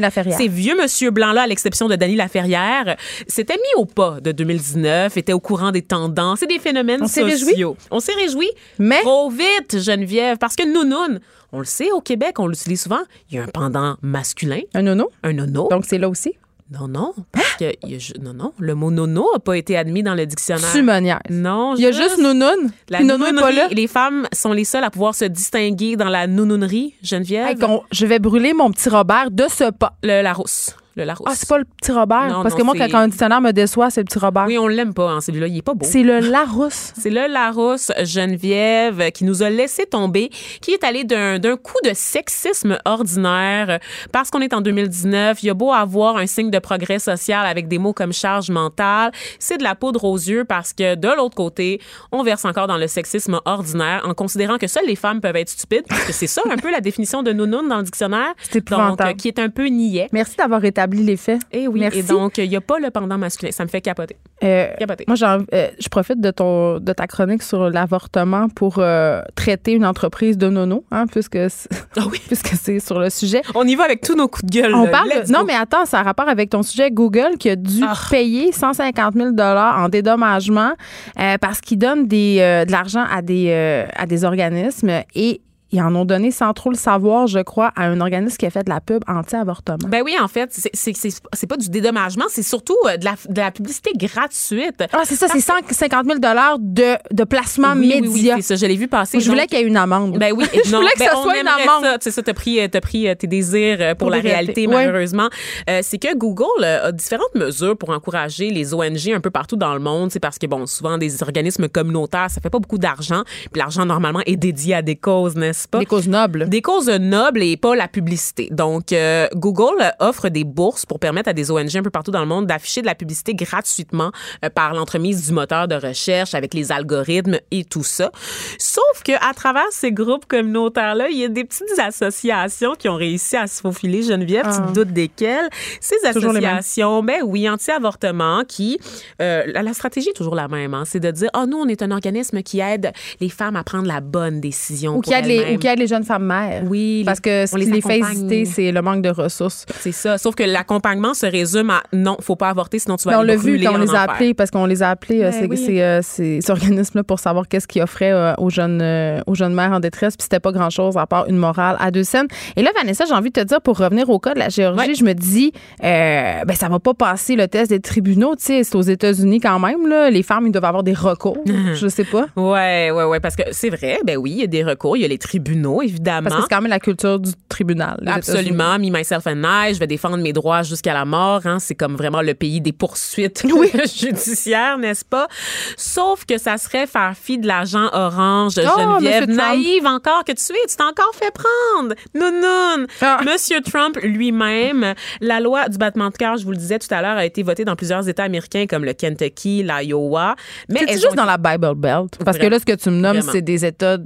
Laferrière. 0.00 0.36
Ces 0.36 0.48
vieux 0.48 0.76
monsieur 0.80 1.10
blancs-là, 1.10 1.42
à 1.42 1.46
l'exception 1.46 1.88
de 1.88 1.96
Dany 1.96 2.16
Laferrière, 2.16 2.96
s'étaient 3.26 3.56
mis 3.56 3.80
au 3.80 3.84
pas 3.84 4.18
de 4.20 4.32
2019, 4.32 5.16
étaient 5.16 5.32
au 5.32 5.40
courant 5.40 5.70
des 5.72 5.82
tendances 5.82 6.42
et 6.42 6.46
des 6.46 6.58
phénomènes 6.58 7.00
On 7.02 7.06
s'est 7.06 7.22
sociaux. 7.30 7.76
On 7.90 8.00
s'est 8.00 8.14
réjouis. 8.14 8.50
Mais- 8.78 9.00
Trop 9.02 9.30
vite, 9.30 9.78
Geneviève, 9.80 10.36
parce 10.38 10.56
que 10.56 10.64
nounoun, 10.66 11.20
on 11.52 11.58
le 11.58 11.64
sait, 11.64 11.90
au 11.92 12.00
Québec, 12.00 12.38
on 12.38 12.46
l'utilise 12.46 12.82
souvent. 12.82 13.00
Il 13.30 13.36
y 13.36 13.38
a 13.38 13.42
un 13.42 13.46
pendant 13.46 13.96
masculin, 14.02 14.60
Un 14.74 14.82
nono. 14.82 15.10
un 15.22 15.32
nono. 15.32 15.68
Donc, 15.68 15.84
c'est 15.86 15.98
là 15.98 16.08
aussi. 16.08 16.34
Non, 16.70 16.86
non, 16.88 17.12
parce 17.32 17.54
que 17.56 17.72
il 17.84 17.90
y 17.90 17.94
a 17.96 17.98
ju- 17.98 18.12
non, 18.22 18.32
non, 18.32 18.52
le 18.58 18.74
mot 18.74 18.90
nono 18.90 19.26
n'a 19.32 19.38
pas 19.40 19.56
été 19.56 19.76
admis 19.76 20.02
dans 20.04 20.14
le 20.14 20.24
dictionnaire. 20.26 20.70
Tu 20.72 20.82
me 20.82 20.98
niaises. 21.00 21.18
Non, 21.30 21.74
Il 21.76 21.82
y 21.82 21.86
a 21.86 21.92
juste 21.92 22.18
nounoun. 22.18 22.70
La 22.88 22.98
Puis 22.98 23.06
est 23.06 23.08
pas 23.10 23.18
nounounerie, 23.18 23.56
là. 23.56 23.68
Les 23.72 23.86
femmes 23.88 24.28
sont 24.32 24.52
les 24.52 24.64
seules 24.64 24.84
à 24.84 24.90
pouvoir 24.90 25.14
se 25.14 25.24
distinguer 25.24 25.96
dans 25.96 26.08
la 26.08 26.26
nounounerie, 26.28 26.94
Geneviève. 27.02 27.48
Hey, 27.48 27.56
qu'on- 27.56 27.82
je 27.90 28.06
vais 28.06 28.18
brûler 28.20 28.52
mon 28.52 28.70
petit 28.70 28.88
Robert 28.88 29.30
de 29.32 29.44
ce 29.48 29.70
pas. 29.72 29.94
Le 30.04 30.22
Larousse. 30.22 30.76
Le 30.96 31.04
Larousse. 31.04 31.28
Ah, 31.30 31.34
c'est 31.34 31.48
pas 31.48 31.58
le 31.58 31.64
petit 31.64 31.92
Robert? 31.92 32.28
Non, 32.28 32.42
parce 32.42 32.54
non, 32.54 32.60
que 32.60 32.64
moi, 32.64 32.74
quand 32.76 32.98
un 32.98 33.08
dictionnaire 33.08 33.40
me 33.40 33.52
déçoit, 33.52 33.90
c'est 33.90 34.00
le 34.00 34.06
petit 34.06 34.18
Robert. 34.18 34.46
Oui, 34.46 34.58
on 34.58 34.66
l'aime 34.66 34.92
pas, 34.92 35.10
hein, 35.10 35.20
celui-là. 35.20 35.46
Il 35.46 35.58
est 35.58 35.62
pas 35.62 35.74
beau. 35.74 35.86
C'est 35.88 36.02
le 36.02 36.18
Larousse. 36.18 36.92
C'est 37.00 37.10
le 37.10 37.32
Larousse 37.32 37.92
Geneviève 38.02 39.10
qui 39.12 39.24
nous 39.24 39.42
a 39.42 39.50
laissé 39.50 39.86
tomber, 39.86 40.30
qui 40.60 40.72
est 40.72 40.84
allé 40.84 41.04
d'un 41.04 41.38
d'un 41.38 41.56
coup 41.56 41.78
de 41.84 41.92
sexisme 41.94 42.78
ordinaire 42.84 43.78
parce 44.12 44.30
qu'on 44.30 44.40
est 44.40 44.52
en 44.52 44.60
2019. 44.60 45.42
Il 45.42 45.46
y 45.46 45.50
a 45.50 45.54
beau 45.54 45.72
avoir 45.72 46.16
un 46.16 46.26
signe 46.26 46.50
de 46.50 46.58
progrès 46.58 46.98
social 46.98 47.46
avec 47.46 47.68
des 47.68 47.78
mots 47.78 47.92
comme 47.92 48.12
charge 48.12 48.50
mentale, 48.50 49.12
c'est 49.38 49.58
de 49.58 49.62
la 49.62 49.74
poudre 49.74 50.04
aux 50.04 50.16
yeux 50.16 50.44
parce 50.44 50.72
que 50.72 50.94
de 50.94 51.08
l'autre 51.16 51.36
côté, 51.36 51.80
on 52.12 52.22
verse 52.22 52.44
encore 52.44 52.66
dans 52.66 52.76
le 52.76 52.86
sexisme 52.86 53.40
ordinaire 53.44 54.02
en 54.04 54.14
considérant 54.14 54.58
que 54.58 54.66
seules 54.66 54.86
les 54.86 54.96
femmes 54.96 55.20
peuvent 55.20 55.36
être 55.36 55.48
stupides 55.48 55.84
parce 55.88 56.04
que 56.04 56.12
c'est 56.12 56.26
ça 56.26 56.42
un 56.50 56.56
peu 56.56 56.70
la 56.70 56.80
définition 56.80 57.22
de 57.22 57.32
nounoun 57.32 57.68
dans 57.68 57.78
le 57.78 57.84
dictionnaire. 57.84 58.34
C'est 58.42 58.56
épouvantable. 58.56 58.96
Donc, 58.96 59.06
euh, 59.08 59.12
qui 59.14 59.28
est 59.28 59.38
un 59.38 59.48
peu 59.48 59.66
niais. 59.66 60.08
Merci 60.12 60.36
d'avoir 60.36 60.64
les 60.98 61.16
faits. 61.16 61.40
Et 61.52 61.68
oui, 61.68 61.80
Merci. 61.80 62.00
et 62.00 62.02
donc, 62.02 62.38
il 62.38 62.48
n'y 62.48 62.56
a 62.56 62.60
pas 62.60 62.78
le 62.78 62.90
pendant 62.90 63.18
masculin. 63.18 63.50
Ça 63.52 63.64
me 63.64 63.68
fait 63.68 63.80
capoter. 63.80 64.16
Euh, 64.42 64.68
Capoter. 64.78 65.04
moi, 65.06 65.16
euh, 65.54 65.68
je 65.78 65.88
profite 65.88 66.20
de 66.20 66.30
ton 66.30 66.78
de 66.78 66.92
ta 66.92 67.06
chronique 67.06 67.42
sur 67.42 67.70
l'avortement 67.70 68.48
pour 68.48 68.76
euh, 68.78 69.22
traiter 69.34 69.72
une 69.72 69.84
entreprise 69.86 70.38
de 70.38 70.48
nono, 70.48 70.84
hein, 70.90 71.06
puisque 71.06 71.38
c'est- 71.50 71.68
Ah 71.96 72.02
oui. 72.10 72.18
puisque 72.26 72.48
c'est 72.48 72.80
sur 72.80 72.98
le 72.98 73.10
sujet. 73.10 73.42
On 73.54 73.66
y 73.66 73.74
va 73.74 73.84
avec 73.84 74.00
tous 74.00 74.14
nos 74.16 74.28
coups 74.28 74.44
de 74.46 74.60
gueule. 74.60 74.74
On 74.74 74.84
là. 74.84 74.90
parle. 74.90 75.08
de- 75.26 75.32
non, 75.32 75.44
mais 75.46 75.54
attends, 75.54 75.84
ça 75.84 76.00
a 76.00 76.02
rapport 76.02 76.28
avec 76.28 76.50
ton 76.50 76.62
sujet 76.62 76.90
Google 76.90 77.36
qui 77.38 77.50
a 77.50 77.56
dû 77.56 77.82
Ah. 77.86 77.94
payer 78.10 78.52
150 78.52 79.14
000 79.14 79.28
en 79.40 79.88
dédommagement 79.88 80.72
euh, 81.18 81.36
parce 81.40 81.60
qu'il 81.60 81.78
donne 81.78 82.06
des, 82.06 82.36
de 82.66 82.72
l'argent 82.72 83.04
à 83.10 83.22
des, 83.22 83.50
à 83.94 84.06
des 84.06 84.24
organismes 84.24 84.90
et 85.14 85.40
ils 85.72 85.80
en 85.80 85.94
ont 85.94 86.04
donné 86.04 86.30
sans 86.30 86.52
trop 86.52 86.70
le 86.70 86.76
savoir, 86.76 87.26
je 87.26 87.38
crois, 87.40 87.72
à 87.76 87.84
un 87.84 88.00
organisme 88.00 88.36
qui 88.36 88.46
a 88.46 88.50
fait 88.50 88.64
de 88.64 88.70
la 88.70 88.80
pub 88.80 89.02
anti-avortement. 89.06 89.88
Ben 89.88 90.02
oui, 90.04 90.16
en 90.20 90.28
fait, 90.28 90.50
c'est- 90.52 90.70
c'est 90.74 90.94
c'est- 90.96 91.20
c'est 91.32 91.46
pas 91.46 91.56
du 91.56 91.68
dédommagement, 91.70 92.24
c'est 92.28 92.42
surtout 92.42 92.76
euh, 92.86 92.96
de 92.96 93.04
la, 93.04 93.14
de 93.28 93.40
la 93.40 93.50
publicité 93.50 93.92
gratuite. 93.94 94.82
ah, 94.92 95.02
c'est 95.04 95.14
ça, 95.16 95.26
c'est 95.28 95.40
150 95.40 96.06
000 96.06 96.18
de, 96.58 96.96
de 97.14 97.24
placement 97.24 97.72
oui, 97.76 97.92
oui, 98.00 98.08
oui, 98.08 98.14
média. 98.14 98.36
c'est 98.36 98.42
ça, 98.42 98.56
je 98.56 98.66
l'ai 98.66 98.76
vu 98.76 98.88
passer. 98.88 99.20
je 99.20 99.28
voulais 99.30 99.46
qu'il 99.46 99.58
y 99.58 99.62
ait 99.62 99.66
une 99.66 99.76
amende. 99.76 100.18
Ben 100.18 100.32
oui, 100.36 100.44
je 100.64 100.70
non, 100.72 100.78
voulais 100.80 100.92
que 100.92 100.98
ben 100.98 101.08
ça 101.08 101.18
on 101.18 101.22
soit 101.22 101.38
une 101.40 101.48
amende. 101.48 101.98
Sais, 102.00 102.10
ça, 102.10 102.22
t'as 102.22 102.34
pris, 102.34 102.60
euh, 102.60 102.68
t'as 102.68 102.80
pris 102.80 103.08
euh, 103.08 103.14
tes 103.14 103.26
désirs 103.26 103.78
pour, 103.90 104.06
Pour 104.06 104.10
la 104.10 104.18
réalité, 104.20 104.66
malheureusement. 104.66 105.28
Euh, 105.68 105.80
c'est 105.82 105.98
que 105.98 106.16
Google 106.16 106.64
a 106.64 106.92
différentes 106.92 107.34
mesures 107.34 107.76
pour 107.76 107.90
encourager 107.90 108.50
les 108.50 108.74
ONG 108.74 109.10
un 109.14 109.20
peu 109.20 109.30
partout 109.30 109.56
dans 109.56 109.74
le 109.74 109.80
monde. 109.80 110.10
C'est 110.10 110.20
parce 110.20 110.38
que, 110.38 110.46
bon, 110.46 110.66
souvent, 110.66 110.98
des 110.98 111.22
organismes 111.22 111.68
communautaires, 111.68 112.30
ça 112.30 112.40
fait 112.40 112.50
pas 112.50 112.58
beaucoup 112.58 112.78
d'argent. 112.78 113.22
Puis 113.52 113.58
l'argent, 113.60 113.84
normalement, 113.86 114.20
est 114.26 114.36
dédié 114.36 114.74
à 114.74 114.82
des 114.82 114.96
causes, 114.96 115.36
n'est-ce 115.36 115.59
pas? 115.66 115.78
Des 115.78 115.86
causes 115.86 116.08
nobles. 116.08 116.48
Des 116.48 116.62
causes 116.62 116.88
nobles 116.88 117.42
et 117.42 117.56
pas 117.56 117.74
la 117.74 117.88
publicité. 117.88 118.48
Donc, 118.50 118.92
euh, 118.92 119.28
Google 119.34 119.92
offre 119.98 120.28
des 120.28 120.44
bourses 120.44 120.86
pour 120.86 120.98
permettre 120.98 121.28
à 121.28 121.32
des 121.32 121.50
ONG 121.50 121.76
un 121.76 121.82
peu 121.82 121.90
partout 121.90 122.10
dans 122.10 122.20
le 122.20 122.26
monde 122.26 122.46
d'afficher 122.46 122.80
de 122.80 122.86
la 122.86 122.94
publicité 122.94 123.34
gratuitement 123.34 124.12
euh, 124.44 124.50
par 124.50 124.74
l'entremise 124.74 125.26
du 125.26 125.32
moteur 125.32 125.68
de 125.68 125.74
recherche 125.74 126.34
avec 126.34 126.54
les 126.54 126.72
algorithmes 126.72 127.38
et 127.50 127.64
tout 127.64 127.84
ça. 127.84 128.10
Sauf 128.58 129.02
que 129.04 129.12
à 129.12 129.34
travers 129.34 129.70
ces 129.70 129.92
groupes 129.92 130.26
communautaires-là, 130.26 131.08
il 131.08 131.18
y 131.18 131.24
a 131.24 131.28
des 131.28 131.44
petites 131.44 131.78
associations 131.78 132.74
qui 132.78 132.88
ont 132.88 132.96
réussi 132.96 133.36
à 133.36 133.46
se 133.46 133.60
faufiler. 133.60 134.02
Geneviève, 134.02 134.46
tu 134.46 134.60
te 134.68 134.74
doutes 134.74 134.92
desquelles? 134.92 135.48
Ces 135.80 135.96
Ah. 136.04 136.12
Toujours 136.12 136.30
associations, 136.30 137.02
ben 137.02 137.22
oui, 137.24 137.48
anti-avortement, 137.48 138.42
qui 138.46 138.78
euh, 139.20 139.44
la, 139.46 139.62
la 139.62 139.72
stratégie 139.74 140.10
est 140.10 140.16
toujours 140.16 140.34
la 140.34 140.48
même, 140.48 140.74
hein, 140.74 140.84
c'est 140.86 141.00
de 141.00 141.10
dire, 141.10 141.30
oh 141.36 141.44
nous, 141.46 141.58
on 141.58 141.68
est 141.68 141.82
un 141.82 141.90
organisme 141.90 142.42
qui 142.42 142.60
aide 142.60 142.92
les 143.20 143.28
femmes 143.28 143.56
à 143.56 143.64
prendre 143.64 143.86
la 143.86 144.00
bonne 144.00 144.40
décision. 144.40 144.96
Ou 144.96 145.00
qui 145.00 145.12
aide 145.12 145.26
les, 145.26 145.49
ou 145.56 145.78
les 145.80 145.86
jeunes 145.86 146.04
femmes 146.04 146.24
mères. 146.26 146.62
Oui, 146.66 147.02
Parce 147.04 147.20
que 147.20 147.46
ce 147.46 147.54
qui 147.56 147.64
les 147.64 147.70
les 147.72 147.80
fait 147.80 147.98
hésiter, 148.00 148.44
c'est 148.44 148.72
le 148.72 148.82
manque 148.82 149.02
de 149.02 149.08
ressources. 149.10 149.66
C'est 149.80 149.92
ça. 149.92 150.18
Sauf 150.18 150.34
que 150.34 150.42
l'accompagnement 150.42 151.14
se 151.14 151.26
résume 151.26 151.70
à 151.70 151.82
non, 151.92 152.16
faut 152.20 152.36
pas 152.36 152.48
avorter, 152.50 152.78
sinon 152.78 152.96
tu 152.96 153.04
vas 153.04 153.12
Mais 153.12 153.16
on 153.16 153.20
aller 153.20 153.28
l'a 153.28 153.36
vu 153.36 153.60
quand 153.62 153.74
on 153.74 153.78
les 153.78 153.94
a 153.94 154.02
appelés, 154.02 154.34
parce 154.34 154.50
qu'on 154.50 154.66
les 154.66 154.82
a 154.82 154.90
appelés, 154.90 155.22
euh, 155.22 155.30
Ben 155.30 155.46
oui. 155.50 155.80
euh, 155.80 156.00
ces- 156.02 156.40
organismes-là, 156.50 157.04
pour 157.04 157.18
savoir 157.20 157.48
qu'est-ce 157.48 157.66
qu'ils 157.68 157.82
offraient 157.82 158.12
euh, 158.12 158.34
aux, 158.38 158.50
jeunes, 158.50 158.80
euh, 158.82 159.20
aux 159.26 159.34
jeunes 159.34 159.54
mères 159.54 159.72
en 159.72 159.80
détresse. 159.80 160.16
Puis 160.16 160.24
c'était 160.24 160.40
pas 160.40 160.52
grand-chose 160.52 160.96
à 160.96 161.06
part 161.06 161.26
une 161.28 161.36
morale 161.36 161.76
à 161.80 161.90
deux 161.90 162.04
scènes. 162.04 162.26
Et 162.56 162.62
là, 162.62 162.70
Vanessa, 162.76 163.04
j'ai 163.06 163.14
envie 163.14 163.30
de 163.30 163.40
te 163.40 163.46
dire, 163.46 163.60
pour 163.60 163.78
revenir 163.78 164.08
au 164.10 164.18
cas 164.18 164.34
de 164.34 164.38
la 164.38 164.48
Géorgie, 164.48 164.88
Ouais. 164.88 164.94
je 164.94 165.04
me 165.04 165.12
dis, 165.14 165.52
ben 165.80 166.44
ça 166.54 166.68
va 166.68 166.78
pas 166.78 166.94
passer 166.94 167.36
le 167.36 167.48
test 167.48 167.70
des 167.70 167.80
tribunaux. 167.80 168.34
Tu 168.36 168.44
sais, 168.44 168.64
c'est 168.64 168.76
aux 168.76 168.82
États-Unis 168.82 169.40
quand 169.40 169.58
même. 169.58 169.86
Là. 169.88 170.10
Les 170.10 170.22
femmes, 170.22 170.46
ils 170.46 170.52
doivent 170.52 170.64
avoir 170.64 170.82
des 170.82 170.92
recours. 170.94 171.38
je 171.74 171.88
sais 171.88 172.04
pas. 172.04 172.26
Ouais, 172.36 172.90
ouais, 172.90 173.04
ouais, 173.04 173.20
parce 173.20 173.36
que 173.36 173.42
c'est 173.52 173.70
vrai, 173.70 173.98
ben 174.04 174.16
oui, 174.16 174.32
il 174.32 174.38
y 174.40 174.42
a 174.44 174.46
des 174.46 174.64
recours, 174.64 174.96
il 174.96 175.02
y 175.02 175.04
a 175.04 175.08
les 175.08 175.18
tribunaux, 175.18 175.39
évidemment. 175.82 176.28
Parce 176.28 176.36
que 176.36 176.42
c'est 176.42 176.54
quand 176.54 176.62
même 176.62 176.70
la 176.70 176.80
culture 176.80 177.18
du 177.18 177.32
tribunal. 177.48 177.98
Absolument, 178.06 178.78
me, 178.78 178.90
myself 178.90 179.26
and 179.26 179.42
I, 179.44 179.74
je 179.74 179.78
vais 179.78 179.86
défendre 179.86 180.16
mes 180.18 180.32
droits 180.32 180.62
jusqu'à 180.62 180.94
la 180.94 181.04
mort. 181.04 181.42
Hein, 181.44 181.58
c'est 181.58 181.74
comme 181.74 181.96
vraiment 181.96 182.22
le 182.22 182.34
pays 182.34 182.60
des 182.60 182.72
poursuites 182.72 183.46
judiciaires, 184.00 184.78
n'est-ce 184.78 185.04
pas? 185.04 185.28
Sauf 185.76 186.24
que 186.24 186.38
ça 186.38 186.58
serait 186.58 186.86
faire 186.86 187.14
fi 187.20 187.38
de 187.38 187.46
l'agent 187.46 187.88
orange, 187.92 188.54
Geneviève, 188.54 189.00
Monsieur 189.00 189.26
Trump. 189.26 189.36
naïve 189.36 189.86
encore 189.86 190.24
que 190.24 190.32
tu 190.32 190.52
es, 190.52 190.66
tu 190.68 190.76
t'es 190.76 190.82
encore 190.82 191.12
fait 191.14 191.32
prendre. 191.32 191.94
Non, 192.14 192.30
non. 192.32 192.86
Ah. 193.00 193.20
Monsieur 193.24 193.60
Trump 193.60 193.98
lui-même, 194.02 194.94
la 195.20 195.40
loi 195.40 195.68
du 195.68 195.78
battement 195.78 196.10
de 196.10 196.16
cœur, 196.16 196.36
je 196.36 196.44
vous 196.44 196.52
le 196.52 196.56
disais 196.56 196.78
tout 196.78 196.92
à 196.92 197.02
l'heure, 197.02 197.16
a 197.16 197.24
été 197.24 197.42
votée 197.42 197.64
dans 197.64 197.76
plusieurs 197.76 198.08
États 198.08 198.24
américains 198.24 198.66
comme 198.68 198.84
le 198.84 198.92
Kentucky, 198.92 199.62
l'Iowa. 199.62 200.36
Mais 200.68 200.80
C'est 200.86 200.94
juste 200.94 201.12
ont 201.12 201.14
dans 201.14 201.24
la 201.24 201.38
Bible 201.38 201.74
Belt? 201.74 202.18
Parce 202.24 202.38
que 202.38 202.46
là, 202.46 202.58
ce 202.58 202.64
que 202.64 202.74
tu 202.74 202.90
me 202.90 203.00
nommes, 203.00 203.22
c'est 203.22 203.42
des 203.42 203.64
États 203.64 203.98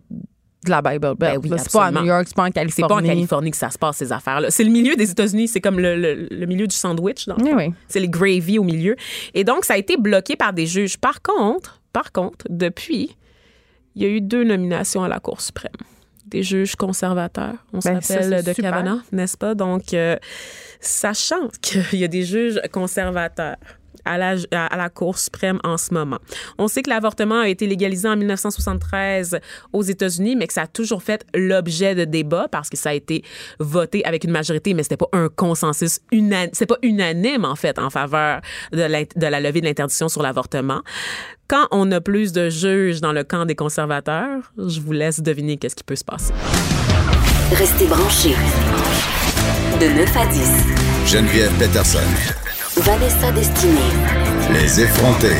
de 0.64 0.70
la 0.70 0.82
Bible 0.82 1.14
Belt. 1.16 1.18
Ben 1.18 1.38
oui, 1.42 1.50
c'est 1.58 1.72
pas 1.72 1.86
à. 1.86 1.90
New 1.90 2.04
York, 2.04 2.24
c'est 2.26 2.34
pas 2.36 2.42
en 2.42 2.46
C'est 2.46 2.52
Californie. 2.52 2.88
pas 2.88 2.94
en 2.96 3.02
Californie 3.14 3.50
que 3.50 3.56
ça 3.56 3.70
se 3.70 3.78
passe, 3.78 3.96
ces 3.98 4.12
affaires-là. 4.12 4.50
C'est 4.50 4.64
le 4.64 4.70
milieu 4.70 4.96
des 4.96 5.10
États-Unis. 5.10 5.48
C'est 5.48 5.60
comme 5.60 5.78
le, 5.78 5.96
le- 5.96 6.28
le 6.30 6.46
milieu 6.46 6.66
du 6.66 6.74
sandwich. 6.76 7.26
dans 7.26 7.36
le 7.36 7.54
Oui. 7.54 7.72
C'est 7.88 8.00
les 8.00 8.08
gravy 8.08 8.58
au 8.58 8.64
milieu. 8.64 8.96
Et 9.34 9.44
donc, 9.44 9.64
ça 9.64 9.74
a 9.74 9.76
été 9.76 9.96
bloqué 9.96 10.36
par 10.36 10.52
des 10.52 10.66
juges. 10.66 10.96
Par 10.98 11.22
contre, 11.22 11.80
par 11.92 12.10
contre, 12.12 12.46
depuis, 12.50 13.16
il 13.94 14.02
y 14.02 14.04
a 14.06 14.08
eu 14.08 14.20
deux 14.20 14.42
nominations 14.44 15.04
à 15.04 15.08
la 15.08 15.20
Cour 15.20 15.40
suprême. 15.40 15.70
Des 16.26 16.42
juges 16.42 16.74
conservateurs. 16.74 17.54
On 17.72 17.78
Ben, 17.78 18.00
s'appelle 18.00 18.28
c'est 18.30 18.42
de 18.42 18.54
super. 18.54 18.70
Kavanaugh, 18.72 19.00
n'est-ce 19.12 19.36
pas? 19.36 19.54
Donc, 19.54 19.94
euh, 19.94 20.16
sachant 20.80 21.48
qu'il 21.62 21.98
y 22.00 22.04
a 22.04 22.08
des 22.08 22.24
juges 22.24 22.60
conservateurs 22.72 23.56
à 24.04 24.18
la, 24.18 24.34
à 24.52 24.76
la 24.76 24.88
Cour 24.88 25.18
suprême 25.18 25.58
en 25.64 25.76
ce 25.76 25.92
moment. 25.92 26.18
On 26.58 26.68
sait 26.68 26.82
que 26.82 26.90
l'avortement 26.90 27.40
a 27.40 27.48
été 27.48 27.66
légalisé 27.66 28.08
en 28.08 28.16
1973 28.16 29.38
aux 29.72 29.82
États-Unis, 29.82 30.36
mais 30.36 30.46
que 30.46 30.52
ça 30.52 30.62
a 30.62 30.66
toujours 30.66 31.02
fait 31.02 31.24
l'objet 31.34 31.94
de 31.94 32.04
débats 32.04 32.48
parce 32.50 32.70
que 32.70 32.76
ça 32.76 32.90
a 32.90 32.94
été 32.94 33.24
voté 33.58 34.04
avec 34.04 34.24
une 34.24 34.30
majorité, 34.30 34.74
mais 34.74 34.82
c'était 34.82 34.96
pas 34.96 35.08
un 35.12 35.28
consensus 35.28 36.00
unanime, 36.12 36.50
c'est 36.52 36.66
pas 36.66 36.78
unanime 36.82 37.44
en 37.44 37.56
fait 37.56 37.78
en 37.78 37.90
faveur 37.90 38.40
de 38.72 38.82
la, 38.82 39.04
de 39.04 39.26
la 39.26 39.40
levée 39.40 39.60
de 39.60 39.66
l'interdiction 39.66 40.08
sur 40.08 40.22
l'avortement. 40.22 40.82
Quand 41.48 41.66
on 41.70 41.90
a 41.92 42.00
plus 42.00 42.32
de 42.32 42.48
juges 42.48 43.00
dans 43.00 43.12
le 43.12 43.22
camp 43.22 43.44
des 43.44 43.54
conservateurs, 43.54 44.52
je 44.56 44.80
vous 44.80 44.92
laisse 44.92 45.20
deviner 45.20 45.56
qu'est-ce 45.56 45.76
qui 45.76 45.84
peut 45.84 45.96
se 45.96 46.04
passer. 46.04 46.32
Restez 47.52 47.86
branchés. 47.86 48.34
De 49.80 49.86
9 49.86 50.16
à 50.16 50.26
10. 50.26 51.12
Geneviève 51.12 51.52
Peterson. 51.58 52.43
Vanessa 52.76 53.30
Destinée. 53.30 53.78
Les 54.52 54.80
effrontés. 54.80 55.36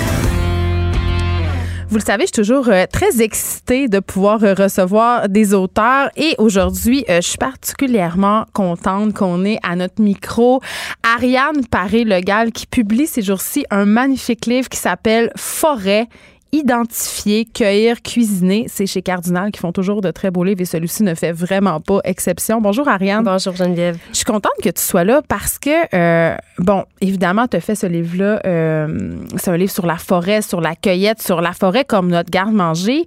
Vous 1.89 1.97
le 1.97 2.03
savez, 2.05 2.23
je 2.23 2.27
suis 2.27 2.43
toujours 2.43 2.69
euh, 2.69 2.87
très 2.91 3.23
excitée 3.23 3.89
de 3.89 3.99
pouvoir 3.99 4.43
euh, 4.45 4.55
recevoir 4.55 5.29
des 5.29 5.53
auteurs 5.53 6.11
et 6.17 6.37
aujourd'hui, 6.39 7.05
euh, 7.09 7.17
je 7.17 7.29
suis 7.29 7.39
particulièrement 7.39 8.47
contente 8.53 9.15
qu'on 9.15 9.45
ait 9.45 9.59
à 9.65 9.75
notre 9.75 10.01
micro 10.01 10.61
Ariane 11.03 11.67
Paré-Legal 11.67 12.53
qui 12.53 12.67
publie 12.67 13.09
ces 13.09 13.23
jours-ci 13.23 13.65
un 13.71 13.85
magnifique 13.85 14.47
livre 14.47 14.69
qui 14.69 14.79
s'appelle 14.79 15.33
Forêt 15.37 16.09
identifier, 16.55 17.47
cueillir, 17.47 18.01
cuisiner. 18.01 18.67
C'est 18.69 18.87
chez 18.87 19.03
Cardinal 19.03 19.51
qui 19.51 19.59
font 19.59 19.73
toujours 19.73 20.01
de 20.01 20.13
très 20.13 20.31
beaux 20.31 20.45
livres 20.45 20.61
et 20.61 20.65
celui-ci 20.65 21.03
ne 21.03 21.15
fait 21.15 21.33
vraiment 21.33 21.81
pas 21.81 21.99
exception. 22.05 22.61
Bonjour 22.61 22.87
Ariane. 22.87 23.25
Bonjour 23.25 23.57
Geneviève. 23.57 23.99
Je 24.11 24.17
suis 24.17 24.25
contente 24.25 24.53
que 24.63 24.69
tu 24.71 24.81
sois 24.81 25.03
là 25.03 25.21
parce 25.27 25.59
que, 25.59 25.71
euh, 25.95 26.37
bon, 26.59 26.85
évidemment, 27.01 27.49
tu 27.49 27.57
as 27.57 27.61
fait 27.61 27.75
ce 27.75 27.87
livre-là. 27.87 28.41
euh, 28.47 29.17
c'est 29.37 29.51
un 29.51 29.57
livre 29.57 29.73
sur 29.73 29.85
la 29.85 29.97
forêt, 29.97 30.43
sur 30.43 30.61
la 30.61 30.77
cueillette, 30.77 31.21
sur 31.21 31.41
la 31.41 31.53
forêt 31.53 31.85
comme 31.85 32.09
notre 32.09 32.31
garde-manger. 32.31 33.05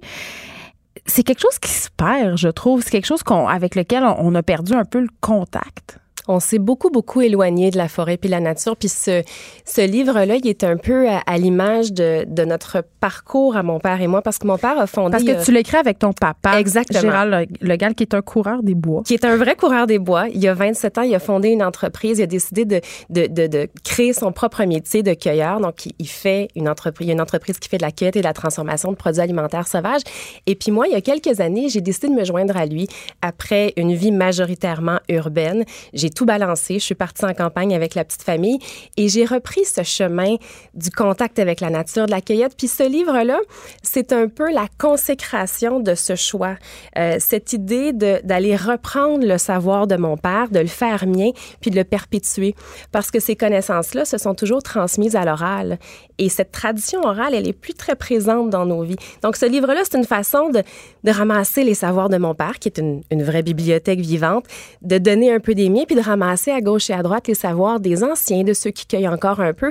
C'est 1.06 1.22
quelque 1.22 1.40
chose 1.40 1.58
qui 1.58 1.70
se 1.70 1.88
perd, 1.96 2.36
je 2.36 2.48
trouve. 2.48 2.82
C'est 2.82 2.90
quelque 2.90 3.06
chose 3.06 3.22
qu'on, 3.22 3.48
avec 3.48 3.76
lequel 3.76 4.02
on, 4.02 4.16
on 4.18 4.34
a 4.34 4.42
perdu 4.42 4.74
un 4.74 4.84
peu 4.84 5.00
le 5.00 5.08
contact. 5.22 5.98
On 6.28 6.40
s'est 6.40 6.58
beaucoup, 6.58 6.90
beaucoup 6.90 7.20
éloigné 7.20 7.70
de 7.70 7.76
la 7.78 7.88
forêt 7.88 8.16
puis 8.16 8.28
de 8.28 8.34
la 8.34 8.40
nature. 8.40 8.76
Puis 8.76 8.88
ce, 8.88 9.22
ce 9.64 9.80
livre-là, 9.80 10.36
il 10.36 10.46
est 10.46 10.62
un 10.64 10.76
peu 10.76 11.08
à, 11.08 11.18
à 11.26 11.38
l'image 11.38 11.92
de, 11.92 12.24
de 12.28 12.44
notre 12.44 12.84
parcours 13.00 13.56
à 13.56 13.62
mon 13.62 13.78
père 13.80 14.00
et 14.00 14.06
moi, 14.06 14.22
parce 14.22 14.38
que 14.38 14.46
mon 14.46 14.58
père 14.58 14.78
a 14.78 14.86
fondé... 14.86 15.12
Parce 15.12 15.24
que 15.24 15.30
euh, 15.30 15.42
tu 15.44 15.52
l'écris 15.52 15.76
avec 15.78 15.98
ton 15.98 16.12
papa, 16.12 16.60
Exactement. 16.60 17.00
Gérald 17.00 17.48
Le- 17.60 17.68
Legal, 17.68 17.94
qui 17.94 18.02
est 18.04 18.14
un 18.14 18.22
coureur 18.22 18.62
des 18.62 18.74
bois. 18.74 19.02
qui 19.04 19.14
est 19.14 19.24
un 19.24 19.36
vrai 19.36 19.56
coureur 19.56 19.86
des 19.86 19.98
bois. 19.98 20.26
Il 20.28 20.40
y 20.40 20.48
a 20.48 20.54
27 20.54 20.98
ans, 20.98 21.02
il 21.02 21.14
a 21.14 21.18
fondé 21.18 21.48
une 21.48 21.62
entreprise. 21.62 22.18
Il 22.18 22.22
a 22.22 22.26
décidé 22.26 22.64
de, 22.64 22.80
de, 23.10 23.26
de, 23.26 23.46
de 23.46 23.68
créer 23.84 24.12
son 24.12 24.30
propre 24.32 24.62
métier 24.64 25.02
de 25.02 25.14
cueilleur. 25.14 25.60
Donc, 25.60 25.86
il- 25.86 25.92
il 25.98 26.08
fait 26.08 26.48
une 26.54 26.68
entreprise, 26.68 27.06
il 27.06 27.08
y 27.08 27.12
a 27.12 27.14
une 27.14 27.20
entreprise 27.20 27.58
qui 27.58 27.68
fait 27.68 27.78
de 27.78 27.82
la 27.82 27.90
cueillette 27.90 28.16
et 28.16 28.20
de 28.20 28.24
la 28.26 28.32
transformation 28.32 28.90
de 28.90 28.96
produits 28.96 29.20
alimentaires 29.20 29.66
sauvages. 29.66 30.02
Et 30.46 30.54
puis 30.54 30.70
moi, 30.70 30.86
il 30.86 30.92
y 30.92 30.96
a 30.96 31.00
quelques 31.00 31.40
années, 31.40 31.68
j'ai 31.68 31.80
décidé 31.80 32.08
de 32.08 32.12
me 32.14 32.24
joindre 32.24 32.56
à 32.56 32.66
lui 32.66 32.86
après 33.22 33.72
une 33.76 33.94
vie 33.94 34.12
majoritairement 34.12 34.98
urbaine. 35.08 35.64
J'ai 35.92 36.10
tout 36.18 36.26
balancé. 36.26 36.80
Je 36.80 36.84
suis 36.84 36.96
partie 36.96 37.24
en 37.24 37.32
campagne 37.32 37.76
avec 37.76 37.94
la 37.94 38.04
petite 38.04 38.24
famille 38.24 38.58
et 38.96 39.08
j'ai 39.08 39.24
repris 39.24 39.64
ce 39.64 39.84
chemin 39.84 40.34
du 40.74 40.90
contact 40.90 41.38
avec 41.38 41.60
la 41.60 41.70
nature, 41.70 42.06
de 42.06 42.10
la 42.10 42.20
cueillette. 42.20 42.56
Puis 42.58 42.66
ce 42.66 42.82
livre-là, 42.82 43.38
c'est 43.84 44.12
un 44.12 44.26
peu 44.26 44.52
la 44.52 44.66
consécration 44.78 45.78
de 45.78 45.94
ce 45.94 46.16
choix. 46.16 46.56
Euh, 46.98 47.18
cette 47.20 47.52
idée 47.52 47.92
d'aller 47.92 48.56
reprendre 48.56 49.24
le 49.24 49.38
savoir 49.38 49.86
de 49.86 49.94
mon 49.94 50.16
père, 50.16 50.48
de 50.50 50.58
le 50.58 50.66
faire 50.66 51.06
mien, 51.06 51.30
puis 51.60 51.70
de 51.70 51.76
le 51.76 51.84
perpétuer. 51.84 52.56
Parce 52.90 53.12
que 53.12 53.20
ces 53.20 53.36
connaissances-là 53.36 54.04
se 54.04 54.18
sont 54.18 54.34
toujours 54.34 54.64
transmises 54.64 55.14
à 55.14 55.24
l'oral. 55.24 55.78
Et 56.18 56.28
cette 56.28 56.50
tradition 56.50 57.00
orale, 57.04 57.32
elle 57.32 57.46
est 57.46 57.52
plus 57.52 57.74
très 57.74 57.94
présente 57.94 58.50
dans 58.50 58.66
nos 58.66 58.82
vies. 58.82 58.96
Donc, 59.22 59.36
ce 59.36 59.46
livre-là, 59.46 59.82
c'est 59.84 59.96
une 59.96 60.04
façon 60.04 60.48
de, 60.48 60.64
de 61.04 61.10
ramasser 61.12 61.62
les 61.62 61.74
savoirs 61.74 62.08
de 62.08 62.16
mon 62.16 62.34
père, 62.34 62.58
qui 62.58 62.68
est 62.68 62.78
une, 62.78 63.02
une 63.12 63.22
vraie 63.22 63.44
bibliothèque 63.44 64.00
vivante, 64.00 64.46
de 64.82 64.98
donner 64.98 65.32
un 65.32 65.38
peu 65.38 65.54
des 65.54 65.68
miens, 65.68 65.84
puis 65.86 65.94
de 65.94 66.00
ramasser 66.08 66.50
à 66.50 66.60
gauche 66.60 66.90
et 66.90 66.94
à 66.94 67.02
droite 67.02 67.28
les 67.28 67.34
savoirs 67.34 67.80
des 67.80 68.02
anciens, 68.02 68.42
de 68.42 68.52
ceux 68.52 68.70
qui 68.70 68.86
cueillent 68.86 69.08
encore 69.08 69.40
un 69.40 69.52
peu 69.52 69.70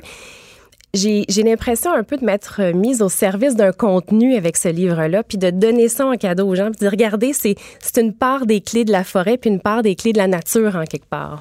j'ai 0.93 1.43
l'impression 1.43 1.91
un 1.93 2.03
peu 2.03 2.17
de 2.17 2.25
m'être 2.25 2.61
mise 2.73 3.01
au 3.01 3.09
service 3.09 3.55
d'un 3.55 3.71
contenu 3.71 4.35
avec 4.35 4.57
ce 4.57 4.69
livre-là, 4.69 5.23
puis 5.23 5.37
de 5.37 5.49
donner 5.49 5.89
ça 5.89 6.05
en 6.07 6.15
cadeau 6.15 6.47
aux 6.47 6.55
gens, 6.55 6.71
puis 6.71 6.73
de 6.73 6.79
dire, 6.79 6.91
regardez, 6.91 7.33
c'est 7.33 7.55
une 7.97 8.13
part 8.13 8.45
des 8.45 8.61
clés 8.61 8.85
de 8.85 8.91
la 8.91 9.03
forêt, 9.03 9.37
puis 9.37 9.49
une 9.49 9.59
part 9.59 9.81
des 9.81 9.95
clés 9.95 10.13
de 10.13 10.17
la 10.17 10.27
nature 10.27 10.75
en 10.75 10.85
quelque 10.85 11.07
part. 11.09 11.39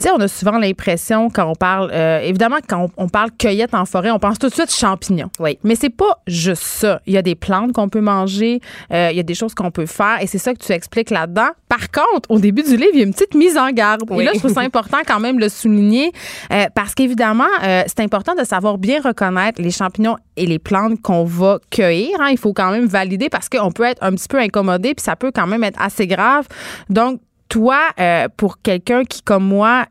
Tu 0.00 0.06
sais, 0.06 0.12
on 0.16 0.20
a 0.20 0.28
souvent 0.28 0.56
l'impression 0.56 1.28
quand 1.28 1.46
on 1.46 1.54
parle, 1.54 1.90
euh, 1.92 2.20
évidemment, 2.20 2.56
quand 2.66 2.88
on, 2.96 3.04
on 3.04 3.08
parle 3.10 3.30
cueillette 3.38 3.74
en 3.74 3.84
forêt, 3.84 4.10
on 4.10 4.18
pense 4.18 4.38
tout 4.38 4.48
de 4.48 4.54
suite 4.54 4.72
champignons. 4.74 5.28
Oui. 5.38 5.58
Mais 5.62 5.74
c'est 5.74 5.90
pas 5.90 6.22
juste 6.26 6.62
ça. 6.62 7.02
Il 7.06 7.12
y 7.12 7.18
a 7.18 7.22
des 7.22 7.34
plantes 7.34 7.72
qu'on 7.74 7.90
peut 7.90 8.00
manger, 8.00 8.60
euh, 8.94 9.08
il 9.10 9.16
y 9.18 9.20
a 9.20 9.22
des 9.22 9.34
choses 9.34 9.52
qu'on 9.54 9.70
peut 9.70 9.84
faire, 9.84 10.16
et 10.22 10.26
c'est 10.26 10.38
ça 10.38 10.54
que 10.54 10.58
tu 10.58 10.72
expliques 10.72 11.10
là-dedans. 11.10 11.48
Par 11.68 11.90
contre, 11.90 12.30
au 12.30 12.38
début 12.38 12.62
du 12.62 12.78
livre, 12.78 12.92
il 12.94 12.98
y 13.00 13.02
a 13.02 13.04
une 13.04 13.12
petite 13.12 13.34
mise 13.34 13.58
en 13.58 13.70
garde. 13.72 14.04
Oui. 14.08 14.22
Et 14.22 14.24
là, 14.24 14.30
je 14.32 14.38
trouve 14.38 14.54
ça 14.54 14.60
important 14.62 14.98
quand 15.06 15.20
même 15.20 15.36
de 15.36 15.42
le 15.42 15.48
souligner, 15.50 16.12
euh, 16.50 16.64
parce 16.74 16.94
qu'évidemment, 16.94 17.44
euh, 17.62 17.82
c'est 17.86 18.00
important 18.00 18.34
de 18.34 18.44
savoir 18.44 18.78
bien 18.78 19.02
reconnaître 19.02 19.60
les 19.60 19.70
champignons 19.70 20.16
et 20.38 20.46
les 20.46 20.58
plantes 20.58 21.02
qu'on 21.02 21.24
va 21.24 21.58
cueillir. 21.70 22.18
hein. 22.20 22.28
Il 22.30 22.38
faut 22.38 22.54
quand 22.54 22.70
même 22.70 22.86
valider 22.86 23.28
parce 23.28 23.50
qu'on 23.50 23.70
peut 23.70 23.84
être 23.84 24.02
un 24.02 24.12
petit 24.12 24.28
peu 24.28 24.38
incommodé, 24.38 24.94
puis 24.94 25.04
ça 25.04 25.14
peut 25.14 25.30
quand 25.30 25.46
même 25.46 25.62
être 25.62 25.78
assez 25.78 26.06
grave. 26.06 26.46
Donc, 26.88 27.20
toi, 27.50 27.90
euh, 27.98 28.28
pour 28.34 28.62
quelqu'un 28.62 29.04
qui, 29.04 29.20
comme 29.20 29.44
moi, 29.44 29.84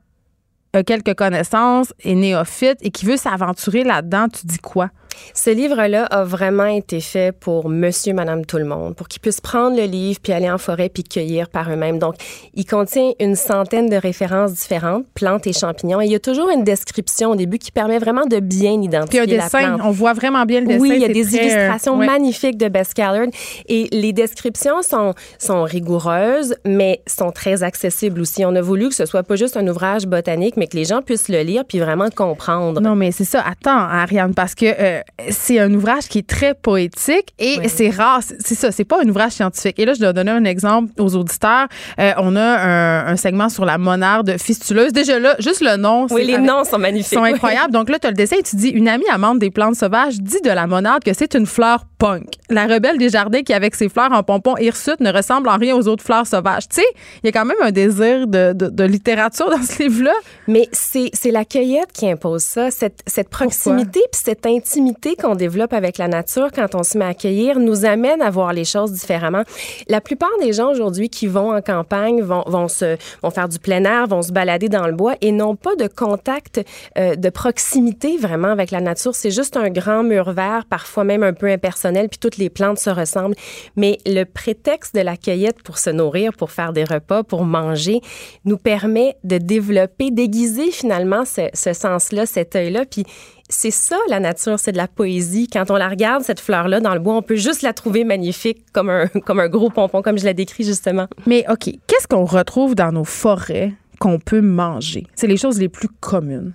a 0.74 0.84
quelques 0.84 1.14
connaissances, 1.14 1.94
est 2.04 2.16
néophyte 2.16 2.78
et 2.82 2.90
qui 2.90 3.06
veut 3.06 3.18
s'aventurer 3.18 3.84
là-dedans, 3.84 4.28
tu 4.30 4.48
dis 4.48 4.58
quoi? 4.58 4.90
Ce 5.34 5.50
livre-là 5.50 6.06
a 6.06 6.24
vraiment 6.24 6.66
été 6.66 7.00
fait 7.02 7.32
pour 7.32 7.70
monsieur, 7.70 8.14
madame, 8.14 8.46
tout 8.46 8.58
le 8.58 8.66
monde, 8.66 8.96
pour 8.96 9.08
qu'ils 9.08 9.22
puissent 9.22 9.42
prendre 9.42 9.76
le 9.78 9.84
livre 9.84 10.20
puis 10.22 10.34
aller 10.34 10.50
en 10.50 10.58
forêt 10.58 10.90
puis 10.90 11.04
cueillir 11.04 11.50
par 11.50 11.72
eux-mêmes. 11.72 12.00
Donc, 12.00 12.16
il 12.54 12.66
contient 12.66 13.12
une 13.20 13.36
centaine 13.36 13.90
de 13.90 13.96
références 13.96 14.54
différentes, 14.54 15.06
plantes 15.14 15.48
et 15.48 15.54
champignons. 15.54 16.02
Et 16.02 16.06
il 16.06 16.12
y 16.12 16.16
a 16.16 16.20
toujours 16.20 16.50
une 16.50 16.64
description 16.64 17.32
au 17.32 17.36
début 17.36 17.58
qui 17.58 17.72
permet 17.72 18.00
vraiment 18.00 18.26
de 18.26 18.40
bien 18.40 18.76
Puis 18.78 18.86
identifier 18.86 19.22
un 19.22 19.26
la 19.26 19.44
dessin, 19.44 19.60
plante. 19.76 19.82
on 19.84 19.92
voit 19.92 20.14
vraiment 20.14 20.46
bien 20.46 20.62
le 20.62 20.68
dessin. 20.68 20.80
Oui, 20.82 20.92
il 20.96 21.02
y 21.02 21.06
a 21.06 21.08
des 21.08 21.26
très, 21.26 21.40
euh, 21.40 21.42
illustrations 21.44 21.98
ouais. 21.98 22.06
magnifiques 22.06 22.58
de 22.58 22.68
Bess 22.68 22.94
Callard 22.94 23.28
et 23.68 23.88
les 23.92 24.14
descriptions 24.14 24.82
sont, 24.82 25.14
sont 25.38 25.64
rigoureuses, 25.64 26.56
mais 26.66 27.02
sont 27.08 27.32
très 27.32 27.64
accessibles 27.64 28.22
aussi. 28.22 28.46
On 28.46 28.56
a 28.56 28.62
voulu 28.62 28.90
que 28.90 28.96
ce 28.96 29.06
soit 29.06 29.24
pas 29.24 29.36
juste 29.36 29.58
un 29.58 29.68
ouvrage 29.68 30.06
botanique, 30.06 30.58
mais 30.58 30.68
que 30.68 30.78
les 30.78 30.86
gens 30.86 31.02
puissent 31.02 31.30
le 31.30 31.42
lire 31.42 31.64
puis 31.66 31.80
vraiment 31.80 32.10
comprendre. 32.10 32.82
Non, 32.82 32.96
mais 32.96 33.12
c'est 33.12 33.26
ça. 33.26 33.42
Attends, 33.42 33.78
Ariane, 33.78 34.34
parce 34.34 34.56
que 34.56 34.66
euh, 34.66 35.02
c'est 35.30 35.60
un 35.60 35.74
ouvrage 35.74 36.08
qui 36.08 36.20
est 36.20 36.28
très 36.28 36.54
poétique 36.54 37.34
et 37.40 37.56
Oui. 37.60 37.70
c'est 37.70 37.90
rare. 37.90 38.22
C'est 38.40 38.56
ça, 38.56 38.72
c'est 38.72 38.86
pas 38.86 39.02
un 39.04 39.08
ouvrage 39.10 39.34
scientifique. 39.34 39.80
Et 39.80 39.86
là, 39.86 39.94
je 39.94 40.00
dois 40.00 40.14
donner 40.14 40.32
un 40.32 40.46
exemple 40.46 40.92
aux 41.00 41.16
auditeurs. 41.16 41.68
Euh, 42.00 42.12
on 42.18 42.36
a 42.36 42.42
un, 42.42 43.08
un 43.08 43.16
segment 43.16 43.50
sur 43.50 43.66
la 43.66 43.78
monarde 43.78 44.38
fistuleuse. 44.38 44.94
Déjà 44.94 45.20
là, 45.20 45.36
juste 45.40 45.62
le 45.62 45.76
nom. 45.78 46.08
Oui, 46.10 46.26
les 46.26 46.36
avec- 46.36 46.46
noms 46.46 46.64
sont 46.64 46.80
magnifiques. 46.80 47.14
sont 47.18 47.24
Oui. 47.24 47.32
incroyables. 47.34 47.74
Donc 47.74 47.90
là, 47.90 48.00
tu 48.00 48.08
as 48.08 48.12
le 48.12 48.16
dessin 48.16 48.38
et 48.40 48.44
tu 48.44 48.56
dis 48.56 48.70
une 48.70 48.88
amie 48.88 49.08
amante 49.12 49.40
des 49.40 49.52
plantes 49.52 49.76
sauvages 49.76 50.20
dit 50.20 50.42
de 50.42 50.50
la 50.52 50.68
monarde 50.68 51.04
que 51.04 51.14
c'est 51.14 51.34
une 51.36 51.46
fleur 51.46 51.86
punk. 51.98 52.26
La 52.50 52.66
rebelle 52.66 52.98
des 52.98 53.10
jardins 53.10 53.42
qui, 53.42 53.54
avec 53.54 53.76
ses 53.76 53.90
fleurs 53.90 54.12
en 54.14 54.24
pompon 54.24 54.56
hirsute, 54.58 55.00
ne 55.02 55.12
ressemble 55.12 55.50
en 55.50 55.58
rien 55.58 55.76
aux 55.76 55.88
autres 55.88 56.04
fleurs 56.04 56.26
sauvages. 56.28 56.68
Tu 56.70 56.78
sais, 56.78 56.88
il 57.24 57.28
y 57.28 57.30
a 57.30 57.32
quand 57.32 57.46
même 57.46 57.58
un 57.62 57.72
désir 57.72 58.26
de, 58.28 58.54
de- 58.54 58.70
de 58.70 58.84
littérature 58.86 59.50
dans 59.50 59.62
ce 59.62 59.84
livre-là. 59.84 60.14
Mais 60.48 60.68
c'est 60.72 61.10
c'est 61.14 61.32
la 61.32 61.44
cueillette 61.46 61.92
qui 61.94 62.10
impose 62.10 62.42
ça, 62.44 62.72
cette, 62.72 63.00
cette 63.06 63.30
proximité 63.30 64.00
puis 64.12 64.22
cette 64.24 64.46
intimité 64.46 64.89
qu'on 65.20 65.36
développe 65.36 65.74
avec 65.74 65.98
la 65.98 66.08
nature 66.08 66.50
quand 66.54 66.76
on 66.76 66.84
se 66.84 66.98
met 66.98 67.06
à 67.06 67.14
cueillir 67.14 67.60
nous 67.60 67.86
amène 67.86 68.22
à 68.22 68.30
voir 68.30 68.54
les 68.54 68.66
choses 68.66 68.92
différemment. 68.92 69.44
La 69.88 70.02
plupart 70.02 70.30
des 70.42 70.54
gens 70.54 70.70
aujourd'hui 70.70 71.10
qui 71.10 71.28
vont 71.28 71.56
en 71.56 71.62
campagne 71.62 72.22
vont, 72.22 72.44
vont, 72.48 72.68
se, 72.68 72.98
vont 73.22 73.30
faire 73.30 73.50
du 73.50 73.60
plein 73.60 73.84
air, 73.84 74.08
vont 74.08 74.22
se 74.22 74.32
balader 74.32 74.70
dans 74.70 74.88
le 74.88 74.94
bois 74.94 75.16
et 75.22 75.32
n'ont 75.32 75.56
pas 75.56 75.76
de 75.76 75.88
contact, 75.88 76.62
euh, 76.98 77.16
de 77.16 77.30
proximité 77.30 78.18
vraiment 78.18 78.50
avec 78.50 78.72
la 78.72 78.82
nature. 78.82 79.16
C'est 79.16 79.32
juste 79.32 79.58
un 79.58 79.70
grand 79.70 80.04
mur 80.04 80.32
vert, 80.32 80.66
parfois 80.70 81.04
même 81.04 81.24
un 81.24 81.34
peu 81.34 81.48
impersonnel, 81.48 82.10
puis 82.10 82.20
toutes 82.20 82.38
les 82.38 82.50
plantes 82.50 82.80
se 82.80 82.90
ressemblent. 82.90 83.36
Mais 83.76 83.98
le 84.06 84.24
prétexte 84.24 84.96
de 84.96 85.02
la 85.02 85.18
cueillette 85.18 85.62
pour 85.64 85.78
se 85.78 85.90
nourrir, 85.90 86.34
pour 86.34 86.52
faire 86.52 86.74
des 86.74 86.84
repas, 86.84 87.24
pour 87.24 87.44
manger, 87.44 88.02
nous 88.46 88.58
permet 88.58 89.16
de 89.24 89.38
développer, 89.38 90.12
d'aiguiser 90.12 90.72
finalement 90.72 91.26
ce, 91.26 91.50
ce 91.54 91.74
sens-là, 91.74 92.26
cet 92.26 92.56
œil-là. 92.56 92.86
Puis 92.86 93.06
c'est 93.50 93.72
ça, 93.72 93.98
la 94.10 94.20
nature, 94.20 94.60
c'est 94.60 94.72
de 94.72 94.78
la 94.78 94.88
poésie. 94.88 95.48
Quand 95.52 95.72
on 95.72 95.76
la 95.76 95.90
regarde, 95.90 96.24
cette 96.24 96.40
fleur-là, 96.40 96.80
dans 96.80 96.94
le 96.94 97.00
bois, 97.00 97.16
on 97.16 97.24
peut 97.24 97.36
juste 97.36 97.64
la 97.64 97.74
trouver 97.74 98.04
magnifique, 98.04 98.64
comme 98.72 98.90
un, 98.90 99.08
comme 99.26 99.40
un 99.40 99.50
gros 99.50 99.70
pompon, 99.70 100.02
comme 100.02 100.18
je 100.18 100.26
l'ai 100.26 100.36
décrit 100.36 100.64
justement. 100.64 101.08
Mais 101.26 101.44
OK, 101.50 101.66
qu'est-ce 101.88 102.08
qu'on 102.08 102.26
retrouve 102.26 102.76
dans 102.76 102.92
nos 102.92 103.04
forêts 103.04 103.74
qu'on 104.00 104.20
peut 104.20 104.42
manger? 104.42 105.08
C'est 105.16 105.28
les 105.28 105.38
choses 105.38 105.60
les 105.60 105.70
plus 105.70 105.90
communes. 106.00 106.54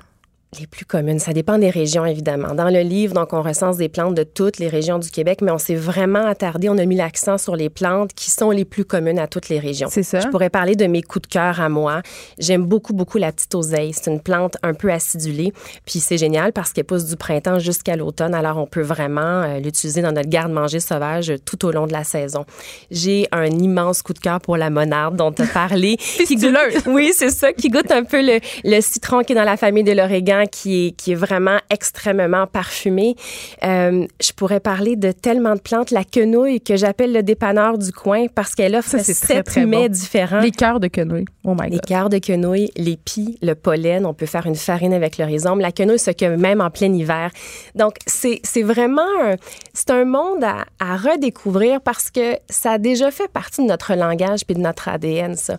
Les 0.61 0.67
plus 0.67 0.85
communes, 0.85 1.19
ça 1.19 1.33
dépend 1.33 1.59
des 1.59 1.71
régions, 1.71 2.05
évidemment. 2.05 2.55
Dans 2.55 2.69
le 2.69 2.81
livre, 2.81 3.15
donc, 3.15 3.33
on 3.33 3.43
recense 3.43 3.77
des 3.77 3.89
plantes 3.89 4.15
de 4.15 4.23
toutes 4.23 4.59
les 4.59 4.69
régions 4.69 4.99
du 4.99 5.11
Québec, 5.11 5.41
mais 5.43 5.51
on 5.51 5.59
s'est 5.59 5.75
vraiment 5.75 6.27
attardé, 6.27 6.69
on 6.69 6.79
a 6.79 6.85
mis 6.85 6.97
l'accent 6.97 7.39
sur 7.39 7.57
les 7.57 7.71
plantes 7.71 8.13
qui 8.15 8.31
sont 8.31 8.51
les 8.51 8.65
plus 8.65 8.85
communes 8.85 9.19
à 9.19 9.27
toutes 9.27 9.49
les 9.49 9.59
régions. 9.59 9.89
C'est 9.91 10.03
ça. 10.03 10.21
Je 10.21 10.29
pourrais 10.29 10.51
parler 10.51 10.77
de 10.77 10.87
mes 10.87 11.03
coups 11.03 11.29
de 11.29 11.33
cœur 11.33 11.61
à 11.61 11.69
moi. 11.69 12.03
J'aime 12.39 12.65
beaucoup, 12.65 12.93
beaucoup 12.93 13.19
la 13.19 13.33
petite 13.33 13.55
oseille. 13.55 13.93
C'est 13.93 14.11
une 14.11 14.21
plante 14.21 14.57
un 14.63 14.75
peu 14.75 14.93
acidulée, 14.93 15.53
puis 15.87 15.99
c'est 15.99 16.19
génial 16.19 16.53
parce 16.53 16.73
qu'elle 16.73 16.85
pousse 16.85 17.07
du 17.07 17.17
printemps 17.17 17.59
jusqu'à 17.59 17.97
l'automne, 17.97 18.35
alors 18.35 18.59
on 18.59 18.67
peut 18.67 18.83
vraiment 18.83 19.43
euh, 19.43 19.59
l'utiliser 19.59 20.03
dans 20.03 20.13
notre 20.13 20.29
garde-manger 20.29 20.81
sauvage 20.81 21.33
tout 21.45 21.65
au 21.65 21.73
long 21.73 21.87
de 21.87 21.93
la 21.93 22.05
saison. 22.05 22.45
J'ai 22.91 23.27
un 23.33 23.47
immense 23.47 24.03
coup 24.03 24.13
de 24.13 24.19
cœur 24.19 24.41
pour 24.41 24.57
la 24.57 24.71
monarde 24.71 25.17
dont 25.17 25.33
tu 25.33 25.43
as 25.43 25.47
parlé. 25.47 25.97
qui 26.27 26.37
goûte, 26.37 26.55
oui, 26.87 27.13
c'est 27.15 27.31
ça, 27.31 27.53
qui 27.53 27.69
goûte 27.69 27.91
un 27.91 28.05
peu 28.05 28.21
le, 28.21 28.41
le 28.65 28.81
citron 28.81 29.23
qui 29.23 29.33
est 29.33 29.37
dans 29.37 29.45
la 29.45 29.57
famille 29.57 29.85
de 29.85 29.93
l'origan, 29.93 30.44
qui 30.47 30.87
est, 30.87 30.91
qui 30.93 31.13
est 31.13 31.17
vraiment 31.17 31.59
extrêmement 31.71 32.47
parfumé. 32.47 33.17
Euh, 33.63 34.07
je 34.21 34.33
pourrais 34.33 34.61
parler 34.61 34.97
de 34.97 35.13
tellement 35.13 35.55
de 35.55 35.61
plantes. 35.61 35.91
La 35.91 36.05
quenouille, 36.05 36.61
que 36.61 36.77
j'appelle 36.77 37.13
le 37.13 37.23
dépanneur 37.23 37.79
du 37.79 37.93
coin 37.93 38.27
parce 38.35 38.55
qu'elle 38.55 38.75
offre 38.77 38.91
c'est 38.91 39.15
très, 39.15 39.35
sept 39.35 39.47
très 39.47 39.67
mets 39.67 39.89
bon. 39.89 39.95
différents. 39.95 40.41
Les 40.41 40.51
cœurs 40.51 40.81
de 40.81 40.89
quenouille. 40.89 41.25
Oh 41.45 41.55
my 41.55 41.69
Les 41.69 41.77
God. 41.77 41.87
cœurs 41.87 42.09
de 42.09 42.19
quenouille, 42.19 42.71
l'épi, 42.77 43.39
le 43.43 43.55
pollen, 43.55 44.07
on 44.07 44.15
peut 44.15 44.27
faire 44.27 44.47
une 44.47 44.55
farine 44.55 44.95
avec 44.95 45.19
le 45.19 45.25
rhizome. 45.25 45.61
La 45.61 45.73
quenouille 45.73 45.99
se 45.99 46.11
cueille 46.11 46.37
même 46.37 46.61
en 46.61 46.71
plein 46.71 46.93
hiver. 46.93 47.31
Donc, 47.75 47.97
c'est 48.07 48.41
vraiment 48.63 49.03
un, 49.23 49.35
c'est 49.73 49.91
un 49.91 50.05
monde 50.05 50.43
à, 50.43 50.65
à 50.81 50.97
redécouvrir 50.97 51.81
parce 51.81 52.11
que 52.11 52.37
ça 52.49 52.73
a 52.73 52.79
déjà 52.79 53.11
fait 53.11 53.29
partie 53.29 53.63
de 53.63 53.67
notre 53.67 53.95
langage 53.95 54.45
puis 54.47 54.55
de 54.55 54.61
notre 54.61 54.89
ADN, 54.89 55.37
ça. 55.37 55.57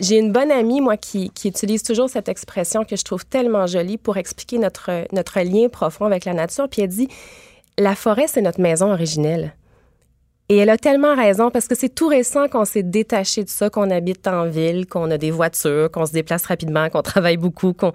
J'ai 0.00 0.18
une 0.18 0.32
bonne 0.32 0.50
amie, 0.50 0.80
moi, 0.80 0.96
qui, 0.96 1.30
qui 1.30 1.48
utilise 1.48 1.82
toujours 1.82 2.08
cette 2.08 2.28
expression 2.28 2.84
que 2.84 2.96
je 2.96 3.04
trouve 3.04 3.24
tellement 3.26 3.66
jolie 3.66 3.98
pour 3.98 4.16
expliquer 4.26 4.58
notre, 4.58 5.06
notre 5.12 5.40
lien 5.40 5.68
profond 5.68 6.04
avec 6.04 6.24
la 6.24 6.34
nature. 6.34 6.68
Puis 6.68 6.82
elle 6.82 6.88
dit, 6.88 7.08
la 7.78 7.94
forêt, 7.94 8.26
c'est 8.26 8.42
notre 8.42 8.60
maison 8.60 8.92
originelle. 8.92 9.54
Et 10.48 10.58
elle 10.58 10.70
a 10.70 10.78
tellement 10.78 11.14
raison 11.14 11.50
parce 11.50 11.66
que 11.66 11.74
c'est 11.74 11.88
tout 11.88 12.06
récent 12.06 12.48
qu'on 12.48 12.64
s'est 12.64 12.84
détaché 12.84 13.42
de 13.42 13.48
ça, 13.48 13.68
qu'on 13.68 13.90
habite 13.90 14.26
en 14.28 14.46
ville, 14.46 14.86
qu'on 14.86 15.10
a 15.10 15.18
des 15.18 15.32
voitures, 15.32 15.90
qu'on 15.90 16.06
se 16.06 16.12
déplace 16.12 16.46
rapidement, 16.46 16.88
qu'on 16.88 17.02
travaille 17.12 17.36
beaucoup, 17.36 17.72
qu'on... 17.72 17.92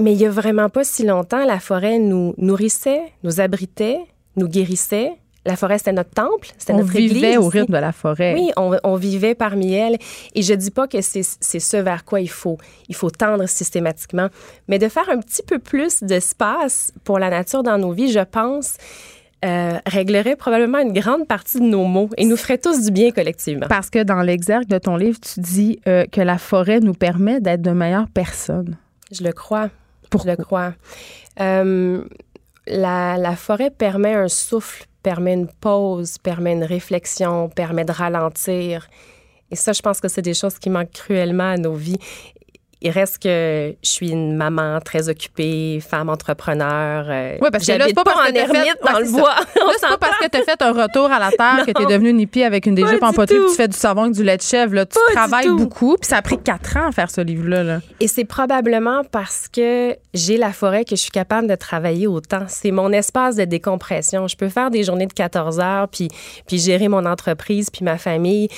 Mais 0.00 0.12
il 0.12 0.20
y 0.20 0.26
a 0.26 0.30
vraiment 0.30 0.68
pas 0.68 0.84
si 0.84 1.04
longtemps, 1.04 1.44
la 1.44 1.58
forêt 1.58 1.98
nous 1.98 2.34
nourrissait, 2.36 3.00
nous 3.22 3.40
abritait, 3.40 3.98
nous 4.36 4.46
guérissait. 4.46 5.12
La 5.46 5.56
forêt, 5.56 5.78
c'était 5.78 5.92
notre 5.92 6.10
temple, 6.10 6.48
c'était 6.58 6.72
On 6.74 6.78
notre 6.78 6.90
vivait 6.90 7.18
église 7.32 7.38
au 7.38 7.42
aussi. 7.46 7.60
rythme 7.60 7.72
de 7.72 7.78
la 7.78 7.92
forêt. 7.92 8.34
Oui, 8.34 8.50
on, 8.56 8.76
on 8.84 8.96
vivait 8.96 9.34
parmi 9.34 9.72
elles. 9.74 9.96
Et 10.34 10.42
je 10.42 10.52
dis 10.54 10.70
pas 10.70 10.86
que 10.88 11.00
c'est 11.00 11.22
c'est 11.22 11.60
ce 11.60 11.76
vers 11.76 12.04
quoi 12.04 12.20
il 12.20 12.28
faut, 12.30 12.58
il 12.88 12.94
faut 12.94 13.10
tendre 13.10 13.46
systématiquement, 13.48 14.28
mais 14.68 14.78
de 14.78 14.88
faire 14.88 15.08
un 15.08 15.18
petit 15.20 15.42
peu 15.42 15.58
plus 15.58 16.02
d'espace 16.02 16.92
pour 17.04 17.18
la 17.18 17.30
nature 17.30 17.62
dans 17.62 17.78
nos 17.78 17.92
vies, 17.92 18.10
je 18.10 18.20
pense, 18.20 18.76
euh, 19.44 19.78
réglerait 19.86 20.34
probablement 20.34 20.78
une 20.78 20.92
grande 20.92 21.28
partie 21.28 21.60
de 21.60 21.66
nos 21.66 21.84
maux 21.84 22.08
et 22.16 22.24
nous 22.24 22.36
ferait 22.36 22.58
tous 22.58 22.84
du 22.86 22.90
bien 22.90 23.10
collectivement. 23.12 23.66
Parce 23.68 23.90
que 23.90 24.02
dans 24.02 24.22
l'exergue 24.22 24.66
de 24.66 24.78
ton 24.78 24.96
livre, 24.96 25.18
tu 25.20 25.40
dis 25.40 25.78
euh, 25.86 26.04
que 26.10 26.20
la 26.22 26.38
forêt 26.38 26.80
nous 26.80 26.94
permet 26.94 27.40
d'être 27.40 27.62
de 27.62 27.70
meilleures 27.70 28.08
personnes. 28.08 28.76
Je 29.12 29.22
le 29.22 29.32
crois. 29.32 29.68
Pourquoi? 30.10 30.32
Je 30.32 30.36
le 30.38 30.44
crois. 30.44 30.72
Euh, 31.40 32.02
la, 32.66 33.16
la 33.18 33.36
forêt 33.36 33.70
permet 33.70 34.14
un 34.14 34.28
souffle, 34.28 34.86
permet 35.06 35.34
une 35.34 35.46
pause, 35.46 36.18
permet 36.18 36.54
une 36.54 36.64
réflexion, 36.64 37.48
permet 37.48 37.84
de 37.84 37.92
ralentir. 37.92 38.88
Et 39.52 39.54
ça, 39.54 39.72
je 39.72 39.80
pense 39.80 40.00
que 40.00 40.08
c'est 40.08 40.20
des 40.20 40.34
choses 40.34 40.58
qui 40.58 40.68
manquent 40.68 40.90
cruellement 40.90 41.50
à 41.52 41.56
nos 41.56 41.74
vies. 41.74 42.00
Il 42.82 42.90
reste 42.90 43.22
que 43.22 43.74
je 43.82 43.88
suis 43.88 44.10
une 44.10 44.36
maman 44.36 44.80
très 44.84 45.08
occupée, 45.08 45.80
femme 45.80 46.10
entrepreneur. 46.10 47.06
euh, 47.08 47.36
Oui, 47.40 47.48
parce 47.50 47.64
que 47.66 47.72
là, 47.72 47.78
c'est 47.78 47.80
j'habite 47.80 47.96
pas 47.96 48.04
parce 48.04 48.28
en 48.28 48.32
que 48.32 48.36
ermite 48.38 48.56
fait- 48.62 48.84
dans 48.84 48.98
ouais, 48.98 49.04
le 49.04 49.10
bois. 49.12 49.34
Là, 49.56 49.72
c'est 49.80 49.88
pas 49.88 49.96
parce 49.98 50.18
que 50.18 50.28
tu 50.28 50.36
as 50.38 50.42
fait 50.42 50.62
un 50.62 50.72
retour 50.72 51.10
à 51.10 51.18
la 51.18 51.30
terre 51.30 51.64
que 51.66 51.72
tu 51.72 51.82
es 51.82 51.86
devenue 51.86 52.10
une 52.10 52.20
hippie 52.20 52.42
avec 52.44 52.66
une 52.66 52.74
des 52.74 52.82
Pas 52.82 52.92
jupes 52.92 53.02
en 53.02 53.12
poterie, 53.12 53.38
tu 53.48 53.54
fais 53.54 53.66
du 53.68 53.76
savon 53.76 54.02
avec 54.02 54.14
du 54.14 54.22
lait 54.22 54.36
de 54.36 54.42
chèvre. 54.42 54.74
Là. 54.74 54.84
Tu 54.86 54.98
Pas 55.08 55.14
travailles 55.14 55.48
beaucoup, 55.48 55.96
puis 56.00 56.06
ça 56.08 56.18
a 56.18 56.22
pris 56.22 56.38
quatre 56.38 56.76
ans 56.76 56.88
à 56.88 56.92
faire 56.92 57.10
ce 57.10 57.20
livre-là. 57.22 57.62
là. 57.64 57.80
Et 58.00 58.08
c'est 58.08 58.24
probablement 58.24 59.02
parce 59.10 59.48
que 59.48 59.96
j'ai 60.14 60.36
la 60.36 60.52
forêt 60.52 60.84
que 60.84 60.90
je 60.96 61.00
suis 61.00 61.10
capable 61.10 61.48
de 61.48 61.54
travailler 61.54 62.06
autant. 62.06 62.44
C'est 62.48 62.70
mon 62.70 62.92
espace 62.92 63.36
de 63.36 63.44
décompression. 63.44 64.28
Je 64.28 64.36
peux 64.36 64.48
faire 64.50 64.70
des 64.70 64.84
journées 64.84 65.06
de 65.06 65.12
14 65.14 65.60
heures, 65.60 65.88
puis, 65.88 66.08
puis 66.46 66.58
gérer 66.58 66.88
mon 66.88 67.04
entreprise, 67.06 67.70
puis 67.70 67.84
ma 67.84 67.96
famille, 67.98 68.48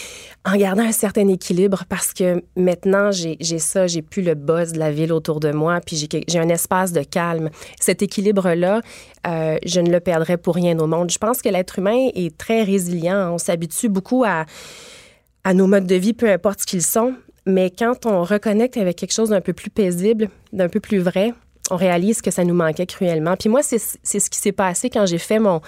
en 0.45 0.57
gardant 0.57 0.83
un 0.85 0.93
certain 0.93 1.29
équilibre 1.29 1.85
parce 1.89 2.13
que 2.13 2.43
maintenant, 2.57 3.11
j'ai 3.13 3.37
j'ai 3.41 3.59
ça, 3.59 3.87
j'ai 3.87 4.03
plus 4.09 4.23
le 4.23 4.35
buzz 4.35 4.73
de 4.73 4.79
la 4.79 4.91
ville 4.91 5.13
autour 5.13 5.41
de 5.41 5.53
moi, 5.53 5.81
puis 5.85 6.09
j'ai 6.29 6.39
un 6.39 6.49
espace 6.49 6.93
de 6.93 7.03
calme. 7.03 7.51
Cet 7.81 8.03
équilibre-là, 8.03 8.81
euh, 9.27 9.57
je 9.65 9.81
ne 9.81 9.91
le 9.91 10.01
perdrai 10.01 10.37
pour 10.37 10.55
rien 10.55 10.79
au 10.79 10.87
monde. 10.87 11.11
Je 11.11 11.19
pense 11.19 11.43
que 11.43 11.49
l'être 11.49 11.79
humain 11.79 12.09
est 12.15 12.37
très 12.37 12.63
résilient. 12.63 13.33
On 13.35 13.39
s'habitue 13.39 13.89
beaucoup 13.89 14.25
à 14.27 14.45
à 15.45 15.55
nos 15.55 15.67
modes 15.67 15.87
de 15.87 15.95
vie, 15.95 16.13
peu 16.13 16.31
importe 16.31 16.61
ce 16.61 16.67
qu'ils 16.67 16.83
sont. 16.83 17.15
Mais 17.47 17.71
quand 17.71 18.05
on 18.05 18.23
reconnecte 18.25 18.77
avec 18.77 18.97
quelque 18.97 19.13
chose 19.15 19.31
d'un 19.31 19.41
peu 19.41 19.55
plus 19.55 19.71
paisible, 19.71 20.29
d'un 20.53 20.69
peu 20.69 20.81
plus 20.81 20.99
vrai, 20.99 21.33
on 21.71 21.77
réalise 21.77 22.21
que 22.21 22.31
ça 22.31 22.45
nous 22.45 22.55
manquait 22.55 22.87
cruellement. 22.87 23.37
Puis 23.37 23.49
moi, 23.49 23.63
c'est 23.63 23.81
c'est 24.03 24.21
ce 24.21 24.29
qui 24.29 24.39
s'est 24.39 24.53
passé 24.53 24.91
quand 24.91 25.07
j'ai 25.07 25.19
fait 25.19 25.39
mon 25.39 25.61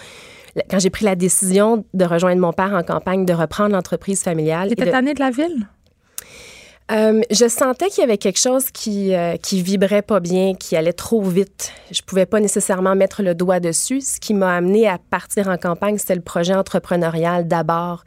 quand 0.68 0.78
j'ai 0.80 0.90
pris 0.90 1.04
la 1.04 1.14
décision 1.14 1.84
de 1.94 2.04
rejoindre 2.04 2.40
mon 2.40 2.52
père 2.52 2.74
en 2.74 2.82
campagne, 2.82 3.24
de 3.24 3.32
reprendre 3.32 3.72
l'entreprise 3.74 4.22
familiale. 4.22 4.68
T'étais 4.70 4.86
de- 4.86 4.90
tannée 4.90 5.14
de 5.14 5.20
la 5.20 5.30
ville? 5.30 5.68
Euh, 6.90 7.20
je 7.30 7.46
sentais 7.46 7.88
qu'il 7.88 8.00
y 8.00 8.04
avait 8.04 8.18
quelque 8.18 8.40
chose 8.40 8.70
qui, 8.72 9.14
euh, 9.14 9.36
qui 9.36 9.62
vibrait 9.62 10.02
pas 10.02 10.18
bien, 10.18 10.54
qui 10.54 10.74
allait 10.74 10.92
trop 10.92 11.22
vite. 11.22 11.72
Je 11.92 12.02
pouvais 12.02 12.26
pas 12.26 12.40
nécessairement 12.40 12.96
mettre 12.96 13.22
le 13.22 13.34
doigt 13.34 13.60
dessus. 13.60 14.00
Ce 14.00 14.18
qui 14.18 14.34
m'a 14.34 14.56
amené 14.56 14.88
à 14.88 14.98
partir 14.98 15.48
en 15.48 15.56
campagne, 15.56 15.98
c'était 15.98 16.16
le 16.16 16.20
projet 16.20 16.54
entrepreneurial 16.54 17.46
d'abord. 17.46 18.02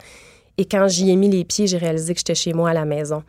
Et 0.58 0.66
quand 0.66 0.86
j'y 0.86 1.10
ai 1.10 1.16
mis 1.16 1.30
les 1.30 1.44
pieds, 1.44 1.66
j'ai 1.66 1.78
réalisé 1.78 2.12
que 2.12 2.20
j'étais 2.20 2.34
chez 2.34 2.52
moi 2.52 2.70
à 2.70 2.74
la 2.74 2.84
maison. 2.84 3.22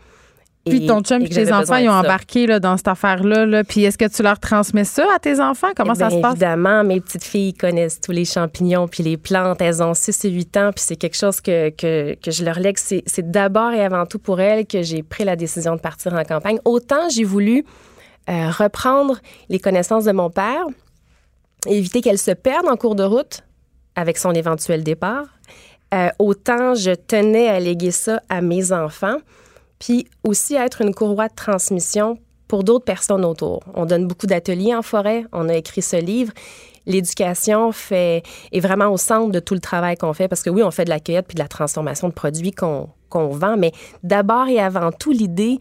Puis 0.66 0.88
ton 0.88 1.02
chum 1.02 1.22
et 1.22 1.30
tes 1.30 1.54
enfants, 1.54 1.78
ils 1.78 1.90
ont 1.90 1.94
embarqué 1.94 2.48
là, 2.48 2.60
dans 2.60 2.76
cette 2.76 2.88
affaire-là. 2.88 3.46
Là. 3.46 3.64
Puis 3.64 3.84
est-ce 3.84 3.98
que 3.98 4.08
tu 4.08 4.24
leur 4.24 4.40
transmets 4.40 4.84
ça 4.84 5.06
à 5.16 5.20
tes 5.20 5.40
enfants? 5.40 5.70
Comment 5.76 5.94
Eh 5.94 6.00
ça 6.00 6.10
se 6.10 6.16
passe? 6.18 6.32
Évidemment, 6.34 6.84
mes 6.84 7.00
petites 7.02 7.24
filles 7.24 7.54
connaissent 7.54 8.02
tous 8.02 8.12
les 8.12 8.26
champignons 8.26 8.88
puis 8.88 9.04
les 9.04 9.18
plantes. 9.18 9.62
Elles 9.62 9.84
ont 9.84 9.94
6 9.94 10.26
et 10.26 10.30
8 10.30 10.58
ans, 10.58 10.72
puis 10.74 10.84
c'est 10.86 10.96
quelque 10.96 11.18
chose 11.18 11.40
que, 11.40 11.70
que, 11.70 12.16
que 12.16 12.32
je 12.32 12.44
leur 12.44 12.60
lègue. 12.60 12.78
C'est 12.78 13.04
c'est 13.06 13.30
d'abord 13.30 13.72
et 13.72 13.84
avant 13.84 14.06
tout 14.06 14.20
pour 14.20 14.40
elles 14.42 14.66
que 14.66 14.82
j'ai 14.82 15.04
pris 15.04 15.24
la 15.24 15.36
décision 15.36 15.76
de 15.76 15.82
partir 15.82 16.14
en 16.14 16.24
campagne. 16.24 16.60
Autant 16.66 17.10
j'ai 17.10 17.24
voulu 17.24 17.66
euh, 18.30 18.50
reprendre 18.50 19.20
les 19.50 19.60
connaissances 19.60 20.06
de 20.06 20.12
mon 20.12 20.30
père, 20.30 20.66
éviter 21.68 22.02
qu'elles 22.02 22.18
se 22.18 22.32
perdent 22.32 22.68
en 22.68 22.76
cours 22.76 22.96
de 22.96 23.04
route 23.04 23.44
avec 23.96 24.18
son 24.18 24.32
éventuel 24.32 24.84
départ. 24.84 25.26
Euh, 25.94 26.10
autant 26.20 26.74
je 26.74 26.92
tenais 26.92 27.48
à 27.48 27.60
léguer 27.60 27.92
ça 27.92 28.22
à 28.30 28.42
mes 28.42 28.72
enfants, 28.72 29.18
puis 29.80 30.08
aussi 30.24 30.56
être 30.56 30.82
une 30.82 30.94
courroie 30.94 31.28
de 31.28 31.36
transmission 31.36 32.18
pour 32.48 32.64
d'autres 32.64 32.86
personnes 32.86 33.26
autour. 33.26 33.62
On 33.74 33.86
donne 33.86 34.08
beaucoup 34.08 34.28
d'ateliers 34.28 34.76
en 34.76 34.82
forêt, 34.82 35.26
on 35.32 35.50
a 35.50 35.56
écrit 35.56 35.82
ce 35.82 35.98
livre. 35.98 36.32
L'éducation 36.86 37.72
fait 37.72 38.22
est 38.52 38.60
vraiment 38.60 38.90
au 38.90 38.98
centre 38.98 39.32
de 39.32 39.40
tout 39.40 39.56
le 39.56 39.60
travail 39.60 39.98
qu'on 39.98 40.14
fait 40.14 40.28
parce 40.28 40.44
que 40.44 40.52
oui, 40.52 40.62
on 40.62 40.70
fait 40.70 40.86
de 40.86 40.92
la 40.92 41.00
cueillette 41.00 41.28
puis 41.28 41.36
de 41.36 41.42
la 41.42 41.48
transformation 41.48 42.10
de 42.10 42.14
produits 42.14 42.52
qu'on 42.52 42.90
vend, 43.12 43.58
mais 43.58 43.72
d'abord 44.04 44.48
et 44.48 44.60
avant 44.60 44.92
tout, 44.92 45.12
l'idée, 45.12 45.58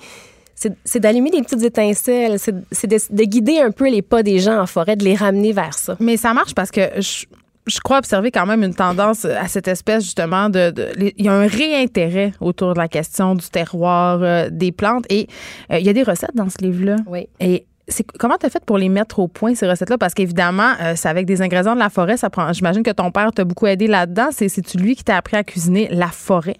c'est 0.54 1.00
d'allumer 1.00 1.30
des 1.30 1.42
petites 1.42 1.62
étincelles, 1.62 2.38
c'est 2.38 2.54
c'est 2.70 2.86
de, 2.86 2.98
de 3.10 3.24
guider 3.24 3.58
un 3.58 3.70
peu 3.70 3.88
les 3.88 4.02
pas 4.02 4.22
des 4.22 4.38
gens 4.38 4.60
en 4.60 4.66
forêt, 4.66 4.96
de 4.96 5.04
les 5.04 5.14
ramener 5.14 5.52
vers 5.52 5.74
ça. 5.74 5.96
Mais 6.00 6.16
ça 6.16 6.32
marche 6.32 6.54
parce 6.54 6.70
que 6.70 6.80
je, 7.00 7.26
je 7.66 7.78
crois 7.80 7.98
observer 7.98 8.30
quand 8.30 8.46
même 8.46 8.62
une 8.62 8.74
tendance 8.74 9.24
à 9.24 9.48
cette 9.48 9.68
espèce 9.68 10.04
justement 10.04 10.48
de, 10.50 10.70
de- 10.70 11.12
il 11.16 11.24
y 11.24 11.28
a 11.28 11.32
un 11.32 11.46
réintérêt 11.46 12.32
autour 12.40 12.74
de 12.74 12.78
la 12.78 12.88
question 12.88 13.34
du 13.34 13.48
terroir, 13.48 14.20
euh, 14.22 14.48
des 14.50 14.70
plantes 14.72 15.04
et 15.10 15.28
euh, 15.72 15.78
il 15.78 15.86
y 15.86 15.88
a 15.88 15.92
des 15.92 16.02
recettes 16.02 16.34
dans 16.34 16.48
ce 16.50 16.58
livre-là. 16.62 16.96
Oui. 17.06 17.28
Et 17.40 17.64
c'est 17.66 17.73
comment 18.18 18.36
tu 18.38 18.46
as 18.46 18.50
fait 18.50 18.64
pour 18.64 18.78
les 18.78 18.88
mettre 18.88 19.18
au 19.18 19.28
point 19.28 19.54
ces 19.54 19.68
recettes-là? 19.68 19.98
Parce 19.98 20.14
qu'évidemment 20.14 20.72
euh, 20.80 20.94
c'est 20.96 21.08
avec 21.08 21.26
des 21.26 21.42
ingrédients 21.42 21.74
de 21.74 21.80
la 21.80 21.90
forêt, 21.90 22.16
ça 22.16 22.30
prend. 22.30 22.52
J'imagine 22.52 22.82
que 22.82 22.90
ton 22.90 23.10
père 23.10 23.30
t'a 23.32 23.44
beaucoup 23.44 23.66
aidé 23.66 23.86
là-dedans. 23.86 24.28
C'est 24.32 24.48
c'est 24.48 24.74
lui 24.74 24.96
qui 24.96 25.04
t'a 25.04 25.16
appris 25.16 25.36
à 25.36 25.44
cuisiner 25.44 25.88
la 25.90 26.08
forêt? 26.08 26.56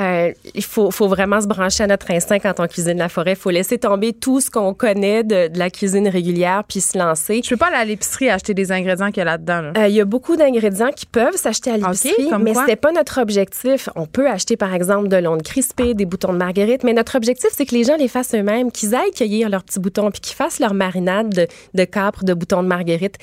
Euh, 0.00 0.32
il 0.54 0.64
faut, 0.64 0.90
faut 0.90 1.08
vraiment 1.08 1.40
se 1.40 1.46
brancher 1.46 1.84
à 1.84 1.86
notre 1.86 2.10
instinct 2.10 2.38
quand 2.38 2.60
on 2.60 2.66
cuisine 2.66 2.98
la 2.98 3.08
forêt. 3.08 3.32
Il 3.32 3.36
faut 3.36 3.50
laisser 3.50 3.78
tomber 3.78 4.12
tout 4.12 4.40
ce 4.40 4.50
qu'on 4.50 4.74
connaît 4.74 5.24
de, 5.24 5.48
de 5.48 5.58
la 5.58 5.70
cuisine 5.70 6.06
régulière 6.08 6.64
puis 6.68 6.80
se 6.80 6.96
lancer. 6.98 7.40
Je 7.42 7.48
peux 7.50 7.56
pas 7.56 7.68
aller 7.68 7.76
à 7.76 7.84
l'épicerie 7.84 8.28
acheter 8.28 8.54
des 8.54 8.70
ingrédients 8.72 9.08
qu'il 9.08 9.18
y 9.18 9.20
a 9.22 9.24
là-dedans. 9.24 9.60
là. 9.62 9.72
Euh, 9.78 9.88
Il 9.88 9.94
y 9.94 10.00
a 10.00 10.04
beaucoup 10.04 10.36
d'ingrédients 10.36 10.90
qui 10.94 11.06
peuvent 11.06 11.36
s'acheter 11.36 11.70
à 11.70 11.76
l'épicerie, 11.76 12.28
mais 12.40 12.54
c'était 12.54 12.76
pas 12.76 12.92
notre 12.92 13.20
objectif. 13.20 13.88
On 13.96 14.06
peut 14.06 14.28
acheter 14.28 14.56
par 14.56 14.74
exemple 14.74 15.08
de 15.08 15.16
l'onde 15.16 15.42
crispée, 15.42 15.94
des 15.94 16.04
boutons 16.04 16.32
de 16.32 16.38
marguerite, 16.38 16.84
mais 16.84 16.92
notre 16.92 17.16
objectif 17.16 17.50
c'est 17.52 17.66
que 17.66 17.74
les 17.74 17.84
gens 17.84 17.96
les 17.96 18.08
fassent 18.08 18.34
eux-mêmes, 18.34 18.70
qu'ils 18.70 18.94
aillent 18.94 19.10
cueillir 19.12 19.48
leurs 19.48 19.64
petits 19.64 19.80
boutons 19.80 20.10
puis 20.10 20.20
qu'ils 20.20 20.36
fassent 20.36 20.57
leur 20.60 20.74
marinade 20.74 21.34
de, 21.34 21.46
de 21.74 21.84
capre, 21.84 22.24
de 22.24 22.34
boutons 22.34 22.62
de 22.62 22.68
marguerite. 22.68 23.16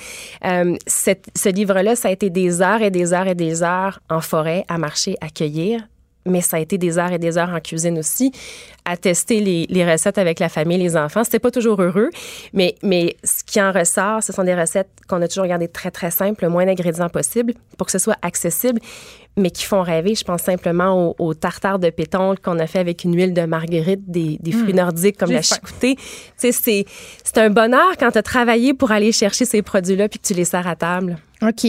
Euh, 0.46 0.76
ce 0.88 1.50
livre-là, 1.50 1.96
ça 1.96 2.10
a 2.10 2.12
été 2.12 2.30
des 2.30 2.62
heures 2.62 2.82
et 2.82 2.92
des 2.92 3.14
heures 3.14 3.28
et 3.28 3.36
des 3.36 3.64
heures 3.64 4.00
en 4.10 4.22
forêt 4.22 4.66
à 4.68 4.78
marcher, 4.78 5.16
à 5.22 5.30
cueillir. 5.30 5.88
Mais 6.28 6.42
ça 6.42 6.58
a 6.58 6.60
été 6.60 6.80
des 6.80 6.98
heures 6.98 7.12
et 7.12 7.20
des 7.20 7.38
heures 7.38 7.50
en 7.54 7.60
cuisine 7.60 8.00
aussi, 8.00 8.32
à 8.84 8.98
tester 8.98 9.42
les, 9.42 9.68
les 9.70 9.86
recettes 9.90 10.18
avec 10.18 10.40
la 10.40 10.50
famille, 10.50 10.80
les 10.80 10.98
enfants. 10.98 11.24
C'était 11.24 11.38
pas 11.38 11.52
toujours 11.52 11.80
heureux, 11.80 12.10
mais, 12.52 12.74
mais 12.82 13.16
ce 13.24 13.44
qui 13.44 13.62
en 13.62 13.72
ressort, 13.72 14.24
ce 14.24 14.34
sont 14.34 14.44
des 14.44 14.56
recettes 14.56 14.90
qu'on 15.08 15.22
a 15.22 15.28
toujours 15.28 15.46
gardées 15.46 15.68
très, 15.68 15.92
très 15.92 16.10
simples, 16.10 16.44
le 16.46 16.50
moins 16.50 16.66
d'ingrédients 16.66 17.10
possible 17.10 17.54
pour 17.78 17.86
que 17.86 17.92
ce 17.92 18.00
soit 18.00 18.18
accessible, 18.24 18.82
mais 19.38 19.50
qui 19.52 19.64
font 19.66 19.82
rêver. 19.82 20.16
Je 20.16 20.24
pense 20.24 20.42
simplement 20.42 21.10
au, 21.10 21.16
au 21.20 21.34
tartare 21.34 21.80
de 21.80 21.90
pétoncle 21.90 22.42
qu'on 22.42 22.58
a 22.60 22.68
fait 22.68 22.80
avec 22.80 23.04
une 23.04 23.16
huile 23.16 23.34
de 23.34 23.42
marguerite, 23.46 24.10
des, 24.10 24.38
des 24.42 24.52
fruits 24.52 24.74
nordiques 24.74 25.18
comme 25.18 25.32
la 25.32 25.42
sais, 25.42 25.96
c'est, 26.38 26.86
c'est 27.24 27.38
un 27.38 27.50
bonheur 27.50 27.98
quand 28.00 28.12
tu 28.12 28.18
as 28.18 28.24
travaillé 28.24 28.74
pour 28.74 28.92
aller 28.92 29.12
chercher 29.12 29.46
ces 29.46 29.62
produits-là 29.62 30.08
puis 30.10 30.20
que 30.20 30.28
tu 30.28 30.34
les 30.34 30.46
sers 30.46 30.66
à 30.68 30.76
table. 30.76 31.18
OK. 31.42 31.68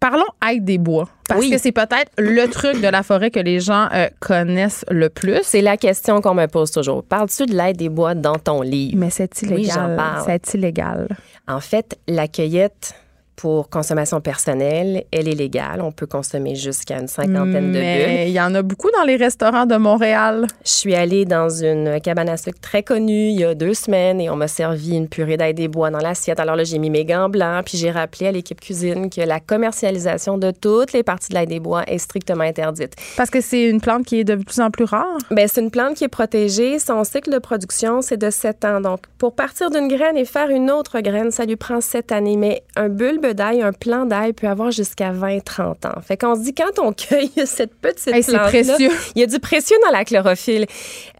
Parlons 0.00 0.24
aide 0.50 0.64
des 0.64 0.78
bois. 0.78 1.08
Parce 1.28 1.40
Oui. 1.40 1.50
que 1.50 1.58
c'est 1.58 1.70
peut-être 1.70 2.10
le 2.18 2.46
truc 2.48 2.80
de 2.80 2.88
la 2.88 3.02
forêt 3.02 3.30
que 3.30 3.38
les 3.38 3.60
gens 3.60 3.88
euh, 3.94 4.08
connaissent 4.20 4.84
le 4.90 5.08
plus. 5.10 5.38
C'est 5.44 5.60
la 5.60 5.76
question 5.76 6.20
qu'on 6.20 6.34
me 6.34 6.46
pose 6.46 6.72
toujours. 6.72 7.04
Parles-tu 7.04 7.46
de 7.46 7.54
l'aide 7.54 7.76
des 7.76 7.88
bois 7.88 8.14
dans 8.14 8.36
ton 8.36 8.62
livre? 8.62 8.96
Mais 8.98 9.10
c'est 9.10 9.30
Oui, 9.42 9.48
illégal. 9.48 9.74
j'en 9.90 9.96
parle. 9.96 10.22
c'est 10.26 10.54
illégal. 10.54 11.08
En 11.46 11.60
fait, 11.60 11.98
la 12.08 12.26
cueillette 12.26 12.94
pour 13.36 13.68
consommation 13.68 14.20
personnelle, 14.20 15.04
elle 15.10 15.28
est 15.28 15.34
légale. 15.34 15.80
On 15.82 15.92
peut 15.92 16.06
consommer 16.06 16.54
jusqu'à 16.54 16.98
une 16.98 17.08
cinquantaine 17.08 17.72
de 17.72 17.78
bulles. 17.78 17.80
Mais 17.80 18.28
il 18.28 18.32
y 18.32 18.40
en 18.40 18.54
a 18.54 18.62
beaucoup 18.62 18.90
dans 18.90 19.04
les 19.04 19.16
restaurants 19.16 19.66
de 19.66 19.76
Montréal. 19.76 20.46
Je 20.64 20.70
suis 20.70 20.94
allée 20.94 21.24
dans 21.24 21.48
une 21.48 22.00
cabane 22.00 22.28
à 22.28 22.36
sucre 22.36 22.60
très 22.60 22.82
connue 22.82 23.30
il 23.30 23.40
y 23.40 23.44
a 23.44 23.54
deux 23.54 23.74
semaines 23.74 24.20
et 24.20 24.30
on 24.30 24.36
m'a 24.36 24.48
servi 24.48 24.96
une 24.96 25.08
purée 25.08 25.36
d'ail 25.36 25.54
des 25.54 25.68
bois 25.68 25.90
dans 25.90 25.98
l'assiette. 25.98 26.40
Alors 26.40 26.56
là, 26.56 26.64
j'ai 26.64 26.78
mis 26.78 26.90
mes 26.90 27.04
gants 27.04 27.28
blancs 27.28 27.64
puis 27.64 27.78
j'ai 27.78 27.90
rappelé 27.90 28.26
à 28.26 28.32
l'équipe 28.32 28.60
cuisine 28.60 29.10
que 29.10 29.20
la 29.20 29.40
commercialisation 29.40 30.38
de 30.38 30.50
toutes 30.50 30.92
les 30.92 31.02
parties 31.02 31.30
de 31.30 31.34
l'ail 31.34 31.46
des 31.46 31.60
bois 31.60 31.82
est 31.86 31.98
strictement 31.98 32.44
interdite. 32.44 32.94
Parce 33.16 33.30
que 33.30 33.40
c'est 33.40 33.64
une 33.64 33.80
plante 33.80 34.04
qui 34.04 34.20
est 34.20 34.24
de 34.24 34.36
plus 34.36 34.60
en 34.60 34.70
plus 34.70 34.84
rare? 34.84 35.18
Ben, 35.30 35.48
c'est 35.48 35.60
une 35.60 35.70
plante 35.70 35.94
qui 35.94 36.04
est 36.04 36.08
protégée. 36.08 36.78
Son 36.78 37.04
cycle 37.04 37.30
de 37.30 37.38
production, 37.38 38.02
c'est 38.02 38.16
de 38.16 38.30
7 38.30 38.64
ans. 38.64 38.80
Donc, 38.80 39.00
pour 39.18 39.34
partir 39.34 39.70
d'une 39.70 39.88
graine 39.88 40.16
et 40.16 40.24
faire 40.24 40.50
une 40.50 40.70
autre 40.70 41.00
graine, 41.00 41.30
ça 41.30 41.44
lui 41.44 41.56
prend 41.56 41.80
7 41.80 42.12
années. 42.12 42.36
Mais 42.36 42.62
un 42.76 42.88
bulbe 42.88 43.31
d'ail, 43.34 43.62
un 43.62 43.72
plant 43.72 44.06
d'ail 44.06 44.32
peut 44.32 44.46
avoir 44.46 44.70
jusqu'à 44.70 45.12
20-30 45.12 45.86
ans. 45.86 46.00
Fait 46.02 46.16
qu'on 46.16 46.34
se 46.34 46.40
dit, 46.42 46.54
quand 46.54 46.78
on 46.78 46.92
cueille 46.92 47.30
cette 47.46 47.74
petite 47.74 48.08
Hey, 48.14 48.22
plante 48.22 48.42
précieux. 48.48 48.90
il 49.14 49.20
y 49.20 49.22
a 49.22 49.26
du 49.26 49.38
précieux 49.38 49.76
dans 49.84 49.90
la 49.90 50.04
chlorophylle. 50.04 50.66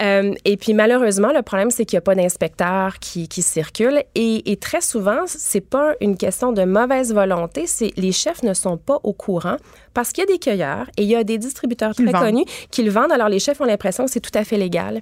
Euh, 0.00 0.34
et 0.44 0.56
puis, 0.56 0.74
malheureusement, 0.74 1.32
le 1.32 1.42
problème, 1.42 1.70
c'est 1.70 1.84
qu'il 1.84 1.96
n'y 1.96 1.98
a 1.98 2.02
pas 2.02 2.14
d'inspecteur 2.14 2.98
qui, 2.98 3.28
qui 3.28 3.42
circule. 3.42 4.02
Et, 4.14 4.52
et 4.52 4.56
très 4.56 4.80
souvent, 4.80 5.20
c'est 5.26 5.60
pas 5.60 5.94
une 6.00 6.16
question 6.16 6.52
de 6.52 6.64
mauvaise 6.64 7.12
volonté, 7.12 7.66
c'est 7.66 7.92
les 7.96 8.12
chefs 8.12 8.42
ne 8.42 8.54
sont 8.54 8.76
pas 8.76 8.98
au 9.02 9.12
courant 9.12 9.56
parce 9.94 10.12
qu'il 10.12 10.22
y 10.22 10.26
a 10.26 10.32
des 10.32 10.38
cueilleurs 10.38 10.86
et 10.96 11.02
il 11.02 11.08
y 11.08 11.16
a 11.16 11.24
des 11.24 11.38
distributeurs 11.38 11.94
très 11.94 12.04
vendent. 12.04 12.22
connus 12.22 12.44
qui 12.70 12.82
le 12.82 12.90
vendent. 12.90 13.12
Alors, 13.12 13.28
les 13.28 13.38
chefs 13.38 13.60
ont 13.60 13.64
l'impression 13.64 14.04
que 14.04 14.10
c'est 14.10 14.20
tout 14.20 14.36
à 14.36 14.44
fait 14.44 14.56
légal. 14.56 15.00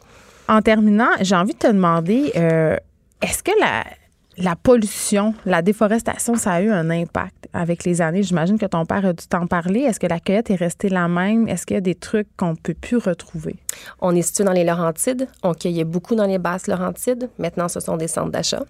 En 0.49 0.63
terminant, 0.63 1.11
j'ai 1.21 1.37
envie 1.37 1.53
de 1.53 1.59
te 1.59 1.67
demander, 1.69 2.33
euh, 2.37 2.77
est-ce 3.23 3.43
que 3.43 3.53
la, 3.61 3.85
la 4.41 4.57
pollution, 4.57 5.35
la 5.45 5.63
déforestation, 5.63 6.35
ça 6.35 6.53
a 6.53 6.63
eu 6.63 6.71
un 6.71 6.91
impact 6.91 7.49
avec 7.53 7.85
les 7.85 8.01
années? 8.01 8.23
J'imagine 8.23 8.59
que 8.59 8.67
ton 8.67 8.87
père 8.87 9.05
a 9.05 9.13
dû 9.13 9.27
t'en 9.27 9.47
parler. 9.47 9.81
Est-ce 9.81 10.01
que 10.01 10.07
la 10.07 10.19
cueillette 10.19 10.51
est 10.51 10.57
restée 10.57 10.89
la 10.89 11.09
même? 11.09 11.47
Est-ce 11.49 11.67
qu'il 11.67 11.75
y 11.75 11.79
a 11.79 11.83
des 11.83 11.95
trucs 11.95 12.29
qu'on 12.37 12.51
ne 12.51 12.57
peut 12.57 12.75
plus 12.75 12.97
retrouver? 12.97 13.57
On 14.01 14.15
est 14.17 14.23
situé 14.23 14.45
dans 14.45 14.53
les 14.53 14.65
Laurentides. 14.65 15.29
On 15.43 15.53
cueillait 15.53 15.85
beaucoup 15.85 16.15
dans 16.15 16.27
les 16.27 16.39
basses 16.39 16.67
Laurentides. 16.67 17.29
Maintenant, 17.39 17.69
ce 17.69 17.81
sont 17.81 17.97
des 17.97 18.09
centres 18.09 18.31
d'achat. 18.31 18.65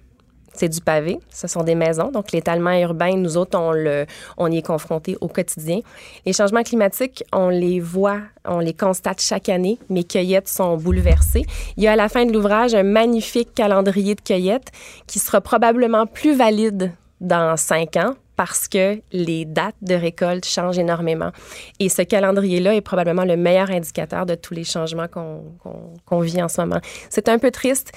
C'est 0.52 0.68
du 0.68 0.80
pavé, 0.80 1.18
ce 1.32 1.46
sont 1.46 1.62
des 1.62 1.74
maisons. 1.74 2.10
Donc, 2.10 2.32
l'étalement 2.32 2.72
urbain, 2.78 3.16
nous 3.16 3.36
autres, 3.36 3.58
on, 3.58 3.72
le, 3.72 4.06
on 4.36 4.50
y 4.50 4.58
est 4.58 4.66
confrontés 4.66 5.16
au 5.20 5.28
quotidien. 5.28 5.80
Les 6.26 6.32
changements 6.32 6.62
climatiques, 6.62 7.24
on 7.32 7.48
les 7.48 7.80
voit, 7.80 8.20
on 8.44 8.58
les 8.58 8.74
constate 8.74 9.20
chaque 9.20 9.48
année. 9.48 9.78
Mes 9.88 10.04
cueillettes 10.04 10.48
sont 10.48 10.76
bouleversées. 10.76 11.46
Il 11.76 11.84
y 11.84 11.88
a 11.88 11.92
à 11.92 11.96
la 11.96 12.08
fin 12.08 12.26
de 12.26 12.32
l'ouvrage 12.32 12.74
un 12.74 12.82
magnifique 12.82 13.54
calendrier 13.54 14.14
de 14.14 14.20
cueillettes 14.20 14.72
qui 15.06 15.18
sera 15.18 15.40
probablement 15.40 16.06
plus 16.06 16.34
valide 16.34 16.92
dans 17.20 17.56
cinq 17.56 17.96
ans 17.96 18.14
parce 18.36 18.68
que 18.68 18.98
les 19.12 19.44
dates 19.44 19.76
de 19.82 19.94
récolte 19.94 20.46
changent 20.46 20.78
énormément. 20.78 21.30
Et 21.78 21.90
ce 21.90 22.00
calendrier-là 22.00 22.74
est 22.74 22.80
probablement 22.80 23.26
le 23.26 23.36
meilleur 23.36 23.70
indicateur 23.70 24.24
de 24.24 24.34
tous 24.34 24.54
les 24.54 24.64
changements 24.64 25.08
qu'on 25.08 26.20
vit 26.20 26.42
en 26.42 26.48
ce 26.48 26.62
moment. 26.62 26.80
C'est 27.10 27.28
un 27.28 27.38
peu 27.38 27.50
triste. 27.50 27.92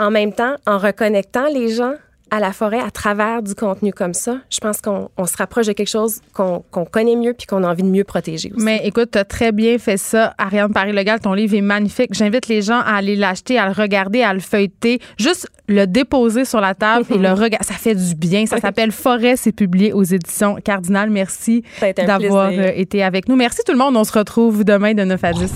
En 0.00 0.10
même 0.10 0.32
temps, 0.32 0.54
en 0.66 0.78
reconnectant 0.78 1.46
les 1.52 1.74
gens 1.74 1.94
à 2.30 2.40
la 2.40 2.52
forêt 2.52 2.78
à 2.78 2.90
travers 2.90 3.42
du 3.42 3.54
contenu 3.54 3.90
comme 3.90 4.12
ça, 4.12 4.36
je 4.50 4.58
pense 4.58 4.82
qu'on 4.82 5.08
on 5.16 5.24
se 5.24 5.34
rapproche 5.38 5.66
de 5.66 5.72
quelque 5.72 5.88
chose 5.88 6.20
qu'on 6.34 6.62
qu'on 6.70 6.84
connaît 6.84 7.16
mieux 7.16 7.32
puis 7.32 7.46
qu'on 7.46 7.64
a 7.64 7.68
envie 7.70 7.82
de 7.82 7.88
mieux 7.88 8.04
protéger 8.04 8.52
aussi. 8.54 8.64
Mais 8.64 8.82
écoute, 8.84 9.12
tu 9.12 9.18
as 9.18 9.24
très 9.24 9.50
bien 9.50 9.78
fait 9.78 9.96
ça. 9.96 10.34
Ariane 10.36 10.70
Paris-Legal, 10.72 11.20
ton 11.20 11.32
livre 11.32 11.54
est 11.56 11.62
magnifique. 11.62 12.10
J'invite 12.12 12.46
les 12.48 12.60
gens 12.60 12.78
à 12.80 12.96
aller 12.96 13.16
l'acheter, 13.16 13.58
à 13.58 13.66
le 13.66 13.72
regarder, 13.72 14.22
à 14.22 14.34
le 14.34 14.40
feuilleter. 14.40 15.00
Juste 15.18 15.48
le 15.68 15.86
déposer 15.86 16.44
sur 16.44 16.60
la 16.60 16.74
table 16.74 17.06
et 17.10 17.16
le 17.18 17.30
regarder. 17.32 17.64
Ça 17.66 17.74
fait 17.74 17.94
du 17.94 18.14
bien. 18.14 18.44
Ça 18.46 18.60
s'appelle 18.60 18.92
Forêt. 18.92 19.36
C'est 19.36 19.52
publié 19.52 19.94
aux 19.94 20.04
éditions 20.04 20.56
Cardinal. 20.62 21.08
Merci 21.08 21.64
d'avoir 21.96 22.50
plaisir. 22.50 22.66
euh, 22.66 22.72
été 22.76 23.02
avec 23.02 23.26
nous. 23.28 23.36
Merci 23.36 23.62
tout 23.66 23.72
le 23.72 23.78
monde. 23.78 23.96
On 23.96 24.04
se 24.04 24.12
retrouve 24.12 24.64
demain 24.64 24.92
de 24.92 25.02
9 25.02 25.24
à 25.24 25.32
10. 25.32 25.52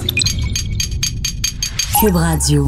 Cube 2.00 2.16
Radio. 2.16 2.66